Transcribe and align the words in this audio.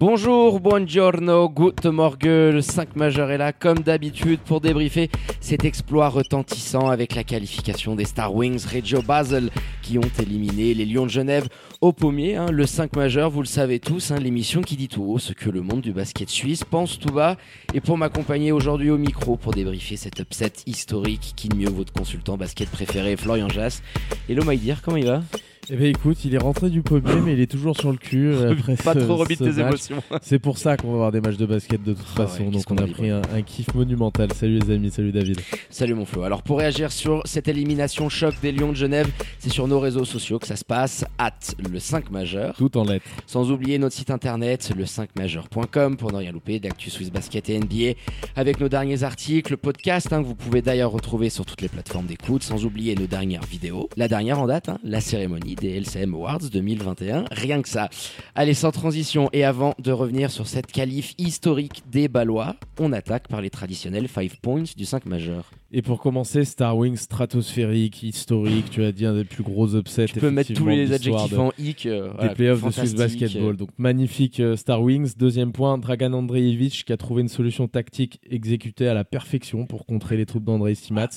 Bonjour, 0.00 0.60
buongiorno, 0.60 1.48
good 1.48 1.84
morgue, 1.86 2.22
le 2.26 2.60
5 2.60 2.94
majeur 2.94 3.32
est 3.32 3.36
là 3.36 3.52
comme 3.52 3.80
d'habitude 3.80 4.38
pour 4.38 4.60
débriefer 4.60 5.10
cet 5.40 5.64
exploit 5.64 6.08
retentissant 6.08 6.88
avec 6.88 7.16
la 7.16 7.24
qualification 7.24 7.96
des 7.96 8.04
Star 8.04 8.32
Wings 8.32 8.64
Reggio 8.64 9.02
Basel 9.02 9.50
qui 9.82 9.98
ont 9.98 10.10
éliminé 10.22 10.72
les 10.72 10.86
Lions 10.86 11.06
de 11.06 11.10
Genève 11.10 11.48
au 11.80 11.92
pommier. 11.92 12.36
hein. 12.36 12.46
le 12.52 12.64
5 12.64 12.94
majeur, 12.94 13.28
vous 13.28 13.40
le 13.40 13.48
savez 13.48 13.80
tous, 13.80 14.12
hein, 14.12 14.20
l'émission 14.20 14.60
qui 14.60 14.76
dit 14.76 14.86
tout 14.86 15.02
haut 15.02 15.18
ce 15.18 15.32
que 15.32 15.50
le 15.50 15.62
monde 15.62 15.80
du 15.80 15.92
basket 15.92 16.28
suisse 16.28 16.62
pense 16.62 17.00
tout 17.00 17.12
bas. 17.12 17.36
Et 17.74 17.80
pour 17.80 17.98
m'accompagner 17.98 18.52
aujourd'hui 18.52 18.90
au 18.90 18.98
micro 18.98 19.36
pour 19.36 19.52
débriefer 19.52 19.96
cet 19.96 20.20
upset 20.20 20.52
historique, 20.66 21.32
qui 21.34 21.48
de 21.48 21.56
mieux 21.56 21.70
votre 21.70 21.92
consultant 21.92 22.36
basket 22.36 22.70
préféré, 22.70 23.16
Florian 23.16 23.48
Jass. 23.48 23.82
Hello 24.28 24.44
Maïdir, 24.44 24.80
comment 24.80 24.96
il 24.96 25.06
va? 25.06 25.22
Eh 25.70 25.76
ben 25.76 25.84
écoute, 25.86 26.24
il 26.24 26.34
est 26.34 26.38
rentré 26.38 26.70
du 26.70 26.80
pommier, 26.80 27.20
mais 27.22 27.34
il 27.34 27.40
est 27.40 27.50
toujours 27.50 27.76
sur 27.78 27.90
le 27.92 27.98
cul. 27.98 28.28
euh, 28.32 28.52
après 28.58 28.74
Pas 28.76 28.94
ce- 28.94 29.00
trop 29.00 29.16
remis 29.16 29.36
de 29.36 29.44
tes 29.44 29.50
match. 29.50 29.58
émotions. 29.90 30.02
C'est 30.22 30.38
pour 30.38 30.56
ça 30.56 30.78
qu'on 30.78 30.88
va 30.88 30.94
avoir 30.94 31.12
des 31.12 31.20
matchs 31.20 31.36
de 31.36 31.44
basket 31.44 31.82
de 31.82 31.92
toute 31.92 32.06
Ah 32.14 32.26
façon. 32.26 32.48
Donc 32.50 32.62
on 32.70 32.76
a 32.78 32.86
pris 32.86 33.10
un, 33.10 33.20
un 33.34 33.42
kiff 33.42 33.74
monumental. 33.74 34.32
Salut 34.32 34.60
les 34.60 34.74
amis, 34.74 34.90
salut 34.90 35.12
David. 35.12 35.38
Salut 35.68 35.92
mon 35.92 36.06
Flo. 36.06 36.22
Alors 36.22 36.42
pour 36.42 36.58
réagir 36.58 36.90
sur 36.90 37.20
cette 37.26 37.48
élimination 37.48 38.08
choc 38.08 38.34
des 38.40 38.50
Lions 38.50 38.70
de 38.70 38.76
Genève, 38.76 39.08
c'est 39.40 39.50
sur 39.50 39.68
nos 39.68 39.78
réseaux 39.78 40.06
sociaux 40.06 40.38
que 40.38 40.46
ça 40.46 40.56
se 40.56 40.64
passe, 40.64 41.04
at 41.18 41.32
le 41.70 41.78
5 41.78 42.10
majeur. 42.10 42.54
Tout 42.56 42.74
en 42.78 42.84
lettres. 42.84 43.04
Sans 43.26 43.50
oublier 43.50 43.78
notre 43.78 43.94
site 43.94 44.10
internet, 44.10 44.72
le 44.74 44.84
5majeur.com 44.86 45.98
pour 45.98 46.12
ne 46.12 46.16
rien 46.16 46.32
louper 46.32 46.60
d'actu 46.60 46.88
Swiss 46.88 47.10
Basket 47.12 47.46
et 47.50 47.58
NBA 47.58 47.98
avec 48.36 48.58
nos 48.60 48.70
derniers 48.70 49.02
articles, 49.02 49.58
podcast 49.58 50.10
hein, 50.14 50.22
que 50.22 50.26
vous 50.28 50.34
pouvez 50.34 50.62
d'ailleurs 50.62 50.92
retrouver 50.92 51.28
sur 51.28 51.44
toutes 51.44 51.60
les 51.60 51.68
plateformes 51.68 52.06
d'écoute, 52.06 52.42
sans 52.42 52.64
oublier 52.64 52.94
nos 52.94 53.06
dernières 53.06 53.44
vidéos. 53.44 53.90
La 53.98 54.08
dernière 54.08 54.40
en 54.40 54.46
date, 54.46 54.70
hein, 54.70 54.78
la 54.82 55.02
cérémonie 55.02 55.56
des 55.60 55.76
LCM 55.76 56.14
Awards 56.14 56.40
2021, 56.52 57.24
rien 57.30 57.62
que 57.62 57.68
ça. 57.68 57.88
Allez, 58.34 58.54
sans 58.54 58.72
transition 58.72 59.28
et 59.32 59.44
avant 59.44 59.74
de 59.78 59.92
revenir 59.92 60.30
sur 60.30 60.46
cette 60.46 60.70
qualif 60.70 61.14
historique 61.18 61.82
des 61.90 62.08
Ballois, 62.08 62.56
on 62.78 62.92
attaque 62.92 63.28
par 63.28 63.40
les 63.40 63.50
traditionnels 63.50 64.08
5 64.08 64.36
points 64.40 64.64
du 64.76 64.84
5 64.84 65.06
majeur. 65.06 65.50
Et 65.70 65.82
pour 65.82 66.00
commencer, 66.00 66.46
Star 66.46 66.74
Wings 66.78 66.96
stratosphérique, 66.96 68.02
historique, 68.02 68.70
tu 68.70 68.82
as 68.82 68.90
dit 68.90 69.04
un 69.04 69.12
des 69.14 69.24
plus 69.24 69.42
gros 69.42 69.74
upsets. 69.76 70.06
Tu 70.06 70.18
peux 70.18 70.30
mettre 70.30 70.54
tous 70.54 70.66
les 70.66 70.90
adjectifs 70.94 71.30
de- 71.32 71.36
en 71.36 71.52
hic. 71.58 71.84
euh, 71.84 72.08
des 72.08 72.14
voilà, 72.16 72.34
playoffs 72.34 72.64
de 72.64 72.70
Swiss 72.70 72.94
Basketball. 72.94 73.54
Donc 73.56 73.68
magnifique 73.76 74.40
euh, 74.40 74.56
Star 74.56 74.80
Wings. 74.82 75.12
Deuxième 75.18 75.52
point, 75.52 75.76
Dragan 75.76 76.14
Andreevich 76.14 76.84
qui 76.86 76.92
a 76.94 76.96
trouvé 76.96 77.20
une 77.20 77.28
solution 77.28 77.68
tactique 77.68 78.18
exécutée 78.30 78.88
à 78.88 78.94
la 78.94 79.04
perfection 79.04 79.66
pour 79.66 79.84
contrer 79.84 80.16
les 80.16 80.24
troupes 80.24 80.44
d'Andrei 80.44 80.74
Stimats. 80.74 81.08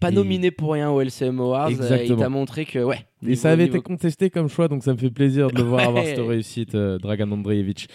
Pas 0.00 0.10
Et- 0.10 0.14
nominé 0.14 0.50
pour 0.50 0.72
rien 0.74 0.90
au 0.90 1.00
LCM 1.00 1.40
Awards. 1.40 1.68
euh, 1.68 1.70
Exactement. 1.70 2.18
il 2.18 2.20
t'a 2.22 2.28
montré 2.28 2.64
que, 2.66 2.80
ouais. 2.80 2.98
Et 3.26 3.34
ça 3.34 3.50
avait 3.52 3.64
niveau- 3.64 3.76
été 3.76 3.82
contesté 3.82 4.28
comme 4.28 4.48
choix, 4.50 4.68
donc 4.68 4.82
ça 4.84 4.92
me 4.92 4.98
fait 4.98 5.10
plaisir 5.10 5.50
de 5.50 5.56
le 5.56 5.62
voir 5.62 5.88
avoir 5.88 6.04
cette 6.04 6.18
réussite, 6.26 6.74
euh, 6.74 6.98
Dragan 6.98 7.30
Andreevich. 7.32 7.86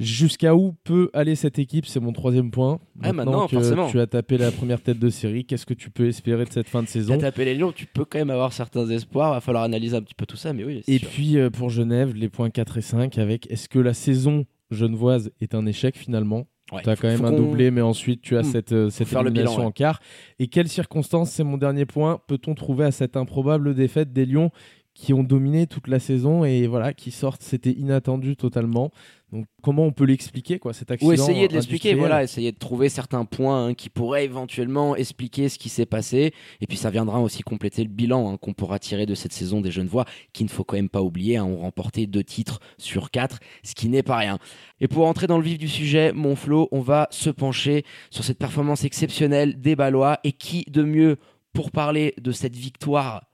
Jusqu'à 0.00 0.54
où 0.54 0.74
peut 0.84 1.10
aller 1.12 1.34
cette 1.34 1.58
équipe 1.58 1.86
C'est 1.86 2.00
mon 2.00 2.12
troisième 2.12 2.50
point. 2.50 2.78
Ah, 3.02 3.12
maintenant, 3.12 3.46
que 3.46 3.56
forcément. 3.56 3.88
tu 3.88 3.98
as 4.00 4.06
tapé 4.06 4.38
la 4.38 4.50
première 4.50 4.80
tête 4.80 4.98
de 4.98 5.08
série, 5.10 5.44
qu'est-ce 5.44 5.66
que 5.66 5.74
tu 5.74 5.90
peux 5.90 6.06
espérer 6.06 6.44
de 6.44 6.50
cette 6.52 6.68
fin 6.68 6.82
de 6.82 6.88
saison 6.88 7.18
tapé 7.18 7.44
les 7.44 7.54
Lions, 7.54 7.72
tu 7.72 7.86
peux 7.86 8.04
quand 8.04 8.18
même 8.18 8.30
avoir 8.30 8.52
certains 8.52 8.88
espoirs. 8.90 9.32
Va 9.32 9.40
falloir 9.40 9.64
analyser 9.64 9.96
un 9.96 10.02
petit 10.02 10.14
peu 10.14 10.26
tout 10.26 10.36
ça, 10.36 10.52
mais 10.52 10.64
oui. 10.64 10.82
Et 10.86 10.98
sûr. 10.98 11.08
puis 11.08 11.38
euh, 11.38 11.50
pour 11.50 11.70
Genève, 11.70 12.14
les 12.14 12.28
points 12.28 12.50
4 12.50 12.78
et 12.78 12.82
5 12.82 13.18
avec 13.18 13.50
est-ce 13.50 13.68
que 13.68 13.78
la 13.78 13.94
saison 13.94 14.44
genevoise 14.70 15.30
est 15.40 15.54
un 15.54 15.66
échec 15.66 15.96
finalement 15.96 16.46
Ouais, 16.70 16.82
Tu 16.82 16.90
as 16.90 16.96
quand 16.96 17.08
même 17.08 17.24
un 17.24 17.32
doublé, 17.32 17.70
mais 17.70 17.80
ensuite 17.80 18.20
tu 18.20 18.36
as 18.36 18.42
Hmm. 18.42 18.44
cette, 18.44 18.72
euh, 18.72 18.90
cette 18.90 19.10
élimination 19.10 19.30
bilan, 19.52 19.58
ouais. 19.60 19.64
en 19.64 19.70
quart. 19.70 20.00
Et 20.38 20.48
quelles 20.48 20.68
circonstances, 20.68 21.30
c'est 21.30 21.42
mon 21.42 21.56
dernier 21.56 21.86
point, 21.86 22.20
peut-on 22.26 22.54
trouver 22.54 22.84
à 22.84 22.90
cette 22.90 23.16
improbable 23.16 23.74
défaite 23.74 24.12
des 24.12 24.26
Lions 24.26 24.50
qui 24.98 25.14
ont 25.14 25.22
dominé 25.22 25.68
toute 25.68 25.86
la 25.86 26.00
saison 26.00 26.44
et 26.44 26.66
voilà, 26.66 26.92
qui 26.92 27.12
sortent, 27.12 27.42
c'était 27.42 27.70
inattendu 27.70 28.34
totalement. 28.34 28.90
Donc 29.30 29.46
comment 29.62 29.84
on 29.84 29.92
peut 29.92 30.04
l'expliquer 30.04 30.58
quoi 30.58 30.72
cet 30.72 30.90
accident 30.90 31.10
Ou 31.10 31.12
essayer 31.12 31.46
de 31.46 31.52
l'expliquer, 31.52 31.94
voilà, 31.94 32.24
essayer 32.24 32.50
de 32.50 32.58
trouver 32.58 32.88
certains 32.88 33.24
points 33.24 33.66
hein, 33.66 33.74
qui 33.74 33.90
pourraient 33.90 34.24
éventuellement 34.24 34.96
expliquer 34.96 35.48
ce 35.48 35.56
qui 35.56 35.68
s'est 35.68 35.86
passé. 35.86 36.34
Et 36.60 36.66
puis 36.66 36.76
ça 36.76 36.90
viendra 36.90 37.20
aussi 37.20 37.42
compléter 37.44 37.84
le 37.84 37.90
bilan 37.90 38.28
hein, 38.28 38.36
qu'on 38.38 38.54
pourra 38.54 38.80
tirer 38.80 39.06
de 39.06 39.14
cette 39.14 39.32
saison 39.32 39.60
des 39.60 39.70
Genevois, 39.70 40.04
qu'il 40.32 40.46
ne 40.46 40.50
faut 40.50 40.64
quand 40.64 40.76
même 40.76 40.88
pas 40.88 41.02
oublier, 41.02 41.36
hein, 41.36 41.44
ont 41.44 41.58
remporté 41.58 42.08
deux 42.08 42.24
titres 42.24 42.58
sur 42.76 43.12
quatre, 43.12 43.38
ce 43.62 43.76
qui 43.76 43.88
n'est 43.88 44.02
pas 44.02 44.16
rien. 44.16 44.38
Et 44.80 44.88
pour 44.88 45.06
entrer 45.06 45.28
dans 45.28 45.38
le 45.38 45.44
vif 45.44 45.58
du 45.58 45.68
sujet, 45.68 46.12
mon 46.12 46.34
Flo, 46.34 46.68
on 46.72 46.80
va 46.80 47.06
se 47.12 47.30
pencher 47.30 47.84
sur 48.10 48.24
cette 48.24 48.38
performance 48.38 48.82
exceptionnelle 48.82 49.60
des 49.60 49.76
Ballois. 49.76 50.18
Et 50.24 50.32
qui 50.32 50.64
de 50.68 50.82
mieux 50.82 51.18
pour 51.52 51.70
parler 51.70 52.14
de 52.20 52.32
cette 52.32 52.56
victoire 52.56 53.27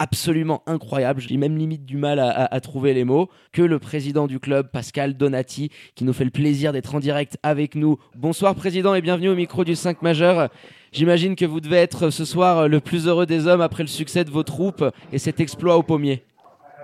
absolument 0.00 0.62
incroyable, 0.66 1.20
j'ai 1.20 1.36
même 1.36 1.56
limite 1.56 1.84
du 1.84 1.96
mal 1.96 2.18
à, 2.18 2.60
trouver 2.60 2.94
les 2.94 3.04
mots, 3.04 3.28
que 3.52 3.62
le 3.62 3.78
président 3.78 4.26
du 4.26 4.40
club, 4.40 4.68
Pascal 4.72 5.14
Donati, 5.14 5.70
qui 5.94 6.04
nous 6.04 6.12
fait 6.12 6.24
le 6.24 6.30
plaisir 6.30 6.72
d'être 6.72 6.94
en 6.94 6.98
direct 6.98 7.36
avec 7.44 7.76
nous. 7.76 7.98
Bonsoir 8.16 8.56
président 8.56 8.94
et 8.94 9.02
bienvenue 9.02 9.28
au 9.28 9.36
micro 9.36 9.62
du 9.62 9.76
5 9.76 10.02
majeur. 10.02 10.48
J'imagine 10.90 11.36
que 11.36 11.44
vous 11.44 11.60
devez 11.60 11.76
être 11.76 12.10
ce 12.10 12.24
soir 12.24 12.66
le 12.66 12.80
plus 12.80 13.06
heureux 13.06 13.26
des 13.26 13.46
hommes 13.46 13.60
après 13.60 13.84
le 13.84 13.88
succès 13.88 14.24
de 14.24 14.30
vos 14.30 14.42
troupes 14.42 14.84
et 15.12 15.18
cet 15.18 15.38
exploit 15.38 15.76
au 15.76 15.82
pommier. 15.82 16.24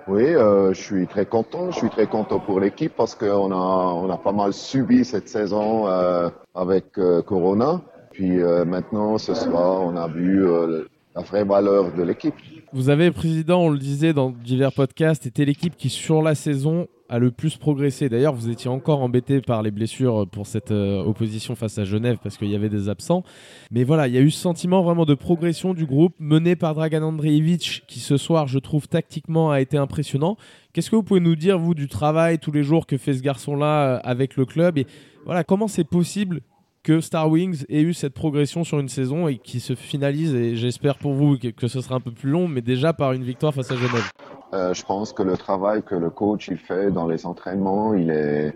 Oui, 0.07 0.23
euh, 0.23 0.73
je 0.73 0.81
suis 0.81 1.07
très 1.07 1.25
content. 1.25 1.71
Je 1.71 1.79
suis 1.79 1.89
très 1.89 2.07
content 2.07 2.39
pour 2.39 2.61
l'équipe 2.61 2.93
parce 2.95 3.15
qu'on 3.15 3.51
a, 3.51 3.93
on 3.93 4.09
a 4.09 4.17
pas 4.17 4.31
mal 4.31 4.53
subi 4.53 5.03
cette 5.03 5.27
saison 5.27 5.87
euh, 5.87 6.29
avec 6.55 6.97
euh, 6.97 7.21
Corona. 7.21 7.81
Puis 8.17 8.41
euh, 8.41 8.65
maintenant, 8.65 9.19
ce 9.19 9.35
soir, 9.35 9.81
on 9.83 9.95
a 9.95 10.07
vu 10.07 10.43
euh, 10.43 10.85
la 11.15 11.21
vraie 11.21 11.43
valeur 11.43 11.91
de 11.93 12.01
l'équipe. 12.01 12.33
Vous 12.77 12.89
avez, 12.89 13.09
président, 13.09 13.63
on 13.63 13.69
le 13.69 13.79
disait 13.79 14.13
dans 14.13 14.29
divers 14.29 14.71
podcasts, 14.71 15.25
était 15.25 15.45
l'équipe 15.45 15.75
qui, 15.75 15.89
sur 15.89 16.21
la 16.21 16.35
saison, 16.35 16.87
a 17.09 17.17
le 17.17 17.31
plus 17.31 17.57
progressé. 17.57 18.07
D'ailleurs, 18.07 18.35
vous 18.35 18.51
étiez 18.51 18.69
encore 18.69 19.01
embêté 19.01 19.41
par 19.41 19.63
les 19.63 19.71
blessures 19.71 20.27
pour 20.31 20.45
cette 20.45 20.69
euh, 20.69 21.03
opposition 21.03 21.55
face 21.55 21.79
à 21.79 21.85
Genève 21.85 22.19
parce 22.21 22.37
qu'il 22.37 22.51
y 22.51 22.55
avait 22.55 22.69
des 22.69 22.87
absents. 22.87 23.23
Mais 23.71 23.83
voilà, 23.83 24.07
il 24.07 24.13
y 24.13 24.17
a 24.19 24.21
eu 24.21 24.29
ce 24.29 24.39
sentiment 24.39 24.83
vraiment 24.83 25.05
de 25.05 25.15
progression 25.15 25.73
du 25.73 25.87
groupe 25.87 26.13
mené 26.19 26.55
par 26.55 26.75
Dragan 26.75 27.01
Andreevich 27.01 27.83
qui, 27.87 27.99
ce 27.99 28.15
soir, 28.15 28.47
je 28.47 28.59
trouve, 28.59 28.87
tactiquement 28.87 29.49
a 29.49 29.59
été 29.59 29.77
impressionnant. 29.77 30.37
Qu'est-ce 30.71 30.91
que 30.91 30.95
vous 30.95 31.01
pouvez 31.01 31.19
nous 31.19 31.35
dire, 31.35 31.57
vous, 31.57 31.73
du 31.73 31.87
travail 31.87 32.37
tous 32.37 32.51
les 32.51 32.61
jours 32.61 32.85
que 32.85 32.97
fait 32.97 33.15
ce 33.15 33.23
garçon-là 33.23 33.95
euh, 33.95 33.99
avec 34.03 34.35
le 34.35 34.45
club? 34.45 34.77
Et 34.77 34.85
voilà, 35.25 35.43
comment 35.43 35.67
c'est 35.67 35.83
possible 35.83 36.41
que 36.83 37.01
Star 37.01 37.29
Wings 37.29 37.65
ait 37.69 37.81
eu 37.81 37.93
cette 37.93 38.13
progression 38.13 38.63
sur 38.63 38.79
une 38.79 38.89
saison 38.89 39.27
et 39.27 39.37
qui 39.37 39.59
se 39.59 39.75
finalise, 39.75 40.33
et 40.33 40.55
j'espère 40.55 40.97
pour 40.97 41.13
vous 41.13 41.37
que, 41.37 41.67
ce 41.67 41.81
sera 41.81 41.95
un 41.95 41.99
peu 41.99 42.11
plus 42.11 42.29
long, 42.29 42.47
mais 42.47 42.61
déjà 42.61 42.93
par 42.93 43.13
une 43.13 43.23
victoire 43.23 43.53
face 43.53 43.71
à 43.71 43.75
Genève. 43.75 44.09
Euh, 44.53 44.73
je 44.73 44.83
pense 44.83 45.11
que 45.11 45.23
le 45.23 45.35
travail 45.35 45.83
que 45.83 45.95
le 45.95 46.09
coach 46.09 46.47
il 46.47 46.57
fait 46.57 46.89
dans 46.89 47.05
les 47.05 47.25
entraînements, 47.25 47.93
il 47.93 48.09
est, 48.09 48.53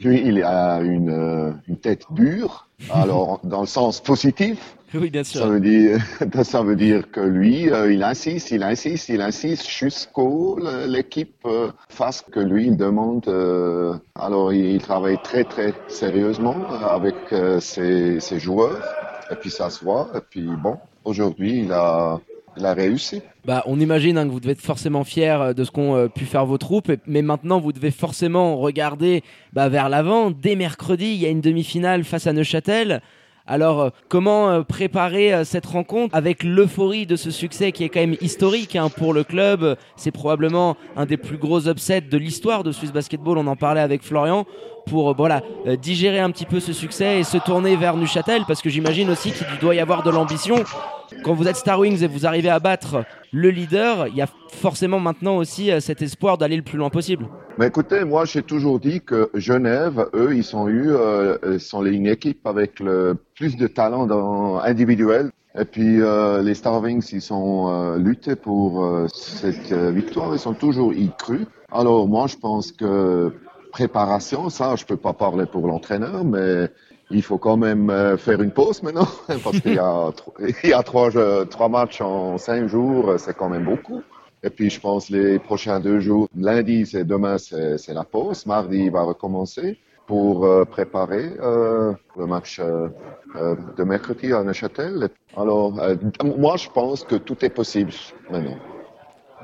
lui, 0.00 0.22
il 0.24 0.42
a 0.42 0.80
une, 0.80 1.10
euh, 1.10 1.52
une 1.68 1.76
tête 1.76 2.04
dure. 2.10 2.66
Alors, 2.92 3.40
dans 3.44 3.60
le 3.60 3.66
sens 3.66 4.00
positif, 4.00 4.76
Oui, 4.94 5.10
bien 5.10 5.22
Ça 5.22 5.32
sûr. 5.40 5.46
veut 5.48 5.60
dire, 5.60 5.98
ça 6.42 6.62
veut 6.62 6.76
dire 6.76 7.10
que 7.10 7.20
lui, 7.20 7.70
euh, 7.70 7.92
il 7.92 8.02
insiste, 8.02 8.50
il 8.50 8.62
insiste, 8.62 9.08
il 9.10 9.20
insiste 9.20 9.68
jusqu'au 9.68 10.58
l'équipe 10.88 11.36
euh, 11.44 11.70
fasse 11.88 12.24
ce 12.26 12.30
que 12.32 12.40
lui 12.40 12.66
il 12.68 12.76
demande. 12.76 13.28
euh, 13.28 13.94
alors 14.14 14.52
il, 14.52 14.64
il 14.76 14.80
travaille 14.82 15.18
très 15.22 15.44
très 15.44 15.74
sérieusement 15.88 16.56
avec 16.88 17.14
euh, 17.32 17.60
ses, 17.60 18.18
ses 18.20 18.38
joueurs 18.40 18.82
et 19.30 19.34
puis 19.36 19.50
ça 19.50 19.68
se 19.70 19.84
voit. 19.84 20.08
Et 20.16 20.20
puis 20.30 20.48
bon, 20.64 20.76
aujourd'hui 21.04 21.60
il 21.64 21.72
a, 21.72 22.18
Bah, 23.44 23.62
on 23.66 23.80
imagine 23.80 24.18
hein, 24.18 24.26
que 24.26 24.32
vous 24.32 24.40
devez 24.40 24.52
être 24.52 24.60
forcément 24.60 25.04
fier 25.04 25.40
euh, 25.40 25.52
de 25.52 25.64
ce 25.64 25.70
qu'ont 25.70 25.96
euh, 25.96 26.08
pu 26.08 26.24
faire 26.24 26.46
vos 26.46 26.58
troupes, 26.58 26.90
mais 27.06 27.22
maintenant 27.22 27.60
vous 27.60 27.72
devez 27.72 27.90
forcément 27.90 28.56
regarder 28.58 29.22
bah, 29.52 29.68
vers 29.68 29.88
l'avant. 29.88 30.30
Dès 30.30 30.56
mercredi, 30.56 31.06
il 31.06 31.20
y 31.20 31.26
a 31.26 31.30
une 31.30 31.40
demi-finale 31.40 32.04
face 32.04 32.26
à 32.26 32.32
Neuchâtel. 32.32 33.00
Alors, 33.46 33.80
euh, 33.80 33.90
comment 34.08 34.50
euh, 34.50 34.62
préparer 34.62 35.32
euh, 35.32 35.44
cette 35.44 35.66
rencontre 35.66 36.14
avec 36.14 36.44
l'euphorie 36.44 37.06
de 37.06 37.16
ce 37.16 37.30
succès 37.30 37.72
qui 37.72 37.84
est 37.84 37.88
quand 37.88 38.00
même 38.00 38.16
historique 38.20 38.76
hein, 38.76 38.88
pour 38.88 39.12
le 39.12 39.24
club? 39.24 39.76
C'est 39.96 40.10
probablement 40.10 40.76
un 40.96 41.06
des 41.06 41.16
plus 41.16 41.38
gros 41.38 41.66
upsets 41.68 42.02
de 42.02 42.16
l'histoire 42.16 42.62
de 42.62 42.72
Swiss 42.72 42.92
Basketball. 42.92 43.38
On 43.38 43.46
en 43.46 43.56
parlait 43.56 43.80
avec 43.80 44.02
Florian 44.02 44.46
pour 44.86 45.14
voilà 45.14 45.42
digérer 45.80 46.20
un 46.20 46.30
petit 46.30 46.46
peu 46.46 46.58
ce 46.58 46.72
succès 46.72 47.20
et 47.20 47.24
se 47.24 47.38
tourner 47.38 47.76
vers 47.76 47.96
Neuchâtel 47.96 48.44
parce 48.46 48.62
que 48.62 48.70
j'imagine 48.70 49.10
aussi 49.10 49.30
qu'il 49.30 49.46
doit 49.60 49.74
y 49.74 49.80
avoir 49.80 50.02
de 50.02 50.10
l'ambition. 50.10 50.64
Quand 51.22 51.34
vous 51.34 51.46
êtes 51.48 51.56
Star 51.56 51.78
Wings 51.78 52.02
et 52.02 52.06
vous 52.06 52.26
arrivez 52.26 52.48
à 52.48 52.60
battre 52.60 53.04
le 53.30 53.50
leader, 53.50 54.06
il 54.08 54.16
y 54.16 54.22
a 54.22 54.28
forcément 54.48 54.98
maintenant 54.98 55.36
aussi 55.36 55.70
cet 55.80 56.02
espoir 56.02 56.38
d'aller 56.38 56.56
le 56.56 56.62
plus 56.62 56.78
loin 56.78 56.88
possible. 56.88 57.26
Mais 57.60 57.66
écoutez, 57.66 58.06
moi 58.06 58.24
j'ai 58.24 58.42
toujours 58.42 58.80
dit 58.80 59.02
que 59.02 59.28
Genève, 59.34 60.08
eux, 60.14 60.34
ils 60.34 60.44
sont 60.44 60.66
eu, 60.66 60.92
euh, 60.92 61.58
sont 61.58 61.84
une 61.84 62.06
équipe 62.06 62.46
avec 62.46 62.80
le 62.80 63.18
plus 63.34 63.58
de 63.58 63.66
talent 63.66 64.06
dans, 64.06 64.56
individuel. 64.60 65.30
Et 65.58 65.66
puis 65.66 66.00
euh, 66.00 66.40
les 66.40 66.54
Star 66.54 66.80
Wings, 66.80 67.06
ils 67.12 67.20
sont 67.20 67.68
euh, 67.68 67.98
luttés 67.98 68.34
pour 68.34 68.82
euh, 68.82 69.08
cette 69.12 69.72
euh, 69.72 69.90
victoire, 69.90 70.32
ils 70.32 70.38
sont 70.38 70.54
toujours 70.54 70.94
y 70.94 71.10
cru. 71.18 71.40
Alors 71.70 72.08
moi 72.08 72.28
je 72.28 72.36
pense 72.38 72.72
que 72.72 73.30
préparation, 73.72 74.48
ça 74.48 74.74
je 74.76 74.86
peux 74.86 74.96
pas 74.96 75.12
parler 75.12 75.44
pour 75.44 75.66
l'entraîneur, 75.66 76.24
mais 76.24 76.70
il 77.10 77.22
faut 77.22 77.36
quand 77.36 77.58
même 77.58 77.90
euh, 77.90 78.16
faire 78.16 78.40
une 78.40 78.52
pause 78.52 78.82
maintenant 78.82 79.08
parce 79.44 79.60
qu'il 79.60 79.74
y 79.74 79.78
a 79.78 80.10
y 80.64 80.72
a 80.72 80.82
trois 80.82 81.10
trois 81.44 81.68
matchs 81.68 82.00
en 82.00 82.38
cinq 82.38 82.68
jours, 82.68 83.16
c'est 83.18 83.36
quand 83.36 83.50
même 83.50 83.66
beaucoup. 83.66 84.00
Et 84.42 84.50
puis 84.50 84.70
je 84.70 84.80
pense 84.80 85.10
les 85.10 85.38
prochains 85.38 85.80
deux 85.80 86.00
jours, 86.00 86.26
lundi 86.36 86.86
c'est 86.86 87.04
demain 87.04 87.36
c'est 87.38 87.76
c'est 87.78 87.92
la 87.94 88.04
pause, 88.04 88.46
mardi 88.46 88.84
il 88.86 88.90
va 88.90 89.02
recommencer 89.02 89.78
pour 90.06 90.44
euh, 90.46 90.64
préparer 90.64 91.30
euh, 91.42 91.92
le 92.18 92.26
match 92.26 92.58
euh, 92.58 92.88
de 93.76 93.84
mercredi 93.84 94.32
à 94.32 94.42
Neuchâtel. 94.42 95.08
Alors 95.36 95.78
euh, 95.80 95.94
moi 96.38 96.56
je 96.56 96.68
pense 96.70 97.04
que 97.04 97.16
tout 97.16 97.44
est 97.44 97.50
possible 97.50 97.92
maintenant. 98.30 98.56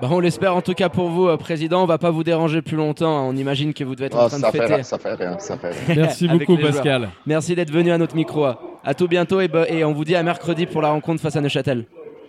Bah, 0.00 0.08
on 0.10 0.20
l'espère 0.20 0.54
en 0.54 0.60
tout 0.60 0.74
cas 0.74 0.90
pour 0.90 1.08
vous, 1.08 1.34
Président. 1.38 1.82
On 1.82 1.86
va 1.86 1.96
pas 1.96 2.10
vous 2.10 2.22
déranger 2.24 2.60
plus 2.60 2.76
longtemps. 2.76 3.16
hein. 3.18 3.26
On 3.30 3.34
imagine 3.36 3.72
que 3.72 3.82
vous 3.82 3.94
devez 3.94 4.06
être 4.06 4.16
en 4.16 4.26
Ah, 4.26 4.28
train 4.28 4.38
ça, 4.38 4.50
de 4.50 4.58
fêter. 4.58 4.74
fait, 4.76 4.82
ça 4.82 4.98
fait 4.98 5.14
rien, 5.14 5.38
ça 5.38 5.56
fait 5.56 5.70
rien. 5.70 5.94
Merci 5.96 6.28
beaucoup, 6.38 6.56
joueurs. 6.58 6.72
Pascal. 6.72 7.08
Merci 7.26 7.54
d'être 7.54 7.70
venu 7.70 7.90
à 7.92 7.96
notre 7.96 8.14
micro. 8.14 8.44
À 8.44 8.94
tout 8.94 9.08
bientôt 9.08 9.40
et, 9.40 9.48
et 9.70 9.84
on 9.84 9.94
vous 9.94 10.04
dit 10.04 10.14
à 10.14 10.22
mercredi 10.22 10.66
pour 10.66 10.82
la 10.82 10.90
rencontre 10.90 11.22
face 11.22 11.36
à 11.36 11.40
Neuchâtel. 11.40 11.86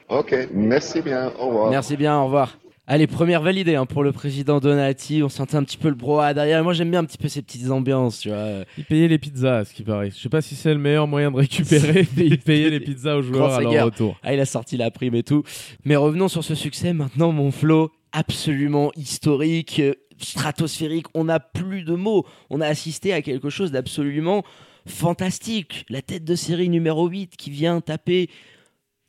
Ok, 0.10 0.34
merci 0.54 1.02
bien, 1.02 1.34
au 1.38 1.48
revoir. 1.48 1.70
Merci 1.70 1.98
bien, 1.98 2.18
au 2.18 2.26
revoir. 2.26 2.58
Allez, 2.90 3.08
première 3.08 3.42
validée 3.42 3.76
hein, 3.76 3.86
pour 3.86 4.02
le 4.02 4.14
président 4.14 4.62
Donati. 4.62 5.22
On 5.22 5.28
sentait 5.28 5.58
un 5.58 5.64
petit 5.66 5.76
peu 5.76 5.90
le 5.90 5.96
brouhaha 5.96 6.34
derrière. 6.34 6.64
Moi, 6.64 6.72
j'aime 6.72 6.90
bien 6.90 7.02
un 7.02 7.04
petit 7.04 7.18
peu 7.18 7.28
ces 7.28 7.42
petites 7.42 7.70
ambiances, 7.70 8.22
tu 8.22 8.30
vois. 8.30 8.64
Il 8.78 8.86
payait 8.86 9.10
les 9.10 9.18
pizzas, 9.18 9.58
à 9.58 9.66
ce 9.66 9.74
qui 9.74 9.84
paraît. 9.84 10.10
Je 10.10 10.16
sais 10.16 10.30
pas 10.30 10.42
si 10.42 10.56
c'est 10.56 10.74
le 10.74 10.80
meilleur 10.80 11.06
moyen 11.06 11.30
de 11.30 11.36
récupérer, 11.36 12.08
mais 12.16 12.26
il 12.26 12.40
payait 12.40 12.70
les 12.70 12.80
pizzas 12.80 13.18
aux 13.18 13.22
joueurs 13.22 13.54
à 13.54 13.62
leur 13.62 13.86
retour. 13.86 14.18
Ah, 14.24 14.34
il 14.34 14.40
a 14.40 14.46
sorti 14.46 14.78
la 14.78 14.90
prime 14.90 15.16
et 15.16 15.24
tout. 15.24 15.44
Mais 15.84 15.98
revenons 15.98 16.30
sur 16.30 16.46
ce 16.46 16.56
succès 16.56 16.94
maintenant, 16.94 17.34
mon 17.34 17.52
flow 17.52 17.92
absolument 18.14 18.94
historique, 18.96 19.82
euh, 19.82 19.94
stratosphérique. 20.18 21.08
On 21.14 21.26
n'a 21.26 21.42
plus 21.42 21.84
de 21.84 21.96
mots. 21.96 22.26
On 22.50 22.62
a 22.62 22.68
assisté 22.68 23.12
à 23.12 23.22
quelque 23.22 23.50
chose 23.50 23.74
d'absolument 23.74 24.46
fantastique. 24.86 25.86
La 25.90 26.02
tête 26.02 26.24
de 26.24 26.36
série 26.36 26.70
numéro 26.70 27.10
8 27.10 27.36
qui 27.36 27.50
vient 27.50 27.82
taper 27.82 28.30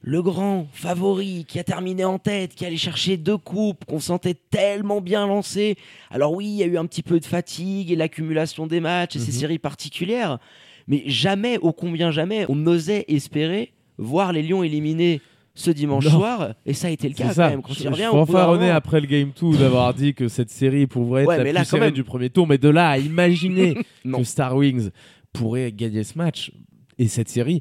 le 0.01 0.23
grand 0.23 0.69
favori 0.73 1.45
qui 1.49 1.59
a 1.59 1.65
terminé 1.65 2.05
en 2.05 2.19
tête, 2.19 2.55
qui 2.55 2.65
allait 2.65 2.77
chercher 2.77 3.17
deux 3.17 3.37
coupes, 3.37 3.85
qu'on 3.85 3.99
sentait 4.01 4.35
tellement 4.51 5.01
bien 5.01 5.27
lancé. 5.27 5.77
Alors 6.11 6.33
oui, 6.35 6.47
il 6.47 6.55
y 6.57 6.63
a 6.63 6.67
eu 6.67 6.79
un 6.79 6.87
petit 6.87 7.03
peu 7.03 7.19
de 7.19 7.25
fatigue 7.25 7.91
et 7.91 7.97
l'accumulation 7.97 8.67
des 8.67 8.81
matchs 8.81 9.17
et 9.17 9.19
ces 9.19 9.33
Mhm. 9.33 9.39
séries 9.39 9.59
particulières. 9.59 10.39
Mais 10.87 11.03
jamais, 11.07 11.59
ô 11.59 11.73
combien 11.73 12.11
jamais, 12.13 12.47
on 12.49 12.65
osait 12.67 13.05
espérer 13.09 13.73
voir 13.99 14.33
les 14.33 14.43
Lions 14.43 14.63
éliminés 14.63 15.21
ce 15.55 15.73
dimanche 15.73 16.05
Non. 16.05 16.13
soir. 16.13 16.55
Et 16.65 16.73
ça 16.73 16.87
a 16.87 16.91
été 16.91 17.09
le 17.09 17.15
cas 17.15 17.25
C'est 17.25 17.29
quand 17.31 17.35
ça. 17.35 17.49
même. 17.51 17.63
Quand 17.63 17.73
Je, 17.75 17.83
fanfaronnais 17.89 18.67
moment- 18.67 18.75
après 18.77 19.01
le 19.01 19.09
Game 19.09 19.33
2 19.39 19.59
d'avoir 19.59 19.93
dit 19.93 20.15
que 20.15 20.29
cette 20.29 20.51
série 20.51 20.87
pourrait 20.87 21.23
être 21.23 21.29
Ouais, 21.29 21.39
la 21.39 21.43
mais 21.45 21.53
plus 21.53 21.73
là, 21.73 21.81
même. 21.81 21.91
du 21.91 22.05
premier 22.05 22.31
tour. 22.31 22.47
Mais 22.47 22.59
de 22.59 22.69
là 22.69 22.89
à 22.91 22.99
imaginer 22.99 23.75
que 24.05 24.23
Star 24.23 24.55
Wings 24.57 24.91
pourrait 25.33 25.73
gagner 25.73 26.05
ce 26.05 26.17
match 26.17 26.53
et 26.99 27.09
cette 27.09 27.29
série, 27.29 27.61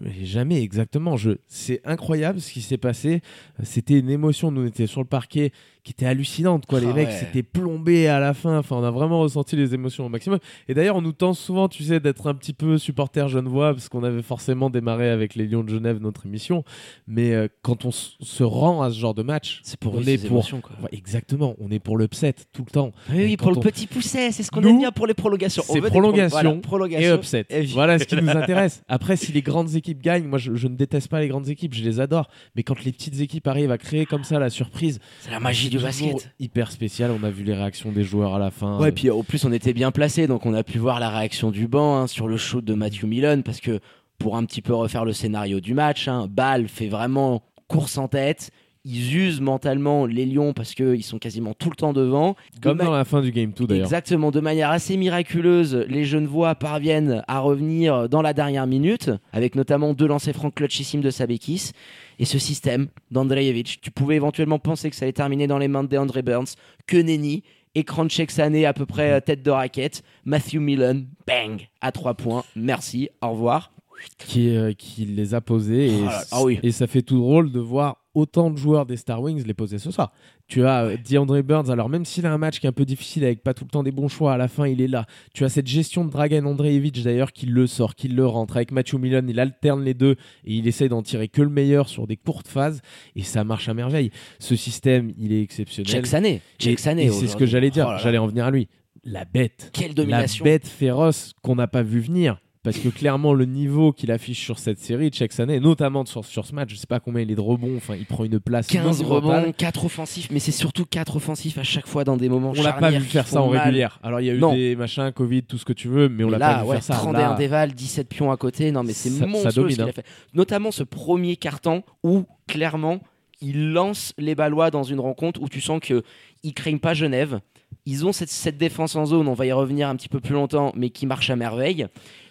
mais 0.00 0.24
jamais 0.24 0.62
exactement. 0.62 1.16
Je... 1.16 1.32
C'est 1.46 1.80
incroyable 1.84 2.40
ce 2.40 2.52
qui 2.52 2.62
s'est 2.62 2.78
passé. 2.78 3.22
C'était 3.62 3.98
une 3.98 4.10
émotion. 4.10 4.50
Nous, 4.50 4.62
on 4.62 4.66
était 4.66 4.86
sur 4.86 5.00
le 5.00 5.06
parquet 5.06 5.52
qui 5.88 5.92
était 5.92 6.04
hallucinante. 6.04 6.66
Quoi. 6.66 6.80
Les 6.80 6.88
Ah 6.88 6.92
mecs 6.92 7.08
ouais. 7.08 7.14
s'étaient 7.14 7.42
plombés 7.42 8.08
à 8.08 8.20
la 8.20 8.34
fin. 8.34 8.58
Enfin, 8.58 8.76
on 8.76 8.84
a 8.84 8.90
vraiment 8.90 9.20
ressenti 9.20 9.56
les 9.56 9.72
émotions 9.72 10.04
au 10.04 10.10
maximum. 10.10 10.38
Et 10.68 10.74
d'ailleurs, 10.74 10.96
on 10.96 11.00
nous 11.00 11.12
tend 11.12 11.32
souvent, 11.32 11.66
tu 11.66 11.82
sais, 11.82 11.98
d'être 11.98 12.26
un 12.26 12.34
petit 12.34 12.52
peu 12.52 12.76
supporter 12.76 13.26
genevois 13.30 13.72
parce 13.72 13.88
qu'on 13.88 14.04
avait 14.04 14.20
forcément 14.20 14.68
démarré 14.68 15.08
avec 15.08 15.34
les 15.34 15.46
Lions 15.46 15.64
de 15.64 15.70
Genève 15.70 15.96
notre 15.98 16.26
émission. 16.26 16.62
Mais 17.06 17.32
euh, 17.32 17.48
quand 17.62 17.86
on 17.86 17.90
se 17.90 18.42
rend 18.42 18.82
à 18.82 18.90
ce 18.90 18.98
genre 18.98 19.14
de 19.14 19.22
match, 19.22 19.60
C'est 19.62 19.80
pour 19.80 19.94
on 19.94 20.02
est 20.02 20.18
pour 20.18 20.26
émotions, 20.32 20.60
quoi. 20.60 20.72
Ouais, 20.82 20.90
exactement, 20.92 21.54
on 21.58 21.70
est 21.70 21.78
pour 21.78 21.96
l'upset 21.96 22.34
tout 22.52 22.64
le 22.66 22.70
temps. 22.70 22.92
Oui, 23.10 23.38
pour 23.38 23.50
le 23.52 23.60
petit 23.60 23.86
pousset, 23.86 24.30
c'est 24.30 24.42
ce 24.42 24.50
qu'on 24.50 24.60
aime 24.64 24.76
bien 24.80 24.92
pour 24.92 25.06
les 25.06 25.14
prolongations. 25.14 25.62
On 25.70 25.72
c'est 25.72 25.80
prolongation 25.80 26.60
voilà, 26.68 27.00
Et 27.00 27.14
upset. 27.14 27.46
Et- 27.48 27.64
Voilà 27.64 27.98
ce 27.98 28.04
qui 28.04 28.14
nous 28.16 28.28
intéresse. 28.28 28.82
Après, 28.88 29.16
si 29.16 29.32
les 29.32 29.40
grandes 29.40 29.74
équipes 29.74 30.02
gagnent, 30.02 30.26
moi 30.26 30.36
je, 30.38 30.54
je 30.54 30.68
ne 30.68 30.76
déteste 30.76 31.08
pas 31.08 31.20
les 31.20 31.28
grandes 31.28 31.48
équipes, 31.48 31.72
je 31.72 31.82
les 31.82 31.98
adore. 31.98 32.28
Mais 32.56 32.62
quand 32.62 32.84
les 32.84 32.92
petites 32.92 33.20
équipes 33.20 33.46
arrivent 33.46 33.70
à 33.70 33.78
créer 33.78 34.04
comme 34.04 34.24
ça 34.24 34.38
la 34.38 34.50
surprise, 34.50 34.98
C'est 35.20 35.30
la 35.30 35.40
magie 35.40 35.70
du 35.70 35.77
basket. 35.78 36.30
Hyper 36.38 36.70
spécial. 36.70 37.10
On 37.10 37.24
a 37.24 37.30
vu 37.30 37.44
les 37.44 37.54
réactions 37.54 37.92
des 37.92 38.04
joueurs 38.04 38.34
à 38.34 38.38
la 38.38 38.50
fin. 38.50 38.78
Ouais, 38.78 38.92
puis 38.92 39.10
au 39.10 39.22
plus 39.22 39.44
on 39.44 39.52
était 39.52 39.72
bien 39.72 39.90
placé, 39.90 40.26
donc 40.26 40.46
on 40.46 40.54
a 40.54 40.62
pu 40.62 40.78
voir 40.78 41.00
la 41.00 41.10
réaction 41.10 41.50
du 41.50 41.68
banc 41.68 41.96
hein, 41.96 42.06
sur 42.06 42.28
le 42.28 42.36
shoot 42.36 42.64
de 42.64 42.74
Matthew 42.74 43.04
Millen, 43.04 43.42
parce 43.42 43.60
que 43.60 43.80
pour 44.18 44.36
un 44.36 44.44
petit 44.44 44.62
peu 44.62 44.74
refaire 44.74 45.04
le 45.04 45.12
scénario 45.12 45.60
du 45.60 45.74
match, 45.74 46.08
hein, 46.08 46.26
Ball 46.28 46.68
fait 46.68 46.88
vraiment 46.88 47.42
course 47.68 47.98
en 47.98 48.08
tête. 48.08 48.50
Ils 48.90 49.16
usent 49.16 49.42
mentalement 49.42 50.06
les 50.06 50.24
Lions 50.24 50.54
parce 50.54 50.74
qu'ils 50.74 51.04
sont 51.04 51.18
quasiment 51.18 51.52
tout 51.52 51.68
le 51.68 51.76
temps 51.76 51.92
devant. 51.92 52.36
De 52.54 52.60
comme 52.62 52.78
dans 52.78 52.90
la 52.90 53.04
fin 53.04 53.20
du 53.20 53.30
game 53.32 53.52
2 53.52 53.66
d'ailleurs. 53.66 53.84
Exactement, 53.84 54.30
de 54.30 54.40
manière 54.40 54.70
assez 54.70 54.96
miraculeuse, 54.96 55.84
les 55.88 56.06
Genevois 56.06 56.54
parviennent 56.54 57.22
à 57.28 57.40
revenir 57.40 58.08
dans 58.08 58.22
la 58.22 58.32
dernière 58.32 58.66
minute, 58.66 59.10
avec 59.34 59.56
notamment 59.56 59.92
deux 59.92 60.06
lancers 60.06 60.34
francs 60.34 60.54
clutchissimes 60.54 61.02
de 61.02 61.10
Sabekis. 61.10 61.72
Et 62.18 62.24
ce 62.24 62.38
système 62.38 62.88
d'Andrejevic, 63.10 63.78
tu 63.82 63.90
pouvais 63.90 64.16
éventuellement 64.16 64.58
penser 64.58 64.88
que 64.88 64.96
ça 64.96 65.04
allait 65.04 65.12
terminer 65.12 65.46
dans 65.46 65.58
les 65.58 65.68
mains 65.68 65.84
de 65.84 65.88
DeAndre 65.88 66.22
Burns, 66.22 66.54
que 66.86 66.96
nenni, 66.96 67.42
écran 67.74 68.06
de 68.06 68.10
Sané 68.10 68.64
à 68.64 68.72
peu 68.72 68.86
près 68.86 69.12
euh, 69.12 69.20
tête 69.20 69.42
de 69.42 69.50
raquette, 69.50 70.02
Matthew 70.24 70.56
Millen, 70.56 71.08
bang, 71.26 71.68
à 71.82 71.92
trois 71.92 72.14
points, 72.14 72.42
merci, 72.56 73.10
au 73.20 73.32
revoir. 73.32 73.70
Qui, 74.18 74.50
euh, 74.56 74.72
qui 74.72 75.04
les 75.04 75.34
a 75.34 75.40
posés. 75.40 75.88
Et, 75.88 76.04
Ah 76.06 76.22
ah 76.32 76.42
oui. 76.42 76.58
et 76.62 76.70
ça 76.72 76.86
fait 76.86 77.02
tout 77.02 77.18
drôle 77.18 77.50
de 77.52 77.60
voir 77.60 77.96
autant 78.14 78.50
de 78.50 78.56
joueurs 78.56 78.84
des 78.86 78.96
Star 78.96 79.22
Wings 79.22 79.44
les 79.46 79.54
poser 79.54 79.78
ce 79.78 79.90
soir. 79.90 80.12
Tu 80.48 80.64
as 80.64 80.84
euh, 80.86 80.96
DeAndre 81.08 81.40
Burns, 81.42 81.70
alors 81.70 81.88
même 81.88 82.04
s'il 82.04 82.26
a 82.26 82.32
un 82.32 82.38
match 82.38 82.58
qui 82.58 82.66
est 82.66 82.68
un 82.68 82.72
peu 82.72 82.84
difficile 82.84 83.24
avec 83.24 83.42
pas 83.42 83.54
tout 83.54 83.64
le 83.64 83.70
temps 83.70 83.82
des 83.82 83.92
bons 83.92 84.08
choix, 84.08 84.32
à 84.32 84.36
la 84.36 84.48
fin 84.48 84.66
il 84.66 84.80
est 84.80 84.88
là. 84.88 85.06
Tu 85.34 85.44
as 85.44 85.48
cette 85.48 85.66
gestion 85.66 86.04
de 86.04 86.10
Dragan 86.10 86.44
Andreevich 86.46 87.02
d'ailleurs 87.02 87.32
qui 87.32 87.46
le 87.46 87.66
sort, 87.66 87.94
qui 87.94 88.08
le 88.08 88.26
rentre. 88.26 88.56
Avec 88.56 88.72
Matthew 88.72 88.94
Millen, 88.94 89.28
il 89.28 89.38
alterne 89.38 89.84
les 89.84 89.94
deux 89.94 90.16
et 90.44 90.54
il 90.54 90.66
essaye 90.66 90.88
d'en 90.88 91.02
tirer 91.02 91.28
que 91.28 91.42
le 91.42 91.50
meilleur 91.50 91.88
sur 91.88 92.06
des 92.06 92.16
courtes 92.16 92.48
phases 92.48 92.80
et 93.14 93.22
ça 93.22 93.44
marche 93.44 93.68
à 93.68 93.74
merveille. 93.74 94.10
Ce 94.40 94.56
système, 94.56 95.12
il 95.18 95.32
est 95.32 95.42
exceptionnel. 95.42 95.90
Check 95.92 96.06
Sané, 96.06 96.42
Et- 96.58 96.62
check 96.62 96.78
Sané. 96.78 97.04
et 97.06 97.10
c'est 97.10 97.26
ce 97.28 97.36
que 97.36 97.46
j'allais 97.46 97.70
dire, 97.70 97.88
Oh 97.94 97.98
j'allais 98.02 98.18
en 98.18 98.26
venir 98.26 98.46
à 98.46 98.50
lui. 98.50 98.68
La 99.04 99.24
bête 99.24 99.70
Quelle 99.72 99.88
la 99.88 99.94
domination. 99.94 100.44
bête 100.44 100.66
féroce 100.66 101.32
qu'on 101.42 101.54
n'a 101.54 101.68
pas 101.68 101.82
vu 101.82 102.00
venir. 102.00 102.40
Parce 102.70 102.84
que 102.84 102.90
clairement, 102.90 103.32
le 103.32 103.46
niveau 103.46 103.92
qu'il 103.92 104.10
affiche 104.12 104.44
sur 104.44 104.58
cette 104.58 104.78
série, 104.78 105.08
Check 105.08 105.32
Sané, 105.32 105.58
notamment 105.58 106.04
sur, 106.04 106.22
sur 106.24 106.44
ce 106.44 106.54
match, 106.54 106.68
je 106.70 106.76
sais 106.76 106.86
pas 106.86 107.00
combien 107.00 107.22
il 107.22 107.30
est 107.30 107.34
de 107.34 107.40
rebonds, 107.40 107.76
enfin, 107.78 107.94
il 107.96 108.04
prend 108.04 108.24
une 108.24 108.38
place 108.40 108.66
15 108.66 109.02
monumentale. 109.02 109.40
rebonds, 109.40 109.52
4 109.56 109.84
offensifs, 109.86 110.28
mais 110.30 110.38
c'est 110.38 110.52
surtout 110.52 110.84
4 110.84 111.16
offensifs 111.16 111.56
à 111.56 111.62
chaque 111.62 111.86
fois 111.86 112.04
dans 112.04 112.18
des 112.18 112.28
moments 112.28 112.52
On 112.54 112.62
l'a 112.62 112.74
pas 112.74 112.90
vu 112.90 113.00
faire 113.00 113.26
ça 113.26 113.40
en 113.40 113.48
mal. 113.50 113.60
régulière. 113.60 113.98
Alors 114.02 114.20
il 114.20 114.26
y 114.26 114.30
a 114.30 114.34
eu 114.34 114.38
Non. 114.38 114.52
des 114.52 114.76
machins, 114.76 115.10
Covid, 115.12 115.44
tout 115.44 115.56
ce 115.56 115.64
que 115.64 115.72
tu 115.72 115.88
veux, 115.88 116.10
mais 116.10 116.24
on 116.24 116.28
l'a 116.28 116.38
pas 116.38 116.62
vu 116.62 116.68
ouais, 116.68 116.74
faire 116.76 116.84
ça. 116.84 116.94
31 116.96 117.30
Là, 117.30 117.34
déval, 117.36 117.72
17 117.72 118.06
pions 118.08 118.30
à 118.30 118.36
côté. 118.36 118.70
Non, 118.70 118.82
mais 118.82 118.92
c'est 118.92 119.08
monstrueux 119.26 119.70
ce 119.70 119.74
qu'il 119.74 119.82
hein. 119.82 119.88
a 119.88 119.92
fait. 119.92 120.04
Notamment 120.34 120.70
ce 120.70 120.82
premier 120.82 121.36
carton 121.36 121.82
où, 122.02 122.24
clairement, 122.46 123.00
il 123.40 123.72
lance 123.72 124.12
les 124.18 124.34
Ballois 124.34 124.70
dans 124.70 124.82
une 124.82 125.00
rencontre 125.00 125.40
où 125.40 125.48
tu 125.48 125.60
sens 125.62 125.80
qu'ils 125.80 126.02
ne 126.44 126.50
craignent 126.50 126.78
pas 126.80 126.92
Genève. 126.92 127.40
Ils 127.86 128.04
ont 128.04 128.12
cette, 128.12 128.28
cette 128.30 128.58
défense 128.58 128.96
en 128.96 129.06
zone, 129.06 129.28
on 129.28 129.34
va 129.34 129.46
y 129.46 129.52
revenir 129.52 129.88
un 129.88 129.96
petit 129.96 130.08
peu 130.10 130.20
plus 130.20 130.34
longtemps, 130.34 130.72
mais 130.76 130.90
qui 130.90 131.06
marche 131.06 131.30
à 131.30 131.36
merveille. 131.36 131.86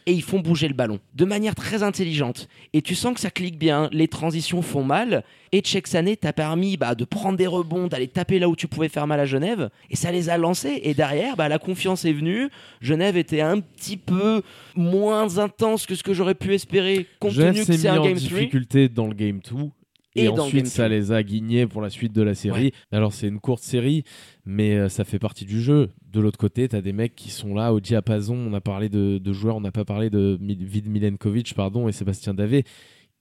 Et 0.07 0.13
ils 0.13 0.23
font 0.23 0.39
bouger 0.39 0.67
le 0.67 0.73
ballon 0.73 0.99
de 1.13 1.25
manière 1.25 1.53
très 1.53 1.83
intelligente. 1.83 2.47
Et 2.73 2.81
tu 2.81 2.95
sens 2.95 3.13
que 3.13 3.19
ça 3.19 3.29
clique 3.29 3.59
bien, 3.59 3.89
les 3.91 4.07
transitions 4.07 4.61
font 4.61 4.83
mal. 4.83 5.23
Et 5.51 5.61
Sané 5.85 6.17
t'a 6.17 6.33
permis 6.33 6.77
bah, 6.77 6.95
de 6.95 7.05
prendre 7.05 7.37
des 7.37 7.47
rebonds, 7.47 7.87
d'aller 7.87 8.07
taper 8.07 8.39
là 8.39 8.49
où 8.49 8.55
tu 8.55 8.67
pouvais 8.67 8.89
faire 8.89 9.05
mal 9.05 9.19
à 9.19 9.25
Genève. 9.25 9.69
Et 9.89 9.95
ça 9.95 10.11
les 10.11 10.29
a 10.29 10.37
lancés. 10.37 10.79
Et 10.83 10.93
derrière, 10.93 11.35
bah, 11.35 11.49
la 11.49 11.59
confiance 11.59 12.05
est 12.05 12.13
venue. 12.13 12.49
Genève 12.81 13.17
était 13.17 13.41
un 13.41 13.59
petit 13.59 13.97
peu 13.97 14.41
moins 14.75 15.37
intense 15.37 15.85
que 15.85 15.95
ce 15.95 16.03
que 16.03 16.13
j'aurais 16.13 16.35
pu 16.35 16.53
espérer, 16.53 17.05
compte 17.19 17.33
Genève 17.33 17.53
tenu 17.53 17.65
que 17.65 17.73
c'est 17.73 17.81
mis 17.81 17.87
un 17.87 17.99
en 17.99 18.05
Game 18.05 18.17
3. 18.17 18.29
difficulté 18.29 18.89
dans 18.89 19.07
le 19.07 19.13
Game 19.13 19.39
2. 19.39 19.69
Et, 20.17 20.27
ensuite, 20.27 20.67
ça 20.67 20.89
2. 20.89 20.95
les 20.95 21.12
a 21.12 21.24
guignés 21.24 21.67
pour 21.67 21.81
la 21.81 21.89
suite 21.89 22.13
de 22.13 22.21
la 22.21 22.33
série. 22.33 22.71
Alors, 22.91 23.13
c'est 23.13 23.27
une 23.27 23.39
courte 23.39 23.63
série, 23.63 24.03
mais 24.45 24.75
euh, 24.75 24.89
ça 24.89 25.03
fait 25.03 25.19
partie 25.19 25.45
du 25.45 25.62
jeu. 25.62 25.89
De 26.12 26.19
l'autre 26.19 26.38
côté, 26.38 26.67
tu 26.67 26.75
as 26.75 26.81
des 26.81 26.93
mecs 26.93 27.15
qui 27.15 27.29
sont 27.29 27.53
là 27.53 27.74
au 27.74 27.79
diapason. 27.79 28.36
On 28.36 28.53
a 28.53 28.62
parlé 28.62 28.89
de, 28.89 29.17
de 29.17 29.33
joueurs, 29.33 29.55
on 29.55 29.62
n'a 29.62 29.71
pas 29.71 29.86
parlé 29.86 30.09
de 30.09 30.38
Vid 30.41 30.89
Milenkovic 30.89 31.53
pardon, 31.53 31.88
et 31.88 31.91
Sébastien 31.91 32.33
Davé, 32.33 32.63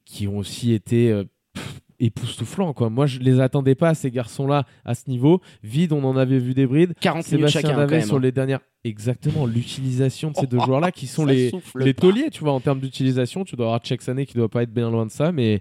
qui 0.04 0.26
ont 0.26 0.38
aussi 0.38 0.72
été 0.72 1.10
euh, 1.10 1.24
pff, 1.52 1.80
époustouflants. 2.00 2.72
Quoi. 2.72 2.90
Moi, 2.90 3.06
je 3.06 3.18
les 3.18 3.40
attendais 3.40 3.74
pas, 3.74 3.94
ces 3.94 4.10
garçons-là, 4.10 4.64
à 4.84 4.94
ce 4.94 5.08
niveau. 5.08 5.40
Vide, 5.62 5.92
on 5.92 6.04
en 6.04 6.16
avait 6.16 6.38
vu 6.38 6.54
des 6.54 6.66
brides. 6.66 6.94
40 7.00 7.16
minutes 7.16 7.48
Sébastien 7.48 7.60
chacun, 7.60 7.76
Davé 7.76 8.02
sur 8.02 8.18
les 8.18 8.32
dernières. 8.32 8.60
Exactement, 8.84 9.46
l'utilisation 9.46 10.30
de 10.30 10.36
ces 10.36 10.46
deux 10.46 10.60
joueurs-là 10.64 10.92
qui 10.92 11.06
sont 11.06 11.26
Ça 11.26 11.32
les, 11.32 11.50
les 11.74 11.94
tauliers, 11.94 12.30
tu 12.30 12.40
vois, 12.40 12.52
en 12.52 12.60
termes 12.60 12.80
d'utilisation. 12.80 13.44
Tu 13.44 13.56
dois 13.56 13.66
avoir 13.66 13.80
Sané 14.00 14.26
qui 14.26 14.34
doit 14.34 14.48
pas 14.48 14.62
être 14.62 14.72
bien 14.72 14.90
loin 14.90 15.06
de 15.06 15.10
ça, 15.10 15.32
mais, 15.32 15.60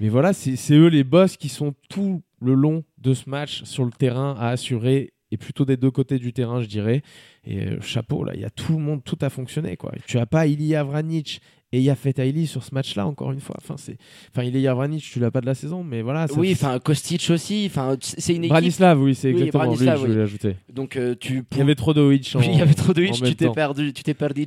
mais 0.00 0.08
voilà, 0.08 0.32
c'est 0.32 0.74
eux 0.74 0.88
les 0.88 1.04
boss 1.04 1.36
qui 1.36 1.48
sont 1.48 1.74
tout 1.88 2.22
le 2.40 2.54
long 2.54 2.84
de 2.98 3.14
ce 3.14 3.28
match 3.28 3.64
sur 3.64 3.84
le 3.84 3.90
terrain 3.90 4.36
à 4.38 4.48
assurer 4.48 5.12
et 5.30 5.36
plutôt 5.36 5.64
des 5.64 5.76
deux 5.76 5.90
côtés 5.90 6.18
du 6.18 6.32
terrain, 6.32 6.62
je 6.62 6.68
dirais. 6.68 7.02
Et 7.44 7.66
euh, 7.66 7.80
chapeau, 7.80 8.24
là, 8.24 8.32
il 8.34 8.40
y 8.40 8.44
a 8.44 8.50
tout 8.50 8.72
le 8.72 8.78
monde, 8.78 9.02
tout 9.04 9.18
a 9.20 9.30
fonctionné. 9.30 9.76
Quoi. 9.76 9.92
Tu 10.06 10.18
as 10.18 10.26
pas 10.26 10.46
Ilya 10.46 10.84
Vranic 10.84 11.40
et 11.72 11.80
Yafet 11.82 12.14
Aili 12.18 12.46
sur 12.46 12.62
ce 12.64 12.74
match-là, 12.74 13.06
encore 13.06 13.30
une 13.32 13.40
fois. 13.40 13.56
Enfin, 13.58 13.74
c'est... 13.76 13.96
enfin 14.32 14.42
Ilya 14.46 14.72
Vranic, 14.74 15.02
tu 15.02 15.20
l'as 15.20 15.30
pas 15.30 15.40
de 15.42 15.46
la 15.46 15.54
saison, 15.54 15.84
mais 15.84 16.00
voilà. 16.02 16.26
ça- 16.26 16.34
Oui, 16.38 16.50
enfin 16.52 16.78
Kostic 16.78 17.28
aussi. 17.30 17.64
Enfin, 17.70 17.96
c'est 18.00 18.32
une 18.34 18.44
équipe. 18.44 18.50
Branislav, 18.52 19.00
oui, 19.02 19.14
c'est 19.14 19.28
Oui, 19.28 19.34
exactement 19.40 19.64
Branislav, 19.64 19.96
lui 19.98 20.02
je 20.06 20.10
voulais 20.12 20.22
ajouter. 20.22 20.56
Donc 20.72 20.96
euh, 20.96 21.14
tu. 21.18 21.44
Il 21.52 21.58
y 21.58 21.60
avait 21.60 21.74
trop 21.74 21.92
de 21.92 22.00
Witch 22.00 22.34
en- 22.36 22.40
Oui, 22.40 22.46
il 22.52 22.58
y 22.58 22.62
avait 22.62 22.74
trop 22.74 22.92
de 22.94 23.00
même 23.02 23.12
tu 23.12 23.34
t'es 23.36 23.50
perdu, 23.50 23.92
tu 23.92 24.02
t'es 24.02 24.14
perdu. 24.14 24.46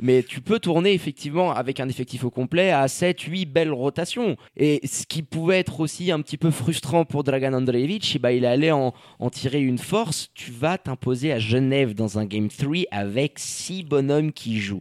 Mais 0.00 0.22
tu 0.22 0.40
peux 0.40 0.58
tourner 0.58 0.92
effectivement 0.94 1.52
avec 1.52 1.78
un 1.80 1.88
effectif 1.88 2.24
au 2.24 2.30
complet 2.30 2.70
à 2.70 2.88
7, 2.88 3.20
8 3.20 3.46
belles 3.46 3.72
rotations. 3.72 4.36
Et 4.56 4.80
ce 4.86 5.04
qui 5.06 5.22
pouvait 5.22 5.58
être 5.58 5.80
aussi 5.80 6.10
un 6.10 6.20
petit 6.20 6.36
peu 6.38 6.50
frustrant 6.50 7.04
pour 7.04 7.24
Dragan 7.24 7.52
Andreevich, 7.52 8.16
eh 8.16 8.18
ben, 8.18 8.30
il 8.30 8.46
allait 8.46 8.70
en, 8.70 8.94
en 9.18 9.30
tirer 9.30 9.60
une 9.60 9.78
force. 9.78 10.30
Tu 10.34 10.50
vas 10.50 10.78
t'imposer 10.78 11.32
à 11.32 11.38
Genève 11.38 11.94
dans 11.94 12.18
un 12.18 12.24
Game 12.24 12.48
3 12.48 12.84
avec 12.90 13.38
6 13.38 13.82
bonhommes 13.84 14.32
qui 14.32 14.58
jouent. 14.58 14.80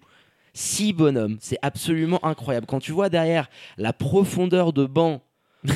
6 0.54 0.94
bonhommes, 0.94 1.38
c'est 1.40 1.58
absolument 1.62 2.24
incroyable. 2.26 2.66
Quand 2.66 2.80
tu 2.80 2.92
vois 2.92 3.10
derrière 3.10 3.50
la 3.78 3.94
profondeur 3.94 4.74
de 4.74 4.86
banc 4.86 5.22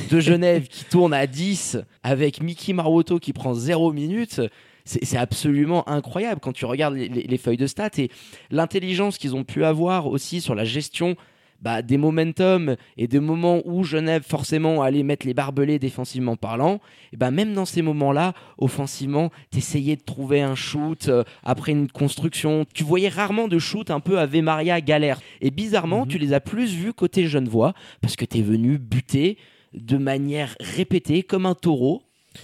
de 0.09 0.19
Genève 0.19 0.67
qui 0.67 0.83
tourne 0.85 1.13
à 1.13 1.27
10 1.27 1.77
avec 2.03 2.41
Mickey 2.41 2.73
Maruoto 2.73 3.19
qui 3.19 3.33
prend 3.33 3.53
0 3.53 3.93
minutes, 3.93 4.41
c'est 4.83 5.17
absolument 5.17 5.87
incroyable 5.89 6.39
quand 6.41 6.53
tu 6.53 6.65
regardes 6.65 6.95
les, 6.95 7.07
les- 7.07 7.23
les 7.23 7.37
feuilles 7.37 7.57
de 7.57 7.67
stats 7.67 7.89
et 7.97 8.09
l'intelligence 8.51 9.17
qu'ils 9.17 9.35
ont 9.35 9.43
pu 9.43 9.63
avoir 9.63 10.07
aussi 10.07 10.41
sur 10.41 10.53
la 10.55 10.63
gestion 10.63 11.15
bah, 11.61 11.81
des 11.81 11.97
momentum 11.97 12.75
et 12.97 13.07
des 13.07 13.19
moments 13.19 13.61
où 13.65 13.83
Genève 13.83 14.23
forcément 14.27 14.81
allait 14.83 15.03
mettre 15.03 15.25
les 15.25 15.33
barbelés 15.33 15.79
défensivement 15.79 16.35
parlant, 16.35 16.79
et 17.13 17.17
bah, 17.17 17.31
même 17.31 17.53
dans 17.53 17.65
ces 17.65 17.81
moments-là, 17.81 18.33
offensivement, 18.57 19.31
t'essayais 19.51 19.95
de 19.95 20.01
trouver 20.03 20.41
un 20.41 20.55
shoot 20.55 21.07
euh, 21.07 21.23
après 21.43 21.71
une 21.71 21.89
construction. 21.89 22.65
Tu 22.73 22.83
voyais 22.83 23.09
rarement 23.09 23.47
de 23.47 23.57
shoot 23.59 23.89
un 23.91 23.99
peu 23.99 24.19
Ave 24.19 24.37
Maria 24.41 24.81
galère. 24.81 25.19
Et 25.41 25.51
bizarrement, 25.51 26.01
Mhm. 26.01 26.07
tu 26.07 26.17
les 26.19 26.33
as 26.33 26.39
plus 26.39 26.73
vus 26.73 26.93
côté 26.93 27.27
Genevois 27.27 27.73
parce 28.01 28.15
que 28.15 28.25
t'es 28.25 28.41
venu 28.41 28.77
buter 28.77 29.37
de 29.73 29.97
manière 29.97 30.55
répétée 30.59 31.23
comme 31.23 31.45
un 31.45 31.55
taureau 31.55 32.01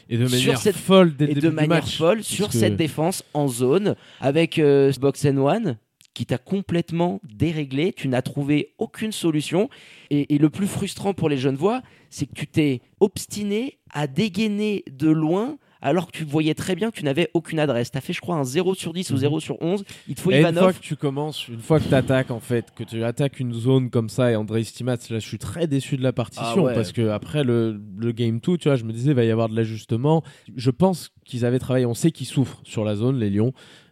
Et 0.10 0.18
de 0.18 0.26
sur 0.28 0.38
manière 0.40 0.60
cette- 0.62 0.76
folle 0.76 1.16
dès 1.16 1.32
et 1.32 1.36
de 1.36 1.50
manière 1.50 1.70
match. 1.84 1.98
folle 1.98 2.24
sur 2.24 2.52
cette 2.54 2.76
défense 2.76 3.24
en 3.34 3.48
zone 3.48 3.96
avec 4.20 4.58
euh, 4.60 4.92
Box 5.00 5.26
and 5.26 5.38
One 5.38 5.78
qui 6.14 6.26
t'a 6.26 6.38
complètement 6.38 7.22
déréglé, 7.24 7.94
tu 7.94 8.08
n'as 8.08 8.22
trouvé 8.22 8.74
aucune 8.78 9.12
solution 9.12 9.70
et, 10.10 10.36
et 10.36 10.38
le 10.38 10.50
plus 10.50 10.68
frustrant 10.68 11.14
pour 11.14 11.30
les 11.30 11.38
jeunes 11.38 11.56
voix, 11.56 11.82
c'est 12.10 12.26
que 12.26 12.34
tu 12.34 12.48
t'es 12.48 12.82
obstiné 13.00 13.80
à 13.94 14.08
dégainer 14.08 14.84
de 14.92 15.10
loin 15.10 15.58
alors 15.84 16.06
que 16.06 16.12
tu 16.16 16.24
voyais 16.26 16.54
très 16.54 16.76
bien 16.76 16.92
que 16.92 16.96
tu 16.98 17.04
n'avais 17.04 17.30
aucune 17.34 17.58
adresse. 17.58 17.90
Tu 17.90 17.98
as 17.98 18.02
fait 18.02 18.14
je 18.14 18.22
crois 18.22 18.36
un 18.36 18.44
0 18.44 18.76
sur 18.76 18.94
10 18.94 19.10
ou 19.10 19.14
Mhm. 19.14 19.20
0 19.20 19.40
sur 19.40 19.62
11, 19.64 19.84
il 20.08 20.14
te 20.16 20.22
faut 20.22 20.30
Et 20.32 20.36
une 20.36 20.42
fois 20.42 20.52
Ivanov. 20.52 20.74
que 20.80 20.84
tu 20.84 20.96
commences, 20.96 21.48
une 21.48 21.60
fois 21.60 21.80
que 21.80 21.88
tu 21.88 21.96
attaques 21.96 22.30
en 22.30 22.40
fait, 22.40 22.72
que 22.76 22.84
tu 22.84 23.04
attaques 23.04 23.40
une 23.40 23.54
zone 23.54 23.90
comme 23.90 24.08
ça 24.08 24.32
et 24.32 24.36
André 24.36 24.64
Stimat, 24.64 24.98
là 25.10 25.18
je 25.20 25.28
suis 25.28 25.40
très 25.40 25.66
déçu 25.66 25.98
de 25.98 26.04
la 26.04 26.14
partition 26.14 26.46
Ah 26.46 26.62
ouais. 26.62 26.74
parce 26.76 26.92
que 26.92 27.10
après 27.10 27.44
le, 27.44 27.82
le 27.98 28.12
game 28.12 28.40
2, 28.40 28.58
tu 28.60 28.68
vois, 28.68 28.76
je 28.76 28.84
me 28.84 28.94
disais 28.94 29.12
il 29.12 29.16
va 29.16 29.24
y 29.24 29.32
avoir 29.32 29.50
de 29.50 29.56
l'ajustement. 29.56 30.24
Je 30.56 30.70
pense 30.70 31.10
qu'ils 31.26 31.46
avaient 31.46 31.58
travaillé, 31.60 31.88
on 31.88 31.96
sait 31.96 32.12
qu'ils 32.12 32.28
souffrent 32.28 32.62
sur 32.64 32.84
la 32.86 32.96
zone 32.96 33.18
les 33.18 33.32
Lions, 33.32 33.52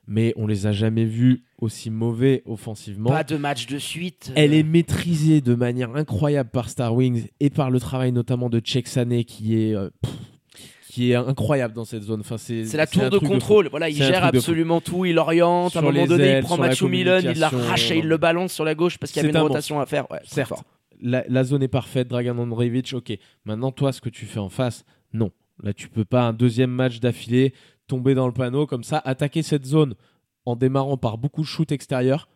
mais 0.10 0.34
on 0.38 0.48
les 0.48 0.66
a 0.66 0.72
jamais 0.72 1.06
vus 1.06 1.44
aussi 1.60 1.92
mauvais 1.92 2.42
offensivement. 2.46 3.12
Pas 3.12 3.24
de 3.24 3.38
match 3.38 3.68
de 3.68 3.78
suite. 3.78 4.34
Elle 4.36 4.54
euh, 4.54 4.58
est 4.58 4.64
maîtrisée 4.64 5.40
de 5.40 5.54
manière 5.54 5.96
incroyable 5.96 6.50
par 6.50 6.68
Star 6.68 6.96
Wings 6.96 7.28
et 7.40 7.52
par 7.52 7.70
le 7.70 7.80
travail 7.80 8.12
notamment 8.12 8.50
de 8.50 8.60
Cheikh 8.62 8.88
Sané 8.88 9.24
qui 9.24 9.62
est 9.62 9.76
euh, 9.76 9.92
pff, 10.02 10.12
qui 10.90 11.12
est 11.12 11.16
incroyable 11.16 11.76
dans 11.76 11.86
cette 11.86 12.02
zone. 12.02 12.22
Enfin, 12.22 12.40
c'est 12.40 12.66
C'est 12.66 12.76
la 12.76 12.88
tour 12.88 13.12
de 13.12 13.20
contrôle. 13.20 13.68
Voilà, 13.70 13.88
il 13.88 13.98
gère 13.98 14.26
absolument 14.26 14.82
tout. 14.82 15.06
Il 15.06 15.20
oriente. 15.20 15.76
à 15.76 15.80
un 15.80 15.84
moment 15.84 16.08
donné, 16.08 16.24
ailes, 16.24 16.38
il 16.40 16.44
prend 16.44 16.58
Mathieu 16.58 16.88
Milan, 16.88 17.20
il 17.24 17.38
l'arrache 17.38 17.92
et 17.92 18.00
il 18.00 18.08
le 18.08 18.18
balance 18.18 18.52
sur 18.52 18.66
la 18.66 18.74
gauche 18.74 18.98
parce 18.98 19.12
qu'il 19.12 19.22
y 19.22 19.26
avait 19.26 19.30
une 19.30 19.38
un 19.38 19.42
rotation 19.42 19.80
à 19.80 19.86
faire. 19.86 20.10
Ouais, 20.10 20.20
Certes. 20.24 20.54
la 21.02 21.44
zone 21.44 21.62
est 21.62 21.68
parfaite, 21.68 22.08
Dragan 22.08 22.40
Andreevich, 22.40 22.96
ok. 22.96 23.14
Maintenant, 23.46 23.72
toi, 23.72 23.94
ce 23.94 24.02
que 24.02 24.10
tu 24.10 24.26
fais 24.26 24.40
en 24.40 24.50
face, 24.50 24.86
non. 25.14 25.30
Là, 25.62 25.74
tu 25.74 25.88
peux 25.90 26.06
pas 26.06 26.24
un 26.24 26.34
deuxième 26.34 26.72
match 26.72 27.00
d'affilée 27.00 27.54
tomber 27.90 28.14
dans 28.14 28.28
le 28.28 28.34
panneau 28.34 28.66
comme 28.66 28.84
ça, 28.84 29.02
attaquer 29.04 29.44
cette 29.44 29.66
zone 29.66 29.96
en 30.46 30.56
démarrant 30.56 30.98
par 30.98 31.18
beaucoup 31.18 31.42
de 31.42 31.48
shoots 31.48 31.72
extérieurs. 31.72 32.30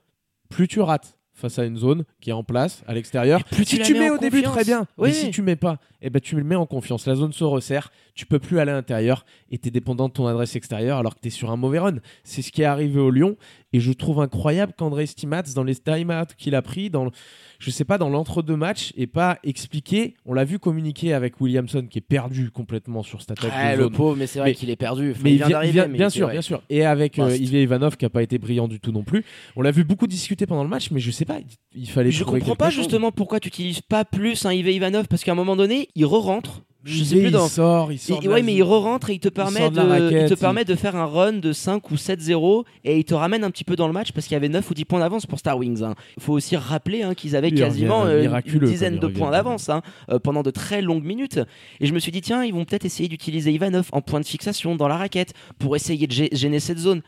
Plus 0.50 0.68
tu 0.68 0.82
rates 0.82 1.18
face 1.44 1.60
à 1.60 1.66
une 1.66 1.76
zone 1.76 2.06
qui 2.22 2.30
est 2.30 2.34
en 2.34 2.44
place 2.46 2.84
à 2.88 2.94
l'extérieur, 2.94 3.44
tu 3.44 3.66
si 3.66 3.78
tu 3.80 3.94
mets 3.96 4.10
au 4.10 4.18
début, 4.18 4.42
très 4.44 4.64
bien. 4.64 4.88
Oui. 4.98 5.10
Mais 5.10 5.14
si 5.14 5.30
tu 5.30 5.42
mets 5.42 5.58
pas, 5.58 5.78
eh 6.02 6.10
ben, 6.10 6.22
tu 6.22 6.38
le 6.38 6.44
mets 6.46 6.56
en 6.56 6.66
confiance. 6.66 7.06
La 7.06 7.16
zone 7.16 7.34
se 7.34 7.44
resserre, 7.44 7.92
tu 8.16 8.26
peux 8.26 8.40
plus 8.40 8.60
aller 8.60 8.72
à 8.72 8.76
l'intérieur 8.76 9.26
et 9.52 9.58
tu 9.58 9.68
es 9.68 9.72
dépendant 9.72 10.08
de 10.08 10.14
ton 10.14 10.26
adresse 10.26 10.56
extérieure 10.56 10.98
alors 11.00 11.16
que 11.16 11.20
tu 11.20 11.28
es 11.28 11.32
sur 11.32 11.52
un 11.52 11.58
mauvais 11.58 11.80
run. 11.80 11.96
C'est 12.24 12.42
ce 12.42 12.52
qui 12.54 12.62
est 12.62 12.66
arrivé 12.66 12.98
au 13.02 13.12
Lyon 13.12 13.36
et 13.74 13.82
je 13.82 13.92
trouve 13.92 14.22
incroyable 14.22 14.72
qu'André 14.78 15.06
Stimats, 15.06 15.42
dans 15.54 15.64
les 15.66 15.76
time-outs 15.76 16.34
qu'il 16.38 16.56
a 16.56 16.62
pris, 16.62 16.90
dans 16.90 17.06
le- 17.06 17.12
je 17.60 17.72
sais 17.72 17.86
pas, 17.86 17.98
dans 17.98 18.10
l'entre-deux 18.10 18.56
matchs, 18.56 18.94
et 18.96 19.08
pas 19.08 19.40
expliqué. 19.44 20.14
On 20.26 20.34
l'a 20.34 20.44
vu 20.46 20.60
communiquer 20.60 21.14
avec 21.14 21.42
Williamson 21.42 21.88
qui 21.90 21.98
est 21.98 22.02
perdu 22.02 22.52
complètement 22.52 23.04
sur 23.04 23.22
cette 23.22 23.32
attaque 23.32 23.52
de 23.74 23.78
le 23.78 23.84
zone. 23.86 23.94
pauvre, 23.94 24.16
mais 24.16 24.28
c'est 24.28 24.40
vrai 24.40 24.54
qu'il 24.54 24.70
est 24.70 24.76
perdu. 24.76 25.12
Enfin, 25.12 25.22
Mais 25.24 25.32
il 25.32 25.44
vient 25.44 25.64
il 25.64 25.72
vient- 25.72 25.88
mais 25.88 25.98
bien 25.98 26.08
il- 26.08 26.12
sûr, 26.12 26.30
bien 26.30 26.42
sûr. 26.42 26.62
Et 26.70 26.86
avec 26.86 27.18
euh, 27.20 27.36
Ivanov 27.36 27.98
qui 27.98 28.06
a 28.06 28.10
pas 28.10 28.22
été 28.22 28.38
brillant 28.38 28.68
du 28.68 28.80
tout 28.80 28.92
non 28.92 29.04
plus. 29.04 29.24
On 29.56 29.62
l'a 29.62 29.72
vu 29.72 29.84
beaucoup 29.84 30.06
discuter 30.08 30.46
pendant 30.46 30.64
le 30.64 30.70
match, 30.70 30.92
mais 30.92 31.00
je 31.00 31.10
sais 31.10 31.26
pas, 31.26 31.33
il, 31.40 31.82
il 31.84 31.90
fallait. 31.90 32.12
Je 32.12 32.24
comprends 32.24 32.56
pas 32.56 32.70
chose. 32.70 32.84
justement 32.84 33.12
pourquoi 33.12 33.40
tu 33.40 33.48
utilises 33.48 33.82
pas 33.82 34.06
plus 34.06 34.46
un 34.46 34.52
Ive 34.54 34.68
Ivanov 34.70 35.08
parce 35.08 35.24
qu'à 35.24 35.32
un 35.32 35.36
moment 35.36 35.56
donné, 35.56 35.90
il 35.96 36.06
re-rentre. 36.06 36.62
Je 36.86 37.02
sais 37.02 37.16
Il 37.16 37.22
plus 37.22 37.32
dans. 37.32 37.46
Il 37.48 37.50
sort, 37.50 37.92
il 37.94 37.98
sort. 37.98 38.20
Il- 38.22 38.28
ouais, 38.30 38.42
mais 38.42 38.54
il 38.54 38.62
re-rentre 38.62 39.10
et 39.10 39.14
il 39.14 39.20
te 39.22 39.30
permet, 39.30 39.70
de 39.70 39.78
la 39.78 39.84
de, 39.86 39.90
raquette, 39.90 40.22
il 40.24 40.28
te 40.28 40.34
il- 40.34 40.38
permet 40.38 40.66
de 40.66 40.76
faire 40.76 40.98
un 40.98 41.06
run 41.06 41.32
de 41.32 41.54
5 41.54 41.90
ou 41.92 41.96
7-0 41.96 42.66
et 42.84 42.98
il 42.98 43.06
te 43.06 43.14
ramène 43.14 43.46
un 43.46 43.52
petit 43.52 43.64
peu 43.64 43.78
dans 43.78 43.88
le 43.88 43.94
match 43.94 44.12
parce 44.12 44.28
qu'il 44.28 44.34
y 44.34 44.36
avait 44.36 44.50
9 44.50 44.70
ou 44.70 44.74
10 44.74 44.84
points 44.84 45.00
d'avance 45.00 45.26
pour 45.26 45.40
Star 45.40 45.58
Wings. 45.58 45.82
hein. 45.82 45.96
Il 46.18 46.24
faut 46.24 46.34
aussi 46.34 46.58
rappeler 46.58 47.04
hein, 47.04 47.14
qu'ils 47.14 47.38
avaient 47.38 47.52
quasiment 47.52 48.04
euh, 48.04 48.22
une 48.46 48.60
dizaine 48.66 49.00
de 49.00 49.08
points 49.08 49.32
d'avance 49.32 49.70
hein, 49.70 49.82
euh, 50.12 50.20
pendant 50.20 50.44
de 50.44 50.52
très 50.52 50.82
longues 50.82 51.06
minutes. 51.06 51.40
Et 51.80 51.86
je 51.86 51.94
me 51.94 52.00
suis 52.00 52.12
dit, 52.12 52.20
tiens, 52.20 52.44
ils 52.44 52.54
vont 52.54 52.66
peut-être 52.66 52.84
essayer 52.84 53.08
d'utiliser 53.08 53.54
Ivanov 53.54 53.88
en 53.94 54.02
point 54.02 54.20
de 54.20 54.26
fixation 54.26 54.76
dans 54.76 54.90
la 54.90 54.98
raquette 54.98 55.34
pour 55.60 55.78
essayer 55.78 56.06
de 56.06 56.12
gê- 56.14 56.36
gêner 56.36 56.60
cette 56.60 56.80
zone. 56.80 57.02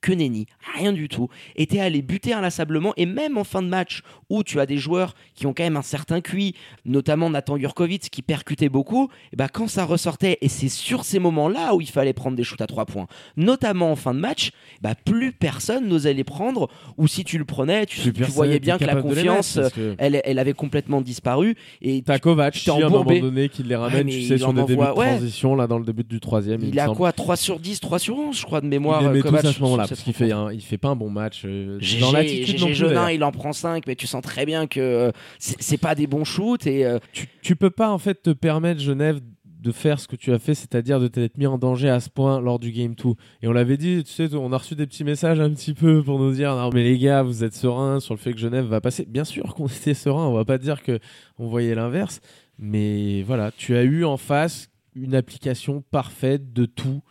Que 0.00 0.12
nenni, 0.12 0.46
rien 0.76 0.92
du 0.92 1.08
tout. 1.08 1.28
Et 1.56 1.66
t'es 1.66 1.80
allé 1.80 2.02
buter 2.02 2.32
inlassablement, 2.32 2.92
et 2.96 3.06
même 3.06 3.36
en 3.36 3.44
fin 3.44 3.62
de 3.62 3.68
match, 3.68 4.02
où 4.28 4.42
tu 4.42 4.60
as 4.60 4.66
des 4.66 4.78
joueurs 4.78 5.14
qui 5.34 5.46
ont 5.46 5.52
quand 5.52 5.62
même 5.62 5.76
un 5.76 5.82
certain 5.82 6.20
QI, 6.20 6.54
notamment 6.84 7.30
Nathan 7.30 7.58
Jurkovic 7.58 8.10
qui 8.10 8.22
percutait 8.22 8.68
beaucoup, 8.68 9.10
et 9.32 9.36
bah 9.36 9.48
quand 9.48 9.68
ça 9.68 9.84
ressortait, 9.84 10.38
et 10.40 10.48
c'est 10.48 10.68
sur 10.68 11.04
ces 11.04 11.18
moments-là 11.18 11.74
où 11.74 11.80
il 11.80 11.88
fallait 11.88 12.12
prendre 12.12 12.36
des 12.36 12.44
shoots 12.44 12.60
à 12.60 12.66
trois 12.66 12.86
points, 12.86 13.06
notamment 13.36 13.90
en 13.92 13.96
fin 13.96 14.14
de 14.14 14.20
match, 14.20 14.52
bah 14.80 14.94
plus 14.94 15.32
personne 15.32 15.88
n'osait 15.88 16.14
les 16.14 16.24
prendre, 16.24 16.68
ou 16.96 17.08
si 17.08 17.24
tu 17.24 17.38
le 17.38 17.44
prenais, 17.44 17.86
tu, 17.86 18.10
voyais 18.28 18.56
était 18.56 18.60
bien 18.60 18.78
que 18.78 18.84
la 18.84 18.96
confiance, 18.96 19.56
mettre, 19.56 19.74
que 19.74 19.94
elle, 19.98 20.20
elle 20.24 20.38
avait 20.38 20.52
complètement 20.52 21.00
disparu, 21.00 21.56
et 21.82 22.02
T'as 22.02 22.18
Kovac, 22.18 22.54
qui, 22.54 22.70
à 22.70 22.74
un 22.74 22.88
moment 22.88 23.04
donné, 23.04 23.48
qui 23.48 23.62
les 23.62 23.76
ramène, 23.76 24.06
tu 24.06 24.22
sais, 24.22 24.38
sur 24.38 24.52
des 24.52 24.64
débuts 24.64 24.82
de 24.82 24.98
ouais. 24.98 25.06
transition, 25.06 25.54
là, 25.54 25.66
dans 25.66 25.78
le 25.78 25.84
début 25.84 26.04
du 26.04 26.20
troisième. 26.20 26.60
il 26.62 26.78
a 26.78 26.86
semble. 26.86 26.96
quoi 26.96 27.12
3 27.12 27.36
sur 27.36 27.58
10, 27.58 27.80
3 27.80 27.98
sur 27.98 28.18
11, 28.18 28.38
je 28.38 28.44
crois, 28.44 28.60
de 28.60 28.66
mémoire. 28.66 29.02
Euh, 29.04 29.20
Kovac, 29.20 29.44
à 29.70 29.76
ce 29.76 29.76
moment-là, 29.76 29.86
sur 29.86 29.96
parce 29.96 30.02
qu'il 30.04 30.14
fait, 30.14 30.32
un- 30.32 30.52
il 30.52 30.60
fait 30.62 30.78
pas 30.78 30.88
un 30.88 30.96
bon 30.96 31.10
match. 31.10 31.42
euh, 31.44 31.78
dans 32.00 32.12
l'attitude 32.12 32.58
Jeunin, 32.74 33.10
il 33.10 33.24
en 33.24 33.32
prend 33.32 33.52
5, 33.52 33.86
mais 33.86 33.96
tu 33.96 34.06
sens 34.06 34.22
très 34.22 34.46
bien 34.46 34.66
que 34.66 34.80
euh, 34.80 35.10
c'est 35.38 35.60
c'est 35.60 35.78
pas 35.78 35.94
des 35.94 36.06
bons 36.06 36.24
shoots. 36.24 36.66
Et, 36.66 36.84
euh, 36.84 36.98
tu, 37.12 37.26
tu 37.42 37.56
peux 37.56 37.70
pas 37.70 37.90
en 37.90 37.98
fait 37.98 38.22
te 38.22 38.30
permettre 38.30 38.80
Genève 38.80 39.20
de 39.44 39.72
faire 39.72 40.00
ce 40.00 40.08
que 40.08 40.16
tu 40.16 40.32
as 40.32 40.38
fait, 40.38 40.54
c'est-à-dire 40.54 40.98
de 41.00 41.06
t'être 41.08 41.36
mis 41.36 41.46
en 41.46 41.58
danger 41.58 41.90
à 41.90 42.00
ce 42.00 42.08
point 42.08 42.40
lors 42.40 42.58
du 42.58 42.72
game 42.72 42.94
2. 42.94 43.10
Et 43.42 43.46
on 43.46 43.52
l'avait 43.52 43.76
dit, 43.76 44.02
tu 44.04 44.10
sais, 44.10 44.34
on 44.34 44.52
a 44.54 44.56
reçu 44.56 44.74
des 44.74 44.86
petits 44.86 45.04
messages 45.04 45.38
un 45.38 45.50
petit 45.50 45.74
peu 45.74 46.02
pour 46.02 46.18
nous 46.18 46.32
dire 46.32 46.56
non 46.56 46.70
mais 46.72 46.82
les 46.82 46.98
gars, 46.98 47.22
vous 47.22 47.44
êtes 47.44 47.52
sereins 47.54 48.00
sur 48.00 48.14
le 48.14 48.18
fait 48.18 48.32
que 48.32 48.38
Genève 48.38 48.64
va 48.64 48.80
passer. 48.80 49.04
Bien 49.06 49.24
sûr 49.24 49.54
qu'on 49.54 49.66
était 49.66 49.92
sereins, 49.92 50.26
on 50.26 50.32
va 50.32 50.46
pas 50.46 50.56
dire 50.56 50.82
que 50.82 50.98
on 51.38 51.46
voyait 51.46 51.74
l'inverse, 51.74 52.20
mais 52.58 53.22
voilà, 53.22 53.50
tu 53.54 53.76
as 53.76 53.82
eu 53.82 54.04
en 54.06 54.16
face 54.16 54.68
une 54.96 55.14
application 55.14 55.84
parfaite 55.90 56.52
de 56.54 56.64
tout. 56.64 57.02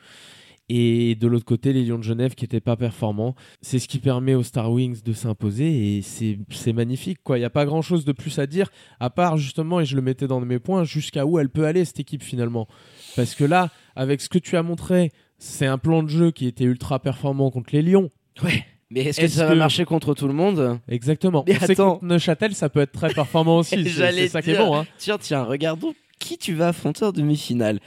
Et 0.70 1.16
de 1.16 1.28
l'autre 1.28 1.46
côté, 1.46 1.74
les 1.74 1.84
Lions 1.84 1.98
de 1.98 2.04
Genève 2.04 2.36
qui 2.36 2.44
n'étaient 2.44 2.60
pas 2.60 2.76
performants. 2.76 3.34
C'est 3.62 3.80
ce 3.80 3.88
qui 3.88 3.98
permet 3.98 4.36
aux 4.36 4.44
Star 4.44 4.72
Wings 4.72 5.02
de 5.04 5.14
s'imposer 5.14 5.98
et 5.98 6.02
c'est 6.04 6.74
magnifique. 6.74 7.18
quoi. 7.24 7.38
Il 7.38 7.42
n'y 7.42 7.46
a 7.46 7.50
pas 7.50 7.66
grand 7.66 7.82
chose 7.82 8.06
de 8.06 8.12
plus 8.12 8.38
à 8.40 8.46
dire, 8.46 8.70
à 9.00 9.10
part 9.10 9.38
justement, 9.38 9.80
et 9.80 9.86
je 9.86 9.96
le 9.96 10.02
mettais 10.04 10.28
dans 10.28 10.40
mes 10.42 10.60
points, 10.60 10.84
jusqu'à 10.84 11.26
où 11.26 11.40
elle 11.40 11.50
peut 11.50 11.66
aller 11.66 11.86
cette 11.86 12.00
équipe 12.00 12.22
finalement. 12.24 12.68
Parce 13.16 13.34
que 13.36 13.44
là, 13.44 13.70
avec 13.96 14.22
ce 14.22 14.30
que 14.30 14.38
tu 14.38 14.58
as 14.58 14.64
montré, 14.64 15.12
c'est 15.40 15.66
un 15.66 15.78
plan 15.80 16.04
de 16.04 16.10
jeu 16.10 16.32
qui 16.32 16.46
était 16.46 16.66
ultra 16.66 17.00
performant 17.00 17.50
contre 17.50 17.70
les 17.74 17.82
Lions. 17.82 18.10
ouais. 18.44 18.64
Mais 18.92 19.02
est-ce 19.02 19.22
que 19.22 19.28
ça 19.28 19.46
va 19.46 19.54
marcher 19.54 19.86
contre 19.86 20.16
tout 20.16 20.26
le 20.28 20.34
monde? 20.34 20.80
Exactement. 20.88 21.44
Mais 21.48 21.56
On 21.62 21.64
attends. 21.64 21.92
contre 21.94 22.06
Neuchâtel, 22.06 22.56
ça 22.56 22.70
peut 22.70 22.80
être 22.80 22.92
très 22.92 23.14
performant 23.14 23.60
aussi. 23.60 23.76
C'est- 23.88 24.28
ça 24.30 24.42
qui 24.42 24.50
est 24.50 24.54
dire. 24.56 24.66
bon. 24.66 24.78
Hein. 24.78 24.88
Tiens, 24.98 25.20
tiens, 25.20 25.44
regardons 25.44 25.94
qui 26.18 26.40
tu 26.40 26.56
vas 26.56 26.70
affronter 26.70 27.06
en 27.06 27.12
demi-finale. 27.12 27.80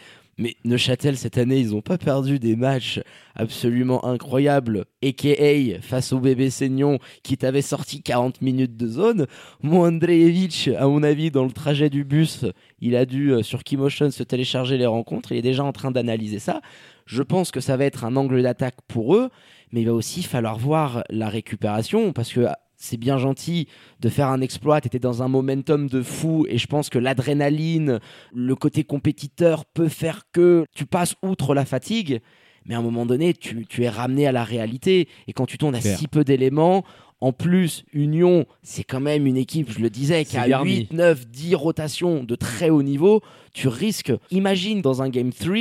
Mais 0.43 0.57
Neuchâtel, 0.65 1.17
cette 1.17 1.39
année, 1.39 1.61
ils 1.61 1.71
n'ont 1.71 1.83
pas 1.83 1.99
perdu 1.99 2.41
des 2.41 2.57
matchs 2.57 2.99
absolument 3.37 4.05
incroyables, 4.05 4.87
a.k.a. 5.01 5.81
face 5.81 6.13
au 6.13 6.19
bébé 6.19 6.51
Seignon 6.51 6.99
qui 7.23 7.37
t'avait 7.37 7.63
sorti 7.63 8.03
40 8.03 8.43
minutes 8.43 8.77
de 8.77 8.89
zone. 8.89 9.27
Mon 9.63 9.85
à 9.85 10.87
mon 10.89 11.03
avis, 11.05 11.31
dans 11.31 11.45
le 11.45 11.53
trajet 11.53 11.91
du 11.91 12.03
bus, 12.03 12.45
il 12.81 12.97
a 12.97 13.07
dû, 13.07 13.31
euh, 13.31 13.45
sur 13.45 13.63
Keymotion, 13.63 14.11
se 14.11 14.25
télécharger 14.25 14.79
les 14.79 14.87
rencontres. 14.87 15.31
Il 15.31 15.39
est 15.39 15.43
déjà 15.43 15.63
en 15.63 15.71
train 15.71 15.93
d'analyser 15.93 16.41
ça. 16.41 16.61
Je 17.07 17.23
pense 17.23 17.53
que 17.53 17.61
ça 17.61 17.77
va 17.77 17.85
être 17.85 18.05
un 18.05 18.17
angle 18.17 18.43
d'attaque 18.43 18.79
pour 18.89 19.15
eux, 19.15 19.31
mais 19.71 19.83
il 19.83 19.87
va 19.87 19.95
aussi 19.95 20.25
falloir 20.25 20.59
voir 20.59 21.05
la 21.09 21.29
récupération 21.29 22.13
parce 22.13 22.33
que 22.33 22.49
c'est 22.83 22.97
bien 22.97 23.17
gentil 23.17 23.69
de 24.01 24.09
faire 24.09 24.29
un 24.29 24.41
exploit, 24.41 24.81
tu 24.81 24.89
étais 24.89 24.99
dans 24.99 25.23
un 25.23 25.29
momentum 25.29 25.89
de 25.89 26.03
fou 26.03 26.47
et 26.49 26.59
je 26.59 26.67
pense 26.67 26.91
que 26.91 26.99
l'adrénaline, 26.99 28.01
le 28.35 28.55
côté 28.57 28.83
compétiteur 28.83 29.65
peut 29.65 29.89
faire 29.89 30.23
que 30.33 30.67
tu 30.75 30.85
passes 30.85 31.15
outre 31.23 31.55
la 31.55 31.65
fatigue, 31.65 32.21
mais 32.67 32.75
à 32.75 32.79
un 32.79 32.83
moment 32.83 33.07
donné, 33.07 33.35
tu, 33.35 33.65
es 33.79 33.89
ramené 33.89 34.27
à 34.27 34.33
la 34.33 34.43
réalité 34.43 35.09
et 35.29 35.33
quand 35.33 35.47
tu 35.47 35.59
tournes 35.59 35.77
à 35.77 35.81
si 35.81 36.09
peu 36.09 36.25
d'éléments, 36.25 36.85
en 37.21 37.33
plus, 37.33 37.85
Union, 37.93 38.47
c'est 38.65 38.83
quand 38.83 39.01
même 39.01 39.29
une 39.29 39.37
équipe, 39.37 39.71
je 39.71 39.79
le 39.79 39.89
disais, 39.89 40.25
qui 40.25 40.37
a 40.37 40.61
8, 40.61 40.93
9, 40.93 41.29
10 41.29 41.55
rotations 41.55 42.25
de 42.25 42.35
très 42.35 42.69
haut 42.69 42.83
niveau. 42.83 43.23
Tu 43.55 43.69
risques, 43.69 44.13
imagine 44.33 44.83
dans 44.83 45.03
un 45.03 45.09
Game 45.09 45.33
3, 45.33 45.59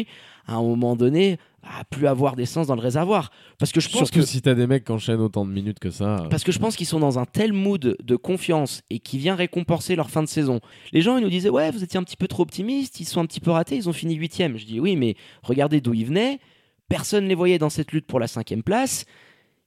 à 0.48 0.56
un 0.56 0.64
moment 0.64 0.96
donné, 0.96 1.38
à 1.64 1.84
plus 1.84 2.08
avoir 2.08 2.36
d'essence 2.36 2.68
dans 2.68 2.76
le 2.76 2.82
réservoir. 2.82 3.32
Parce 3.60 3.72
que 3.72 3.80
je 3.80 3.88
pense 3.88 3.98
Surtout 3.98 4.20
que... 4.20 4.26
si 4.26 4.42
t'as 4.42 4.54
des 4.54 4.68
mecs 4.68 4.84
qui 4.86 4.92
enchaînent 4.92 5.20
autant 5.20 5.46
de 5.46 5.52
minutes 5.52 5.80
que 5.80 5.92
ça. 5.92 6.26
Parce 6.30 6.44
que 6.44 6.52
je 6.52 6.60
pense 6.60 6.76
qu'ils 6.76 6.88
sont 6.88 7.00
dans 7.00 7.20
un 7.20 7.26
tel 7.26 7.54
mood 7.54 7.96
de 8.02 8.16
confiance 8.16 8.82
et 8.90 9.00
qui 9.00 9.18
vient 9.18 9.36
récompenser 9.36 9.96
leur 9.96 10.10
fin 10.10 10.24
de 10.24 10.28
saison. 10.28 10.60
Les 10.92 11.02
gens, 11.02 11.18
ils 11.18 11.24
nous 11.24 11.30
disaient, 11.30 11.50
ouais, 11.50 11.72
vous 11.72 11.84
étiez 11.84 12.00
un 12.00 12.04
petit 12.04 12.18
peu 12.18 12.28
trop 12.28 12.44
optimiste, 12.44 13.00
ils 13.00 13.06
sont 13.06 13.22
un 13.22 13.26
petit 13.26 13.40
peu 13.40 13.52
ratés, 13.52 13.76
ils 13.76 13.90
ont 13.90 13.94
fini 13.94 14.16
huitième. 14.16 14.58
Je 14.58 14.66
dis, 14.66 14.80
oui, 14.80 14.96
mais 14.96 15.16
regardez 15.44 15.82
d'où 15.82 15.94
ils 15.94 16.06
venaient. 16.06 16.40
Personne 16.90 17.26
ne 17.26 17.30
les 17.30 17.36
voyait 17.36 17.60
dans 17.60 17.70
cette 17.70 17.92
lutte 17.92 18.08
pour 18.08 18.20
la 18.20 18.28
cinquième 18.28 18.64
place. 18.64 19.06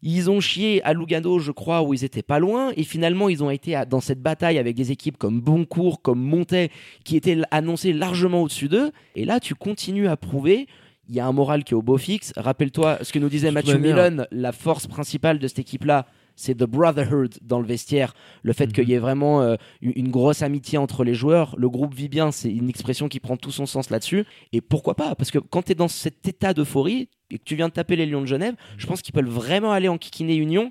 Ils 0.07 0.31
ont 0.31 0.41
chié 0.41 0.83
à 0.85 0.93
Lugano, 0.93 1.39
je 1.39 1.51
crois, 1.51 1.83
où 1.83 1.95
ils 1.95 2.05
étaient 2.05 2.23
pas 2.23 2.39
loin. 2.39 2.73
Et 2.77 2.83
finalement, 2.83 3.31
ils 3.31 3.43
ont 3.43 3.49
été 3.49 3.81
dans 3.89 4.01
cette 4.01 4.21
bataille 4.21 4.59
avec 4.59 4.77
des 4.77 4.93
équipes 4.93 5.17
comme 5.17 5.41
Boncourt, 5.41 6.03
comme 6.03 6.21
Montet, 6.21 6.71
qui 7.05 7.17
étaient 7.17 7.39
annoncées 7.51 7.95
largement 7.95 8.43
au-dessus 8.43 8.69
d'eux. 8.69 8.93
Et 9.17 9.25
là, 9.25 9.41
tu 9.41 9.55
continues 9.55 10.09
à 10.09 10.19
prouver. 10.19 10.67
Il 11.09 11.15
y 11.15 11.21
a 11.21 11.27
un 11.27 11.33
moral 11.33 11.65
qui 11.65 11.75
est 11.75 11.77
au 11.77 11.83
beau 11.83 11.99
fixe. 11.99 12.33
Rappelle-toi 12.37 12.99
ce 13.03 13.13
que 13.13 13.19
nous 13.19 13.29
disait 13.29 13.51
Mathieu 13.51 13.79
Millen, 13.79 14.27
la 14.31 14.53
force 14.53 14.87
principale 14.87 15.39
de 15.39 15.49
cette 15.49 15.59
équipe-là, 15.59 16.07
c'est 16.37 16.55
the 16.57 16.65
brotherhood 16.65 17.35
dans 17.43 17.61
le 17.61 17.67
vestiaire, 17.67 18.15
le 18.43 18.53
fait 18.53 18.73
qu'il 18.73 18.89
y 18.89 18.93
ait 18.93 18.97
mhm. 18.97 19.03
vraiment 19.03 19.43
euh, 19.43 19.57
une 19.81 20.11
grosse 20.11 20.43
amitié 20.43 20.79
entre 20.79 21.05
les 21.05 21.15
joueurs. 21.15 21.55
Le 21.59 21.69
groupe 21.69 21.95
vit 21.95 22.09
bien, 22.09 22.33
c'est 22.33 22.51
une 22.51 22.69
expression 22.69 23.09
qui 23.09 23.21
prend 23.21 23.37
tout 23.37 23.53
son 23.53 23.67
sens 23.67 23.91
là-dessus. 23.91 24.25
Et 24.53 24.61
pourquoi 24.61 24.95
pas? 24.95 25.15
Parce 25.15 25.31
que 25.31 25.39
quand 25.39 25.63
tu 25.63 25.73
es 25.73 25.75
dans 25.75 25.89
cet 25.89 26.27
état 26.27 26.55
d'euphorie 26.55 27.09
et 27.31 27.39
que 27.39 27.45
tu 27.45 27.57
viens 27.57 27.69
de 27.69 27.73
taper 27.73 27.97
les 27.97 28.07
Lions 28.07 28.21
de 28.21 28.27
Genève, 28.27 28.55
je 28.77 28.87
pense 28.87 29.03
qu'ils 29.03 29.15
peuvent 29.15 29.25
vraiment 29.25 29.73
aller 29.73 29.89
en 29.89 29.99
kikiner 29.99 30.37
Union. 30.37 30.71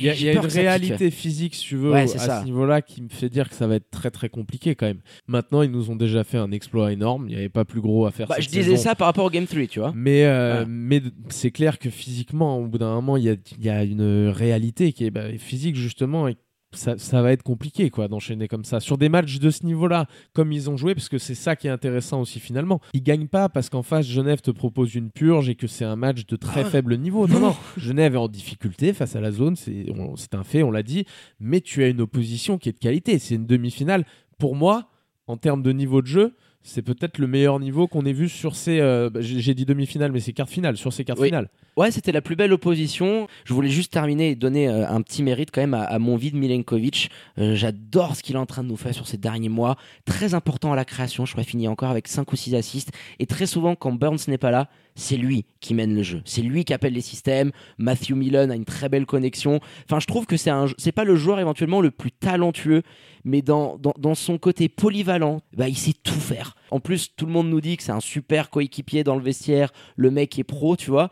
Il 0.00 0.04
y 0.04 0.08
a, 0.28 0.32
une 0.32 0.38
réalité 0.40 1.10
physique, 1.10 1.54
si 1.54 1.62
tu 1.66 1.76
veux, 1.76 1.94
à 1.94 2.06
ce 2.06 2.44
niveau-là, 2.44 2.82
qui 2.82 3.00
me 3.00 3.08
fait 3.08 3.28
dire 3.28 3.48
que 3.48 3.54
ça 3.54 3.66
va 3.66 3.76
être 3.76 3.90
très 3.90 4.10
très 4.10 4.28
compliqué 4.28 4.74
quand 4.74 4.86
même. 4.86 5.00
Maintenant, 5.28 5.62
ils 5.62 5.70
nous 5.70 5.90
ont 5.90 5.96
déjà 5.96 6.24
fait 6.24 6.38
un 6.38 6.50
exploit 6.50 6.92
énorme. 6.92 7.26
Il 7.28 7.32
n'y 7.32 7.36
avait 7.36 7.48
pas 7.48 7.64
plus 7.64 7.80
gros 7.80 8.06
à 8.06 8.10
faire. 8.10 8.26
Bah, 8.26 8.36
je 8.38 8.48
disais 8.48 8.76
ça 8.76 8.94
par 8.94 9.06
rapport 9.06 9.24
au 9.24 9.30
Game 9.30 9.46
3, 9.46 9.66
tu 9.66 9.78
vois. 9.78 9.92
Mais, 9.94 10.24
euh, 10.24 10.64
mais 10.68 11.00
c'est 11.28 11.50
clair 11.50 11.78
que 11.78 11.90
physiquement, 11.90 12.58
au 12.58 12.66
bout 12.66 12.78
d'un 12.78 12.94
moment, 12.94 13.16
il 13.16 13.24
y 13.24 13.30
a, 13.30 13.36
y 13.60 13.68
a, 13.68 13.84
une 13.84 14.28
réalité 14.28 14.92
qui 14.92 15.04
est 15.06 15.10
bah, 15.10 15.26
physique 15.38 15.76
justement 15.76 16.28
et 16.28 16.36
ça, 16.72 17.22
va 17.22 17.32
être 17.32 17.42
compliqué 17.42 17.90
quoi 17.90 18.08
d'enchaîner 18.08 18.48
comme 18.48 18.64
ça. 18.64 18.80
Sur 18.80 18.98
des 18.98 19.08
matchs 19.08 19.38
de 19.38 19.50
ce 19.50 19.64
niveau-là 19.66 20.06
comme 20.32 20.52
ils 20.52 20.70
ont 20.70 20.76
joué 20.76 20.94
parce 20.94 21.08
que 21.08 21.18
c'est 21.18 21.34
ça 21.34 21.56
qui 21.56 21.66
est 21.66 21.70
intéressant 21.70 22.20
aussi 22.20 22.40
finalement. 22.40 22.80
Ils 22.94 23.02
gagnent 23.02 23.28
pas 23.28 23.48
parce 23.48 23.68
qu'en 23.68 23.82
face 23.82 24.06
Genève 24.06 24.40
te 24.40 24.50
propose 24.50 24.94
une 24.94 25.10
purge 25.10 25.48
et 25.48 25.54
que 25.54 25.66
c'est 25.66 25.84
un 25.84 25.96
match 25.96 26.26
de 26.26 26.36
très 26.36 26.62
ah. 26.62 26.70
faible 26.70 26.96
niveau. 26.96 27.26
Non 27.26 27.40
non. 27.40 27.56
Genève 27.76 28.14
est 28.14 28.18
en 28.18 28.28
difficulté 28.28 28.92
face 28.92 29.16
à 29.16 29.20
la 29.20 29.32
zone 29.32 29.56
c'est 29.56 30.34
un 30.34 30.44
fait 30.44 30.62
on 30.62 30.70
l'a 30.70 30.82
dit. 30.82 31.04
Mais 31.40 31.60
tu 31.60 31.82
as 31.82 31.88
une 31.88 32.00
opposition 32.00 32.58
qui 32.58 32.68
est 32.68 32.72
de 32.72 32.78
qualité. 32.78 33.18
C'est 33.18 33.34
une 33.34 33.46
demi-finale. 33.46 34.04
Pour 34.38 34.56
moi 34.56 34.88
en 35.26 35.36
termes 35.36 35.62
de 35.62 35.72
niveau 35.72 36.02
de 36.02 36.06
jeu 36.06 36.34
c'est 36.62 36.82
peut-être 36.82 37.18
le 37.18 37.26
meilleur 37.26 37.58
niveau 37.58 37.88
qu'on 37.88 38.06
ait 38.06 38.12
vu 38.12 38.28
sur 38.28 38.54
ces. 38.54 38.80
Euh, 38.80 39.10
bah, 39.10 39.20
j'ai 39.20 39.54
dit 39.54 39.64
demi-finale, 39.64 40.12
mais 40.12 40.20
c'est 40.20 40.32
cartes 40.32 40.50
finales, 40.50 40.76
sur 40.76 40.92
ces 40.92 41.04
cartes 41.04 41.22
finales. 41.22 41.48
Ouais, 41.76 41.90
c'était 41.90 42.12
la 42.12 42.20
plus 42.20 42.36
belle 42.36 42.52
opposition. 42.52 43.28
Je 43.44 43.54
voulais 43.54 43.70
juste 43.70 43.92
terminer 43.92 44.30
et 44.30 44.34
donner 44.34 44.68
euh, 44.68 44.86
un 44.86 45.00
petit 45.00 45.22
mérite 45.22 45.50
quand 45.50 45.62
même 45.62 45.72
à, 45.72 45.98
mon 45.98 46.16
vide 46.16 46.34
Milenkovic. 46.34 47.10
Euh, 47.38 47.54
j'adore 47.54 48.14
ce 48.14 48.22
qu'il 48.22 48.36
est 48.36 48.38
en 48.38 48.44
train 48.44 48.62
de 48.62 48.68
nous 48.68 48.76
faire 48.76 48.92
sur 48.92 49.06
ces 49.06 49.16
derniers 49.16 49.48
mois. 49.48 49.76
Très 50.04 50.34
important 50.34 50.72
à 50.72 50.76
la 50.76 50.84
création. 50.84 51.24
Je 51.24 51.32
crois 51.32 51.44
finir 51.44 51.70
encore 51.70 51.88
avec 51.88 52.08
5 52.08 52.30
ou 52.30 52.36
6 52.36 52.54
assists. 52.56 52.92
Et 53.18 53.26
très 53.26 53.46
souvent, 53.46 53.74
quand 53.74 53.92
Burns 53.92 54.18
n'est 54.28 54.36
pas 54.36 54.50
là, 54.50 54.68
c'est 54.94 55.16
lui 55.16 55.46
qui 55.60 55.74
mène 55.74 55.94
le 55.94 56.02
jeu. 56.02 56.22
C'est 56.24 56.42
lui 56.42 56.64
qui 56.64 56.74
appelle 56.74 56.92
les 56.92 57.00
systèmes. 57.00 57.52
Matthew 57.78 58.12
Millen 58.12 58.50
a 58.50 58.54
une 58.54 58.64
très 58.64 58.88
belle 58.88 59.06
connexion. 59.06 59.60
Enfin, 59.88 60.00
je 60.00 60.06
trouve 60.06 60.26
que 60.26 60.36
c'est 60.36 60.50
c'est 60.76 60.92
pas 60.92 61.04
le 61.04 61.16
joueur 61.16 61.40
éventuellement 61.40 61.80
le 61.80 61.90
plus 61.90 62.12
talentueux, 62.12 62.82
mais 63.24 63.40
dans, 63.40 63.78
dans, 63.78 64.14
son 64.14 64.36
côté 64.36 64.68
polyvalent, 64.68 65.40
bah, 65.56 65.68
il 65.68 65.76
sait 65.76 65.94
tout 65.94 66.12
faire. 66.12 66.56
En 66.70 66.80
plus, 66.80 67.14
tout 67.16 67.26
le 67.26 67.32
monde 67.32 67.48
nous 67.48 67.60
dit 67.60 67.76
que 67.76 67.82
c'est 67.82 67.92
un 67.92 68.00
super 68.00 68.50
coéquipier 68.50 69.04
dans 69.04 69.16
le 69.16 69.22
vestiaire. 69.22 69.72
Le 69.96 70.10
mec 70.10 70.38
est 70.38 70.44
pro, 70.44 70.76
tu 70.76 70.90
vois. 70.90 71.10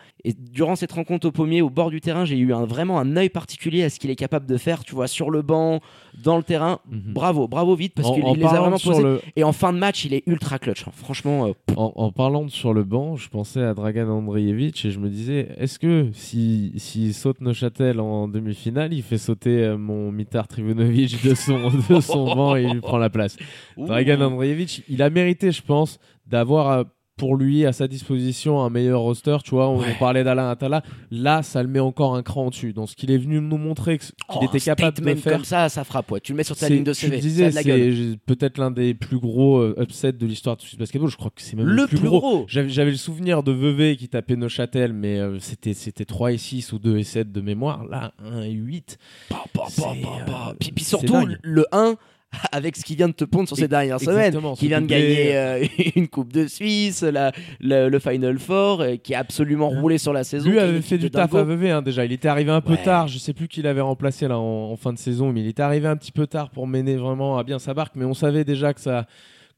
Durant 0.53 0.77
cette 0.77 0.93
rencontre 0.93 1.29
au 1.29 1.33
pommier, 1.33 1.63
au 1.63 1.71
bord 1.71 1.91
du 1.91 2.01
terrain, 2.01 2.25
j'ai 2.25 2.37
eu 2.37 2.53
un, 2.53 2.65
vraiment 2.65 2.99
un 2.99 3.17
œil 3.17 3.29
particulier 3.29 3.85
à 3.85 3.91
ce 3.91 3.99
qu'il 3.99 4.11
est 4.11 4.17
capable 4.17 4.47
de 4.47 4.57
faire, 4.57 4.85
tu 4.85 4.95
vois, 4.95 5.07
sur 5.07 5.31
le 5.31 5.43
banc, 5.43 5.81
dans 6.23 6.37
le 6.37 6.43
terrain. 6.43 6.81
Mhm. 6.91 7.13
Bravo, 7.13 7.49
bravo 7.49 7.75
vite, 7.75 7.95
parce 7.95 8.11
qu'il 8.13 8.25
les 8.25 8.45
a 8.45 8.61
vraiment 8.61 8.79
posés. 8.79 9.21
Et 9.37 9.45
en 9.45 9.53
fin 9.53 9.73
de 9.73 9.79
match, 9.79 10.05
il 10.05 10.15
est 10.15 10.23
ultra 10.27 10.59
clutch. 10.59 10.87
Hein. 10.87 10.93
Franchement. 10.95 11.47
Euh, 11.47 11.53
en, 11.77 12.11
parlant 12.13 12.45
de 12.45 12.51
sur 12.51 12.75
le 12.75 12.85
banc, 12.85 13.17
je 13.17 13.29
pensais 13.29 13.63
à 13.63 13.75
Dragan 13.75 14.09
Andreevich 14.09 14.85
et 14.85 14.91
je 14.91 14.99
me 14.99 15.09
disais, 15.09 15.49
est-ce 15.59 15.79
que 15.79 16.09
s'il 16.13 16.79
si, 16.79 17.13
saute 17.13 17.41
Neuchâtel 17.41 18.01
en 18.01 18.29
demi-finale, 18.29 18.93
il 18.93 19.03
fait 19.03 19.19
sauter 19.19 19.65
euh, 19.65 19.79
mon 19.79 20.11
Mitar 20.11 20.49
Trivunovic 20.49 21.25
de 21.25 21.35
son, 21.35 21.71
de 21.89 22.01
son 22.01 22.25
banc 22.35 22.57
et 22.57 22.65
il 22.65 22.73
lui 22.73 22.81
prend 22.81 22.99
la 22.99 23.11
place 23.11 23.37
Dragan 23.77 24.21
Andreevich, 24.21 24.83
il 24.89 25.03
a 25.03 25.11
mérité, 25.11 25.53
je 25.53 25.63
pense, 25.63 25.99
d'avoir 26.27 26.71
euh, 26.71 26.85
pour 27.21 27.37
lui 27.37 27.67
à 27.67 27.75
sa 27.75 27.87
disposition 27.87 28.63
un 28.63 28.71
meilleur 28.71 29.03
roster. 29.03 29.37
Tu 29.45 29.51
vois, 29.51 29.69
on, 29.69 29.83
parlait 29.99 30.25
d'Alain 30.25 30.49
Atala. 30.49 30.83
Là, 31.11 31.43
ça 31.43 31.63
le 31.63 31.69
met 31.69 31.79
encore 31.79 32.15
un 32.15 32.23
cran 32.23 32.49
dessus. 32.49 32.73
Dans 32.73 32.87
ce 32.87 32.97
qu'il 32.97 33.11
est 33.11 33.19
venu 33.19 33.43
nous 33.43 33.59
montrer 33.59 33.99
qu'il 33.99 34.11
oh, 34.31 34.41
était 34.43 34.59
capable 34.59 34.99
de 34.99 35.15
faire. 35.17 35.35
comme 35.35 35.45
ça, 35.45 35.69
ça 35.69 35.85
frappe. 35.85 36.11
Ouais. 36.11 36.21
Tu 36.21 36.33
le 36.33 36.39
mets 36.39 36.45
sur 36.45 36.57
ta 36.57 36.71
ligne 36.71 36.83
de 36.83 36.95
CV. 36.95 37.17
Tu 37.17 37.23
disais, 37.23 37.51
c'est 37.51 38.17
peut-être 38.25 38.57
l'un 38.57 38.71
des 38.71 38.95
plus 38.95 39.19
gros 39.19 39.59
euh, 39.59 39.75
upsets 39.79 40.15
de 40.15 40.25
l'histoire 40.25 40.57
de 40.57 40.63
Swiss 40.63 40.79
Basketball. 40.79 41.11
Je 41.11 41.19
crois 41.19 41.31
que 41.31 41.43
c'est 41.43 41.57
même 41.57 41.67
le, 41.67 41.87
plus, 41.87 41.99
gros. 41.99 42.47
J'avais 42.49 42.91
le 42.91 42.97
souvenir 42.97 43.43
de 43.43 43.53
Vevey 43.53 43.97
qui 43.97 44.09
tapait 44.09 44.37
Neuchâtel, 44.37 44.95
mais 44.95 45.19
euh, 45.19 45.39
c'était 45.41 45.75
c'était 45.75 46.07
3 46.07 46.33
et 46.33 46.39
6 46.39 46.73
ou 46.73 46.79
2 46.79 46.97
et 46.97 47.05
7 47.05 47.33
de 47.33 47.41
mémoire. 47.43 47.85
Là, 47.85 48.15
1 48.25 48.45
et 48.45 48.53
8. 48.53 48.97
Euh, 49.31 50.55
puis 50.59 50.85
surtout, 50.85 51.27
le 51.43 51.67
1 51.73 51.97
avec 52.53 52.77
ce 52.77 52.85
qui 52.85 52.97
vient 52.97 53.09
de 53.09 53.13
te 53.13 53.25
pondre 53.25 53.49
sur 53.49 53.57
ces 53.57 53.69
dernières 53.69 54.01
semaines, 54.01 54.37
qui 54.57 54.69
vient 54.69 54.81
de 54.81 54.87
gagner 54.87 55.37
euh, 55.37 55.65
une 55.97 56.09
Coupe 56.09 56.33
de 56.33 56.47
Suisse, 56.47 57.03
la, 57.03 57.33
le 57.61 57.99
Final 57.99 58.39
Four, 58.39 58.81
euh, 58.81 58.97
qui 58.97 59.15
a 59.15 59.21
absolument 59.21 59.69
roulé 59.69 59.99
sur 59.99 60.13
la 60.13 60.25
saison. 60.25 60.49
Lui 60.49 60.59
avait 60.59 60.81
fait 60.83 60.99
du 60.99 61.11
taf 61.11 61.35
à 61.35 61.45
Vevey 61.45 61.71
hein, 61.71 61.83
déjà. 61.83 62.05
Il 62.05 62.13
était 62.13 62.29
arrivé 62.29 62.51
un 62.51 62.61
peu 62.61 62.77
tard. 62.77 63.09
Je 63.09 63.19
sais 63.19 63.33
plus 63.33 63.49
qui 63.49 63.63
l'avait 63.63 63.81
remplacé 63.81 64.29
là 64.29 64.39
en, 64.39 64.73
en, 64.73 64.77
fin 64.77 64.93
de 64.93 64.99
saison, 64.99 65.33
mais 65.33 65.41
il 65.41 65.49
était 65.49 65.63
arrivé 65.63 65.89
un 65.89 65.97
petit 65.97 66.13
peu 66.13 66.27
tard 66.27 66.51
pour 66.51 66.67
mener 66.67 66.97
vraiment 66.97 67.39
à 67.39 67.45
bien 67.45 67.59
sa 67.59 67.75
barque. 67.75 67.95
Mais 67.97 68.05
on 68.05 68.15
savait 68.15 68.45
déjà 68.45 68.75
que 68.75 68.81
ça 68.81 69.07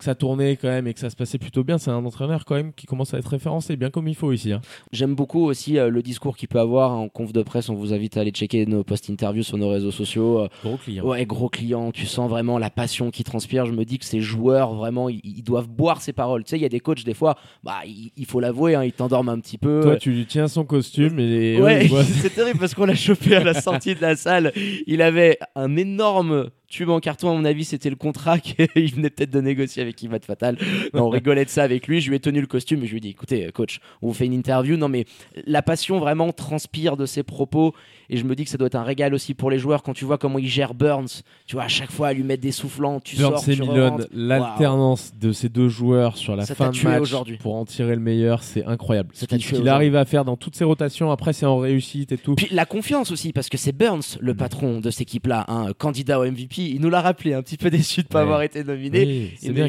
ça 0.02 0.14
tournait 0.14 0.56
quand 0.56 0.68
même 0.68 0.86
et 0.86 0.94
que 0.94 1.00
ça 1.00 1.10
se 1.10 1.16
passait 1.16 1.38
plutôt 1.38 1.64
bien. 1.64 1.78
C'est 1.78 1.90
un 1.90 2.04
entraîneur 2.04 2.44
quand 2.44 2.54
même 2.54 2.72
qui 2.72 2.86
commence 2.86 3.14
à 3.14 3.18
être 3.18 3.28
référencé 3.28 3.76
bien 3.76 3.90
comme 3.90 4.08
il 4.08 4.14
faut 4.14 4.32
ici. 4.32 4.52
Hein. 4.52 4.60
J'aime 4.92 5.14
beaucoup 5.14 5.44
aussi 5.44 5.78
euh, 5.78 5.90
le 5.90 6.02
discours 6.02 6.36
qu'il 6.36 6.48
peut 6.48 6.60
avoir 6.60 6.92
en 6.92 7.08
conf 7.08 7.32
de 7.32 7.42
presse. 7.42 7.68
On 7.68 7.74
vous 7.74 7.92
invite 7.92 8.16
à 8.16 8.20
aller 8.20 8.30
checker 8.30 8.66
nos 8.66 8.84
post-interviews 8.84 9.42
sur 9.42 9.58
nos 9.58 9.68
réseaux 9.68 9.90
sociaux. 9.90 10.40
Euh, 10.40 10.48
gros 10.64 10.76
client. 10.76 11.04
Ouais, 11.04 11.24
gros 11.24 11.48
client. 11.48 11.92
Tu 11.92 12.06
sens 12.06 12.28
vraiment 12.28 12.58
la 12.58 12.70
passion 12.70 13.10
qui 13.10 13.24
transpire. 13.24 13.66
Je 13.66 13.72
me 13.72 13.84
dis 13.84 13.98
que 13.98 14.04
ces 14.04 14.20
joueurs, 14.20 14.74
vraiment, 14.74 15.08
ils, 15.08 15.42
doivent 15.42 15.68
boire 15.68 16.00
ses 16.00 16.12
paroles. 16.12 16.44
Tu 16.44 16.50
sais, 16.50 16.58
il 16.58 16.62
y 16.62 16.66
a 16.66 16.68
des 16.68 16.80
coachs, 16.80 17.04
des 17.04 17.14
fois, 17.14 17.36
bah, 17.62 17.80
il, 17.86 18.26
faut 18.26 18.40
l'avouer, 18.40 18.74
hein, 18.74 18.84
ils 18.84 18.92
t'endorment 18.92 19.30
un 19.30 19.40
petit 19.40 19.58
peu. 19.58 19.80
Toi, 19.82 19.96
tu 19.96 20.12
lui 20.12 20.26
tiens 20.26 20.48
son 20.48 20.64
costume 20.64 21.18
et. 21.18 21.60
Ouais, 21.60 21.88
c'est 22.20 22.34
terrible 22.34 22.58
parce 22.58 22.74
qu'on 22.74 22.86
l'a 22.86 22.94
chopé 22.94 23.36
à 23.36 23.44
la 23.44 23.54
sortie 23.54 23.94
de 23.94 24.00
la 24.00 24.16
salle. 24.16 24.52
Il 24.86 25.02
avait 25.02 25.38
un 25.54 25.76
énorme 25.76 26.50
tube 26.72 26.88
en 26.88 27.00
carton, 27.00 27.30
à 27.30 27.34
mon 27.34 27.44
avis, 27.44 27.64
c'était 27.64 27.90
le 27.90 27.96
contrat 27.96 28.38
qu'il 28.40 28.94
venait 28.94 29.10
peut-être 29.10 29.30
de 29.30 29.40
négocier 29.40 29.82
avec 29.82 30.02
Ivat 30.02 30.20
Fatal. 30.20 30.56
on 30.94 31.08
rigolait 31.08 31.44
de 31.44 31.50
ça 31.50 31.62
avec 31.62 31.86
lui. 31.86 32.00
Je 32.00 32.08
lui 32.08 32.16
ai 32.16 32.20
tenu 32.20 32.40
le 32.40 32.46
costume 32.46 32.82
et 32.82 32.86
je 32.86 32.92
lui 32.92 32.98
ai 32.98 33.00
dit 33.00 33.10
écoutez, 33.10 33.50
coach, 33.52 33.80
on 34.00 34.08
vous 34.08 34.14
fait 34.14 34.26
une 34.26 34.32
interview. 34.32 34.76
Non, 34.76 34.88
mais 34.88 35.04
la 35.46 35.62
passion 35.62 36.00
vraiment 36.00 36.32
transpire 36.32 36.96
de 36.96 37.06
ses 37.06 37.22
propos. 37.22 37.74
Et 38.08 38.16
je 38.16 38.24
me 38.24 38.34
dis 38.34 38.44
que 38.44 38.50
ça 38.50 38.58
doit 38.58 38.66
être 38.66 38.74
un 38.74 38.82
régal 38.82 39.14
aussi 39.14 39.34
pour 39.34 39.50
les 39.50 39.58
joueurs 39.58 39.82
quand 39.82 39.92
tu 39.92 40.04
vois 40.04 40.18
comment 40.18 40.38
il 40.38 40.48
gère 40.48 40.74
Burns. 40.74 41.22
Tu 41.46 41.56
vois, 41.56 41.64
à 41.64 41.68
chaque 41.68 41.90
fois, 41.90 42.08
à 42.08 42.12
lui 42.12 42.22
mettre 42.22 42.42
des 42.42 42.52
soufflants, 42.52 43.00
tu 43.00 43.16
Burns 43.16 43.38
sors, 43.38 43.48
et 43.48 43.56
tu 43.56 44.08
l'alternance 44.12 45.12
de 45.18 45.32
ces 45.32 45.48
deux 45.48 45.68
joueurs 45.68 46.16
sur 46.16 46.36
la 46.36 46.46
fin 46.46 46.70
de 46.70 46.82
match 46.82 47.38
pour 47.38 47.54
en 47.54 47.64
tirer 47.64 47.94
le 47.94 48.00
meilleur, 48.00 48.42
c'est 48.42 48.64
incroyable. 48.64 49.10
Ce 49.14 49.26
qu'il 49.26 49.68
arrive 49.68 49.96
à 49.96 50.04
faire 50.04 50.24
dans 50.24 50.36
toutes 50.36 50.56
ses 50.56 50.64
rotations, 50.64 51.10
après, 51.10 51.32
c'est 51.32 51.46
en 51.46 51.58
réussite 51.58 52.12
et 52.12 52.18
tout. 52.18 52.34
Puis 52.34 52.48
la 52.50 52.66
confiance 52.66 53.10
aussi, 53.10 53.32
parce 53.32 53.48
que 53.48 53.58
c'est 53.58 53.72
Burns, 53.72 54.18
le 54.20 54.34
patron 54.34 54.80
de 54.80 54.90
cette 54.90 55.02
équipe-là, 55.02 55.44
un 55.48 55.68
hein, 55.68 55.72
candidat 55.76 56.18
au 56.18 56.24
MVP 56.24 56.61
il 56.70 56.80
nous 56.80 56.90
l'a 56.90 57.00
rappelé, 57.00 57.34
un 57.34 57.42
petit 57.42 57.56
peu 57.56 57.70
déçu 57.70 58.02
de 58.02 58.06
ne 58.06 58.08
pas 58.08 58.22
avoir 58.22 58.42
été 58.42 58.64
nominé. 58.64 59.34
c'est 59.38 59.52
bien 59.52 59.68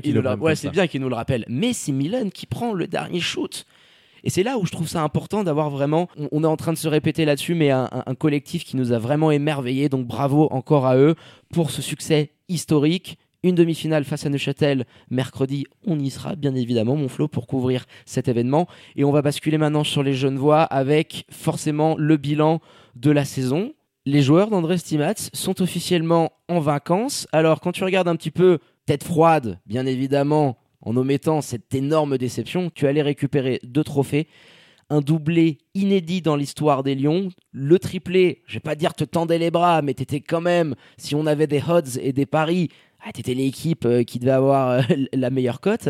qu'il 0.87 1.01
nous 1.01 1.09
le 1.09 1.15
rappelle. 1.15 1.45
Mais 1.47 1.73
c'est 1.73 1.91
Milan 1.91 2.29
qui 2.29 2.45
prend 2.45 2.73
le 2.73 2.87
dernier 2.87 3.19
shoot. 3.19 3.65
Et 4.23 4.29
c'est 4.29 4.43
là 4.43 4.57
où 4.57 4.65
je 4.65 4.71
trouve 4.71 4.87
ça 4.87 5.01
important 5.01 5.43
d'avoir 5.43 5.69
vraiment, 5.69 6.07
on, 6.31 6.43
est 6.43 6.47
en 6.47 6.55
train 6.55 6.71
de 6.71 6.77
se 6.77 6.87
répéter 6.87 7.25
là-dessus, 7.25 7.55
mais 7.55 7.71
un, 7.71 7.89
collectif 8.17 8.63
qui 8.63 8.77
nous 8.77 8.93
a 8.93 8.97
vraiment 8.97 9.31
émerveillés. 9.31 9.89
Donc 9.89 10.07
bravo 10.07 10.47
encore 10.51 10.85
à 10.85 10.95
eux 10.95 11.15
pour 11.51 11.71
ce 11.71 11.81
succès 11.81 12.31
historique 12.47 13.17
une 13.43 13.55
demi-finale 13.55 14.05
face 14.05 14.25
à 14.25 14.29
Neuchâtel 14.29 14.85
mercredi. 15.09 15.65
On 15.85 15.99
y 15.99 16.09
sera 16.09 16.35
bien 16.35 16.55
évidemment, 16.55 16.95
mon 16.95 17.09
Flo, 17.09 17.27
pour 17.27 17.45
couvrir 17.45 17.85
cet 18.05 18.29
événement. 18.29 18.67
Et 18.95 19.03
on 19.03 19.11
va 19.11 19.21
basculer 19.21 19.57
maintenant 19.57 19.83
sur 19.83 20.01
les 20.01 20.13
Genevois 20.13 20.63
avec 20.63 21.25
forcément 21.29 21.95
le 21.97 22.17
bilan 22.17 22.61
de 22.95 23.11
la 23.11 23.25
saison. 23.25 23.73
Les 24.05 24.21
joueurs 24.21 24.49
d'André 24.49 24.77
Stimats 24.77 25.29
sont 25.33 25.61
officiellement 25.61 26.33
en 26.49 26.59
vacances. 26.59 27.25
Alors 27.31 27.61
quand 27.61 27.71
tu 27.71 27.85
regardes 27.85 28.09
un 28.09 28.17
petit 28.17 28.31
peu 28.31 28.59
tête 28.85 29.03
froide, 29.03 29.59
bien 29.65 29.85
évidemment, 29.85 30.57
en 30.81 30.97
omettant 30.97 31.39
cette 31.39 31.73
énorme 31.73 32.17
déception, 32.17 32.69
tu 32.69 32.85
allais 32.85 33.01
récupérer 33.01 33.61
deux 33.63 33.83
trophées 33.83 34.27
un 34.89 35.01
doublé 35.01 35.59
inédit 35.73 36.21
dans 36.21 36.35
l'histoire 36.35 36.83
des 36.83 36.95
Lions. 36.95 37.29
Le 37.51 37.79
triplé, 37.79 38.43
je 38.45 38.55
vais 38.55 38.59
pas 38.59 38.75
dire 38.75 38.93
te 38.93 39.03
tendais 39.03 39.37
les 39.37 39.51
bras, 39.51 39.81
mais 39.81 39.93
t'étais 39.93 40.19
quand 40.19 40.41
même, 40.41 40.75
si 40.97 41.15
on 41.15 41.25
avait 41.25 41.47
des 41.47 41.63
odds 41.67 41.97
et 42.01 42.13
des 42.13 42.25
paris, 42.25 42.69
ah, 43.05 43.11
t'étais 43.11 43.33
l'équipe 43.33 43.85
euh, 43.85 44.03
qui 44.03 44.19
devait 44.19 44.31
avoir 44.31 44.69
euh, 44.69 44.81
la 45.13 45.29
meilleure 45.29 45.61
cote. 45.61 45.89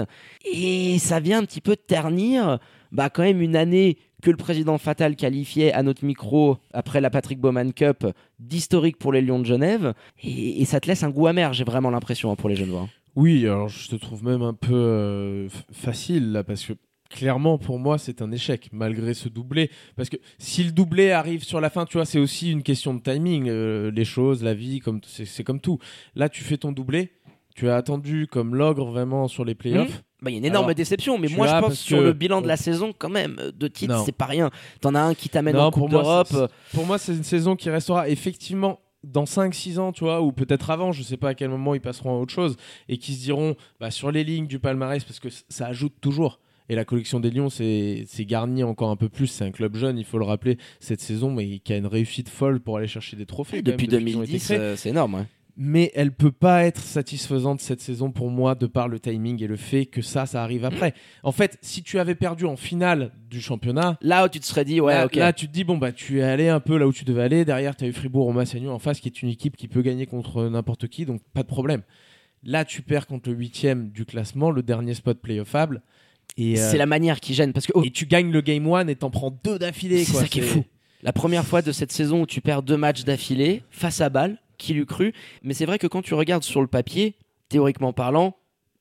Et 0.52 0.97
ça 0.99 1.19
vient 1.19 1.39
un 1.39 1.45
petit 1.45 1.62
peu 1.62 1.76
ternir 1.76 2.60
bah, 2.91 3.10
quand 3.10 3.23
même 3.23 3.41
une 3.41 3.56
année 3.56 3.97
que 4.24 4.32
le 4.32 4.38
président 4.38 4.78
Fatal 4.78 5.16
qualifiait 5.16 5.74
à 5.74 5.84
notre 5.84 6.06
micro 6.06 6.58
après 6.74 7.02
la 7.02 7.10
Patrick 7.10 7.40
Bowman 7.40 7.74
Cup 7.74 8.08
d'historique 8.40 8.98
pour 8.98 9.12
les 9.12 9.22
Lions 9.22 9.40
de 9.40 9.46
Genève. 9.46 9.94
Et, 10.24 10.64
ça 10.66 10.80
te 10.80 10.88
laisse 10.88 11.04
un 11.04 11.10
goût 11.10 11.28
amer, 11.28 11.54
j'ai 11.54 11.66
vraiment 11.66 11.90
l'impression, 11.90 12.32
hein, 12.32 12.36
pour 12.36 12.50
les 12.50 12.56
Genevois. 12.56 12.88
Oui, 13.16 13.46
alors 13.46 13.68
je 13.68 13.90
te 13.90 13.96
trouve 13.98 14.24
même 14.24 14.42
un 14.42 14.54
peu 14.54 14.74
euh, 14.74 15.50
facile 15.72 16.32
là, 16.32 16.44
parce 16.44 16.66
que 16.66 16.74
clairement, 17.10 17.58
pour 17.58 17.78
moi, 17.80 17.98
c'est 17.98 18.22
un 18.22 18.32
échec, 18.32 18.70
malgré 18.72 19.14
ce 19.14 19.28
doublé. 19.28 19.70
Parce 19.98 20.10
que 20.10 20.18
si 20.40 20.64
le 20.64 20.72
doublé 20.72 21.12
arrive 21.12 21.44
sur 21.44 21.60
la 21.60 21.70
fin, 21.70 21.86
tu 21.86 21.98
vois, 21.98 22.06
c'est 22.06 22.18
aussi 22.18 22.50
une 22.50 22.64
question 22.64 22.94
de 22.94 23.02
timing. 23.02 23.50
Euh, 23.50 23.92
les 23.92 24.06
choses, 24.06 24.42
la 24.42 24.54
vie, 24.54 24.80
comme 24.80 25.02
c'est 25.04 25.44
comme 25.44 25.60
tout. 25.60 25.80
Là, 26.16 26.30
tu 26.30 26.44
fais 26.44 26.58
ton 26.58 26.72
doublé. 26.72 27.12
Tu 27.56 27.70
as 27.70 27.76
attendu 27.76 28.26
comme 28.26 28.56
l'ogre 28.56 28.86
vraiment 28.86 29.28
sur 29.28 29.46
les 29.46 29.54
playoffs. 29.54 30.00
Mmh. 30.00 30.12
Bah, 30.24 30.32
il 30.32 30.34
y 30.34 30.38
a 30.38 30.40
une 30.40 30.46
énorme 30.46 30.74
déception, 30.74 31.18
mais 31.18 31.28
moi 31.28 31.48
je 31.48 31.60
pense 31.60 31.80
sur 31.80 32.02
le 32.02 32.14
bilan 32.14 32.42
de 32.42 32.48
la 32.48 32.58
saison, 32.58 32.94
quand 32.98 33.10
même, 33.10 33.52
de 33.54 33.68
titres, 33.68 34.04
c'est 34.06 34.16
pas 34.16 34.26
rien. 34.26 34.50
T'en 34.82 34.96
as 34.96 35.02
un 35.02 35.14
qui 35.14 35.30
t'amène 35.30 35.58
en 35.58 35.70
Coupe 35.70 35.90
d'Europe. 35.90 36.34
Pour 36.74 36.86
moi, 36.86 36.98
c'est 36.98 37.14
une 37.14 37.24
saison 37.24 37.56
qui 37.56 37.70
restera 37.70 38.08
effectivement 38.10 38.80
dans 39.04 39.26
5-6 39.26 39.80
ans, 39.80 39.92
tu 39.92 40.06
vois, 40.06 40.22
ou 40.22 40.32
peut-être 40.32 40.70
avant, 40.70 40.94
je 40.94 41.04
sais 41.04 41.18
pas 41.18 41.30
à 41.30 41.34
quel 41.34 41.50
moment 41.50 41.76
ils 41.76 41.82
passeront 41.82 42.16
à 42.16 42.22
autre 42.22 42.34
chose, 42.34 42.56
et 42.88 42.98
qui 42.98 43.14
se 43.14 43.22
diront 43.22 43.56
bah, 43.82 43.92
sur 43.92 44.12
les 44.12 44.24
lignes 44.24 44.48
du 44.48 44.60
palmarès, 44.60 45.04
parce 45.04 45.20
que 45.20 45.28
ça 45.50 45.68
ajoute 45.68 45.94
toujours. 46.00 46.40
Et 46.70 46.76
la 46.76 46.86
collection 46.86 47.20
des 47.20 47.30
Lions, 47.30 47.50
c'est 47.50 48.06
garni 48.20 48.64
encore 48.64 48.90
un 48.90 48.96
peu 48.96 49.10
plus. 49.10 49.28
C'est 49.28 49.44
un 49.44 49.52
club 49.52 49.76
jeune, 49.76 49.98
il 49.98 50.06
faut 50.06 50.18
le 50.18 50.24
rappeler, 50.24 50.58
cette 50.80 51.02
saison, 51.02 51.32
mais 51.32 51.60
qui 51.60 51.74
a 51.74 51.78
une 51.78 51.88
réussite 51.88 52.30
folle 52.30 52.62
pour 52.62 52.78
aller 52.78 52.88
chercher 52.88 53.18
des 53.18 53.26
trophées. 53.26 53.62
depuis, 53.62 53.88
2010, 53.88 54.52
euh, 54.52 54.76
c'est 54.78 54.90
énorme. 54.90 55.26
Mais 55.56 55.92
elle 55.94 56.12
peut 56.12 56.32
pas 56.32 56.63
être 56.66 56.82
satisfaisante 56.82 57.62
cette 57.62 57.80
saison 57.80 58.12
pour 58.12 58.32
moi 58.32 58.56
de 58.56 58.66
par 58.66 58.88
le 58.88 59.00
timing 59.00 59.44
et 59.44 59.48
le 59.48 59.56
fait 59.56 59.86
que 59.86 60.02
ça, 60.02 60.26
ça 60.26 60.42
arrive 60.42 60.66
après. 60.66 60.96
En 61.22 61.32
fait, 61.32 61.60
si 61.62 61.84
tu 61.84 62.00
avais 62.00 62.16
perdu 62.16 62.46
en 62.46 62.56
finale 62.56 63.12
du 63.30 63.39
championnat, 63.39 63.98
là 64.02 64.26
où 64.26 64.30
tu 64.30 64.39
te 64.39 64.46
serais 64.46 64.66
dit, 64.66 64.82
ouais, 64.82 64.96
là, 64.96 65.06
ok. 65.06 65.16
Là, 65.16 65.32
tu 65.32 65.48
te 65.48 65.54
dis, 65.54 65.63
bon, 65.63 65.78
bah, 65.78 65.92
tu 65.92 66.20
es 66.20 66.24
allé 66.24 66.50
un 66.50 66.60
peu 66.60 66.78
là 66.78 66.88
où 66.88 66.94
tu 66.94 67.06
devais 67.06 67.22
aller. 67.22 67.46
Derrière, 67.46 67.76
tu 67.76 67.86
as 67.86 67.88
eu 67.88 67.94
Fribourg 67.94 68.26
au 68.26 68.32
Massagno 68.32 68.72
en 68.72 68.80
face, 68.80 69.00
qui 69.00 69.10
est 69.10 69.22
une 69.22 69.30
équipe 69.30 69.56
qui 69.56 69.68
peut 69.68 69.84
gagner 69.84 70.08
contre 70.08 70.50
n'importe 70.50 70.88
qui, 70.88 71.06
donc 71.06 71.22
pas 71.34 71.44
de 71.44 71.48
problème. 71.48 71.84
Là, 72.44 72.66
tu 72.66 72.82
perds 72.82 73.06
contre 73.08 73.30
le 73.30 73.36
huitième 73.36 73.89
du 73.89 74.06
classement, 74.06 74.50
le 74.50 74.63
dernier 74.63 74.96
spot 74.96 75.20
playoffable. 75.22 75.82
Euh, 76.39 76.56
c'est 76.56 76.78
la 76.78 76.86
manière 76.86 77.20
qui 77.20 77.34
gêne 77.34 77.54
parce 77.54 77.68
que 77.68 77.74
et 77.86 77.92
tu 77.92 78.08
gagnes 78.08 78.32
le 78.32 78.42
game 78.42 78.66
one 78.66 78.89
et 78.89 78.96
t'en 78.96 79.12
prends 79.12 79.30
deux 79.44 79.60
d'affilée. 79.60 80.04
C'est 80.04 80.13
ça 80.13 80.28
qui 80.28 80.39
est 80.39 80.44
fou. 80.44 80.63
La 81.04 81.13
première 81.13 81.46
fois 81.46 81.62
de 81.62 81.72
cette 81.72 81.92
saison 81.92 82.22
où 82.22 82.26
tu 82.26 82.42
perds 82.42 82.63
deux 82.63 82.78
matchs 82.78 83.04
d'affilée 83.04 83.62
face 83.70 84.02
à 84.02 84.10
Bâle, 84.10 84.39
qui 84.58 84.74
l'eût 84.74 84.86
cru. 84.86 85.13
Mais 85.42 85.54
c'est 85.54 85.66
vrai 85.66 85.80
que 85.80 85.88
quand 85.88 86.02
tu 86.02 86.13
regardes 86.13 86.44
sur 86.44 86.62
le 86.62 86.68
papier, 86.68 87.16
théoriquement 87.50 87.94
parlant, 87.94 88.36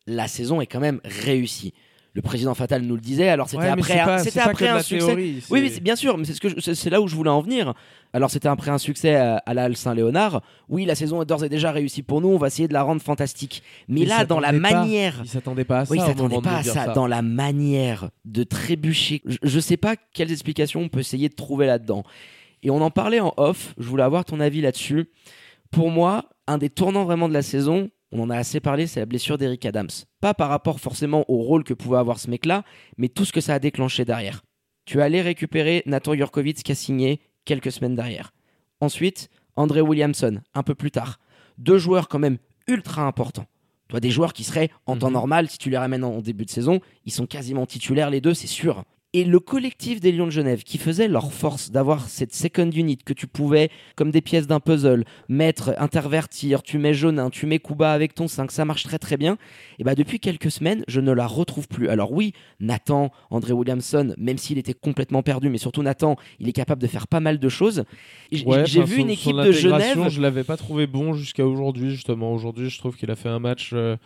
la 0.07 0.29
saison 0.29 0.61
est 0.61 0.67
quand 0.67 0.81
même 0.81 1.01
réussie 1.05 1.75
le 2.15 2.23
président 2.23 2.55
Fatal 2.55 2.83
nous 2.83 2.95
le 2.95 3.01
disait. 3.01 3.29
Alors 3.29 3.49
c'était 3.49 3.69
après, 3.69 3.99
un, 3.99 4.19
c'était 4.19 4.41
après 4.41 4.69
un 4.69 4.83
succès. 4.83 5.15
oui, 5.15 5.43
oui, 5.51 5.81
bien 5.81 5.97
sûr, 5.97 6.19
mais 6.19 6.25
c'est 6.25 6.35
ce 6.35 6.41
que 6.41 6.61
c'est 6.61 6.91
là 6.91 7.01
où 7.01 7.09
je 7.09 7.17
voulais 7.17 7.31
en 7.31 7.41
venir. 7.41 7.75
Alors 8.13 8.31
c'était 8.31 8.49
après 8.49 8.71
un 8.71 8.79
succès 8.79 9.15
à, 9.15 9.43
la 9.55 9.65
Halle 9.65 9.77
Saint-Léonard. 9.77 10.43
Oui, 10.69 10.85
la 10.85 10.95
saison 10.95 11.23
est 11.23 11.25
d'ores 11.25 11.45
et 11.45 11.49
déjà 11.49 11.73
réussie 11.73 12.03
pour 12.03 12.21
nous. 12.21 12.29
On 12.29 12.39
va 12.39 12.49
essayer 12.49 12.69
de 12.69 12.75
la 12.75 12.83
rendre 12.83 13.01
fantastique. 13.01 13.63
Mais 13.89 14.05
là, 14.05 14.25
dans 14.27 14.41
la 14.41 14.53
manière, 14.53 15.21
il 15.25 15.29
s'attendait 15.29 15.65
pas 15.65 15.81
à 15.81 15.85
ça. 15.87 15.93
Oui, 15.93 15.99
il 16.01 16.07
s'attendait 16.07 16.41
pas 16.43 16.59
à 16.59 16.63
ça. 16.63 16.89
Dans 16.89 17.07
la 17.07 17.23
manière 17.23 18.11
de 18.25 18.45
trébucher, 18.45 19.23
je, 19.25 19.57
ne 19.57 19.61
sais 19.61 19.79
pas 19.79 19.97
quelles 19.97 20.33
explications 20.33 20.81
on 20.81 20.89
peut 20.89 21.01
essayer 21.01 21.29
de 21.29 21.35
trouver 21.35 21.67
là-dedans. 21.67 22.05
Et 22.63 22.71
on 22.71 22.81
en 22.81 22.91
parlait 22.91 23.21
en 23.21 23.33
off. 23.39 23.75
Je 23.79 23.89
voulais 23.89 24.05
avoir 24.05 24.25
ton 24.25 24.39
avis 24.39 24.61
là-dessus. 24.61 25.09
Pour 25.73 25.91
moi, 25.91 26.29
un 26.47 26.59
des 26.59 26.69
tournants 26.69 27.05
vraiment 27.05 27.31
de 27.31 27.33
la 27.33 27.41
saison, 27.41 27.89
on 28.13 28.21
en 28.21 28.29
a 28.29 28.37
assez 28.37 28.61
parlé, 28.61 28.87
c'est 28.87 29.01
la 29.01 29.07
blessure 29.07 29.39
d'Eric 29.39 29.65
Adams. 29.65 29.89
Pas 30.21 30.35
par 30.35 30.51
rapport 30.51 30.79
forcément 30.79 31.25
au 31.29 31.39
rôle 31.39 31.65
que 31.65 31.73
pouvait 31.73 31.97
avoir 31.97 32.19
ce 32.19 32.29
mec-là, 32.29 32.63
mais 32.99 33.09
tout 33.09 33.25
ce 33.25 33.33
que 33.33 33.41
ça 33.41 33.55
a 33.55 33.59
déclenché 33.59 34.05
derrière. 34.05 34.43
Tu 34.85 34.99
es 34.99 35.03
allé 35.03 35.23
récupérer 35.23 35.83
Nathan 35.87 36.15
Jurkovic 36.15 36.63
qui 36.63 36.73
a 36.73 36.75
signé 36.75 37.21
quelques 37.47 37.73
semaines 37.73 37.97
derrière. 37.97 38.35
Ensuite, 38.81 39.31
André 39.57 39.81
Williamson, 39.81 40.43
un 40.53 40.63
peu 40.63 40.75
plus 40.75 40.91
tard. 40.91 41.19
Deux 41.57 41.79
joueurs 41.79 42.09
quand 42.09 42.19
même 42.19 42.37
ultra 42.69 43.07
importants. 43.07 43.47
Toi, 43.89 44.01
des 44.01 44.11
joueurs 44.11 44.35
qui 44.35 44.45
seraient 44.45 44.69
en 44.85 44.99
temps 44.99 45.09
mhm. 45.09 45.15
normal, 45.15 45.49
si 45.49 45.57
tu 45.57 45.71
les 45.71 45.79
ramènes 45.79 46.05
en 46.05 46.21
début 46.21 46.45
de 46.45 46.51
saison, 46.51 46.81
ils 47.07 47.13
sont 47.13 47.27
quasiment 47.27 47.65
titulaires 47.65 48.11
les 48.11 48.21
deux, 48.21 48.35
c'est 48.35 48.47
sûr. 48.47 48.85
Et 49.15 49.25
le 49.25 49.41
collectif 49.41 50.01
des 50.01 50.11
Lions 50.11 50.25
de 50.25 50.31
Genève, 50.31 50.63
qui 50.63 50.79
faisait 50.79 51.07
leur 51.07 51.35
force 51.35 51.71
d'avoir 51.71 52.09
cette 52.09 52.35
second 52.35 52.71
unit 52.71 52.97
que 52.97 53.13
tu 53.13 53.27
pouvais, 53.27 53.71
comme 53.95 54.11
des 54.11 54.23
pièces 54.23 54.47
d'un 54.47 54.59
puzzle, 54.59 55.05
mettre, 55.29 55.75
intervertir, 55.77 56.63
tu 56.63 56.79
mets 56.79 56.95
Jaunin, 56.95 57.29
tu 57.29 57.45
mets 57.45 57.59
Kuba 57.59 57.93
avec 57.93 58.15
ton 58.15 58.27
5, 58.27 58.51
ça 58.51 58.65
marche 58.65 58.85
très 58.85 58.99
très 58.99 59.19
bien. 59.19 59.37
Et 59.79 59.85
bah 59.85 59.95
depuis 59.95 60.19
quelques 60.19 60.51
semaines, 60.51 60.83
je 60.89 61.01
ne 61.01 61.13
la 61.13 61.27
retrouve 61.27 61.69
plus. 61.69 61.91
Alors 61.91 62.13
oui, 62.13 62.33
Nathan, 62.59 63.13
André 63.29 63.53
Williamson, 63.53 64.15
même 64.17 64.39
s'il 64.39 64.57
était 64.57 64.73
complètement 64.73 65.23
perdu, 65.23 65.51
mais 65.51 65.59
surtout 65.59 65.83
Nathan, 65.83 66.17
il 66.41 66.49
est 66.49 66.55
capable 66.55 66.81
de 66.81 66.87
faire 66.87 67.07
pas 67.07 67.21
mal 67.21 67.39
de 67.39 67.49
choses. 67.51 67.85
J'ai 68.31 68.83
vu 68.83 68.97
une 68.97 69.11
équipe 69.11 69.37
de 69.37 69.53
Genève. 69.53 70.09
Je 70.09 70.23
l'avais 70.23 70.45
pas 70.45 70.57
trouvé 70.57 70.87
bon 70.87 71.13
jusqu'à 71.13 71.47
aujourd'hui, 71.47 71.91
justement. 71.91 72.33
Aujourd'hui, 72.33 72.71
je 72.71 72.79
trouve 72.79 72.97
qu'il 72.97 73.11
a 73.11 73.17
fait 73.17 73.29
un 73.29 73.41
match. 73.41 73.73
Euh, 73.75 73.97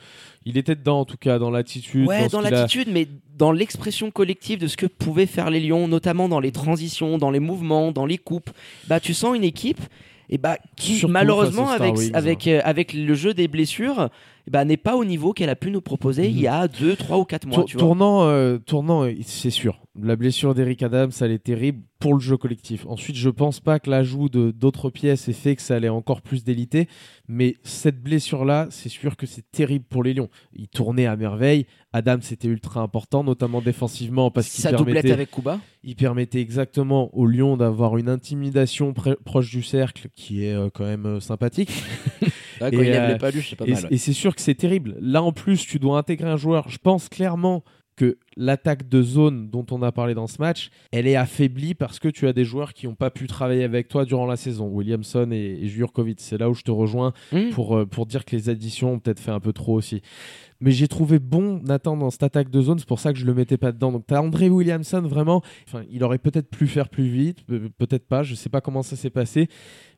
il 0.45 0.57
était 0.59 0.75
dedans 0.75 1.01
en 1.01 1.05
tout 1.05 1.17
cas, 1.17 1.39
dans 1.39 1.51
l'attitude. 1.51 2.07
Ouais, 2.07 2.29
dans, 2.29 2.41
l'attitude, 2.41 2.89
mais 2.91 3.09
dans 3.37 3.53
l'expression 3.53 4.11
collective 4.11 4.59
de 4.59 4.67
ce 4.67 4.77
que 4.77 4.87
pouvaient 4.87 5.27
faire 5.27 5.51
les 5.51 5.61
Lions, 5.61 5.89
notamment 5.89 6.29
dans 6.29 6.41
les 6.41 6.53
transitions, 6.53 7.19
dans 7.19 7.31
les 7.31 7.41
mouvements, 7.41 7.93
dans 7.93 8.07
les 8.07 8.19
coupes. 8.19 8.51
Bah, 8.89 8.99
tu 8.99 9.15
sens 9.15 9.37
une 9.37 9.45
équipe 9.45 9.81
et 10.29 10.39
bah, 10.39 10.59
qui 10.77 11.05
malheureusement 11.07 11.71
avec, 11.71 11.95
avec, 12.15 12.49
euh, 12.49 12.61
avec 12.65 12.93
le 12.93 13.15
jeu 13.15 13.35
des 13.35 13.47
blessures 13.47 14.09
bah, 14.51 14.65
n'est 14.65 14.77
pas 14.77 14.97
au 14.97 15.05
niveau 15.05 15.33
qu'elle 15.33 15.51
a 15.51 15.57
pu 15.57 15.71
nous 15.71 15.81
proposer 15.81 16.29
il 16.29 16.39
y 16.39 16.47
a 16.47 16.69
2, 16.69 16.97
3 16.97 17.19
ou 17.19 17.25
4 17.25 17.47
mois. 17.47 17.65
tournant, 17.65 18.25
euh, 18.25 18.59
tournant 18.59 19.09
c'est 19.23 19.51
sûr. 19.51 19.81
La 20.01 20.15
blessure 20.15 20.55
d'Eric 20.55 20.83
Adams, 20.83 21.11
elle 21.21 21.33
est 21.33 21.43
terrible 21.43 21.83
pour 21.99 22.15
le 22.15 22.21
jeu 22.21 22.37
collectif. 22.37 22.85
Ensuite, 22.87 23.17
je 23.17 23.31
pense 23.31 23.61
pas 23.61 23.79
que 23.81 23.89
l'ajout 23.89 24.29
de 24.29 24.51
d'autres 24.51 24.91
pièces 24.91 25.29
ait 25.29 25.33
fait 25.33 25.57
que 25.57 25.63
ça 25.63 25.77
allait 25.77 25.89
encore 25.89 26.21
plus 26.21 26.45
déliter. 26.45 26.87
Mais 27.29 27.57
cette 27.63 28.03
blessure-là, 28.03 28.69
c'est 28.71 28.91
sûr 28.91 29.17
que 29.17 29.27
c'est 29.27 29.51
terrible 29.51 29.87
pour 29.89 30.03
les 30.03 30.13
Lions. 30.13 30.29
Il 30.53 30.69
tournait 30.69 31.07
à 31.07 31.17
merveille. 31.17 31.67
Adams 31.93 32.21
c'était 32.21 32.49
ultra 32.49 32.83
important, 32.83 33.25
notamment 33.25 33.63
défensivement 33.63 34.31
parce 34.31 34.49
qu'il 34.51 34.69
permettait 34.69 35.13
avec 35.13 35.31
Kuba. 35.31 35.61
Il 35.83 35.97
permettait 35.97 36.41
exactement 36.41 37.15
aux 37.17 37.27
Lions 37.27 37.57
d'avoir 37.57 37.97
une 37.97 38.11
intimidation 38.11 38.93
proche 38.93 39.51
du 39.51 39.63
cercle 39.63 40.09
qui 40.15 40.45
est 40.45 40.53
euh, 40.53 40.69
quand 40.73 40.85
même 40.85 41.07
euh, 41.07 41.21
sympathique. 41.21 41.71
Là, 42.61 42.71
quand 42.71 42.81
et, 42.81 43.13
il 43.13 43.19
pas 43.19 43.31
lu, 43.31 43.43
c'est 43.43 43.57
pas 43.57 43.67
mal. 43.67 43.87
Et 43.91 43.99
c'est 43.99 44.13
sûr 44.13 44.35
que 44.35 44.41
c'est 44.41 44.55
terrible. 44.55 44.97
Là, 45.01 45.23
en 45.23 45.33
plus, 45.33 45.67
tu 45.67 45.79
dois 45.79 45.99
intégrer 45.99 46.31
un 46.31 46.37
joueur. 46.37 46.69
Je 46.69 46.79
pense 46.79 47.09
clairement 47.09 47.65
que 47.97 48.19
l'attaque 48.37 48.89
de 48.89 49.03
zone 49.03 49.49
dont 49.49 49.65
on 49.71 49.83
a 49.83 49.91
parlé 49.91 50.15
dans 50.15 50.27
ce 50.27 50.41
match, 50.41 50.71
elle 50.93 51.07
est 51.07 51.17
affaiblie 51.17 51.75
parce 51.75 51.99
que 51.99 52.09
tu 52.09 52.29
as 52.29 52.33
des 52.33 52.45
joueurs 52.45 52.75
qui 52.75 52.87
n'ont 52.87 52.95
pas 52.95 53.11
pu 53.11 53.27
travailler 53.27 53.65
avec 53.65 53.89
toi 53.89 54.05
durant 54.05 54.27
la 54.27 54.37
saison, 54.37 54.69
Williamson 54.69 55.31
et, 55.33 55.59
et 55.63 55.67
Jurkovic. 55.67 56.21
C'est 56.21 56.39
là 56.39 56.51
où 56.51 56.55
je 56.55 56.63
te 56.63 56.71
rejoins 56.71 57.13
mmh. 57.33 57.51
pour, 57.51 57.77
euh, 57.77 57.87
pour 57.87 58.07
dire 58.07 58.25
que 58.25 58.37
les 58.37 58.51
additions 58.51 58.93
ont 58.93 58.99
peut-être 58.99 59.21
fait 59.21 59.31
un 59.31 59.41
peu 59.41 59.55
trop 59.55 59.75
aussi. 59.75 60.03
Mais 60.61 60.71
j'ai 60.71 60.89
trouvé 60.89 61.19
bon 61.19 61.61
Nathan 61.63 61.97
dans 61.97 62.11
cette 62.11 62.23
attaque 62.23 62.51
de 62.51 62.61
zone, 62.61 62.79
c'est 62.79 62.89
pour 62.89 63.01
ça 63.01 63.13
que 63.13 63.19
je 63.19 63.27
le 63.27 63.35
mettais 63.35 63.57
pas 63.57 63.73
dedans. 63.73 63.93
Donc 63.93 64.07
tu 64.07 64.15
as 64.15 64.23
André 64.23 64.49
Williamson 64.49 65.03
vraiment, 65.03 65.43
enfin, 65.67 65.83
il 65.91 66.05
aurait 66.05 66.19
peut-être 66.19 66.49
pu 66.49 66.67
faire 66.67 66.89
plus 66.89 67.09
vite, 67.09 67.45
peut-être 67.47 68.07
pas, 68.07 68.23
je 68.23 68.35
sais 68.35 68.49
pas 68.49 68.61
comment 68.61 68.83
ça 68.83 68.97
s'est 68.97 69.11
passé, 69.11 69.49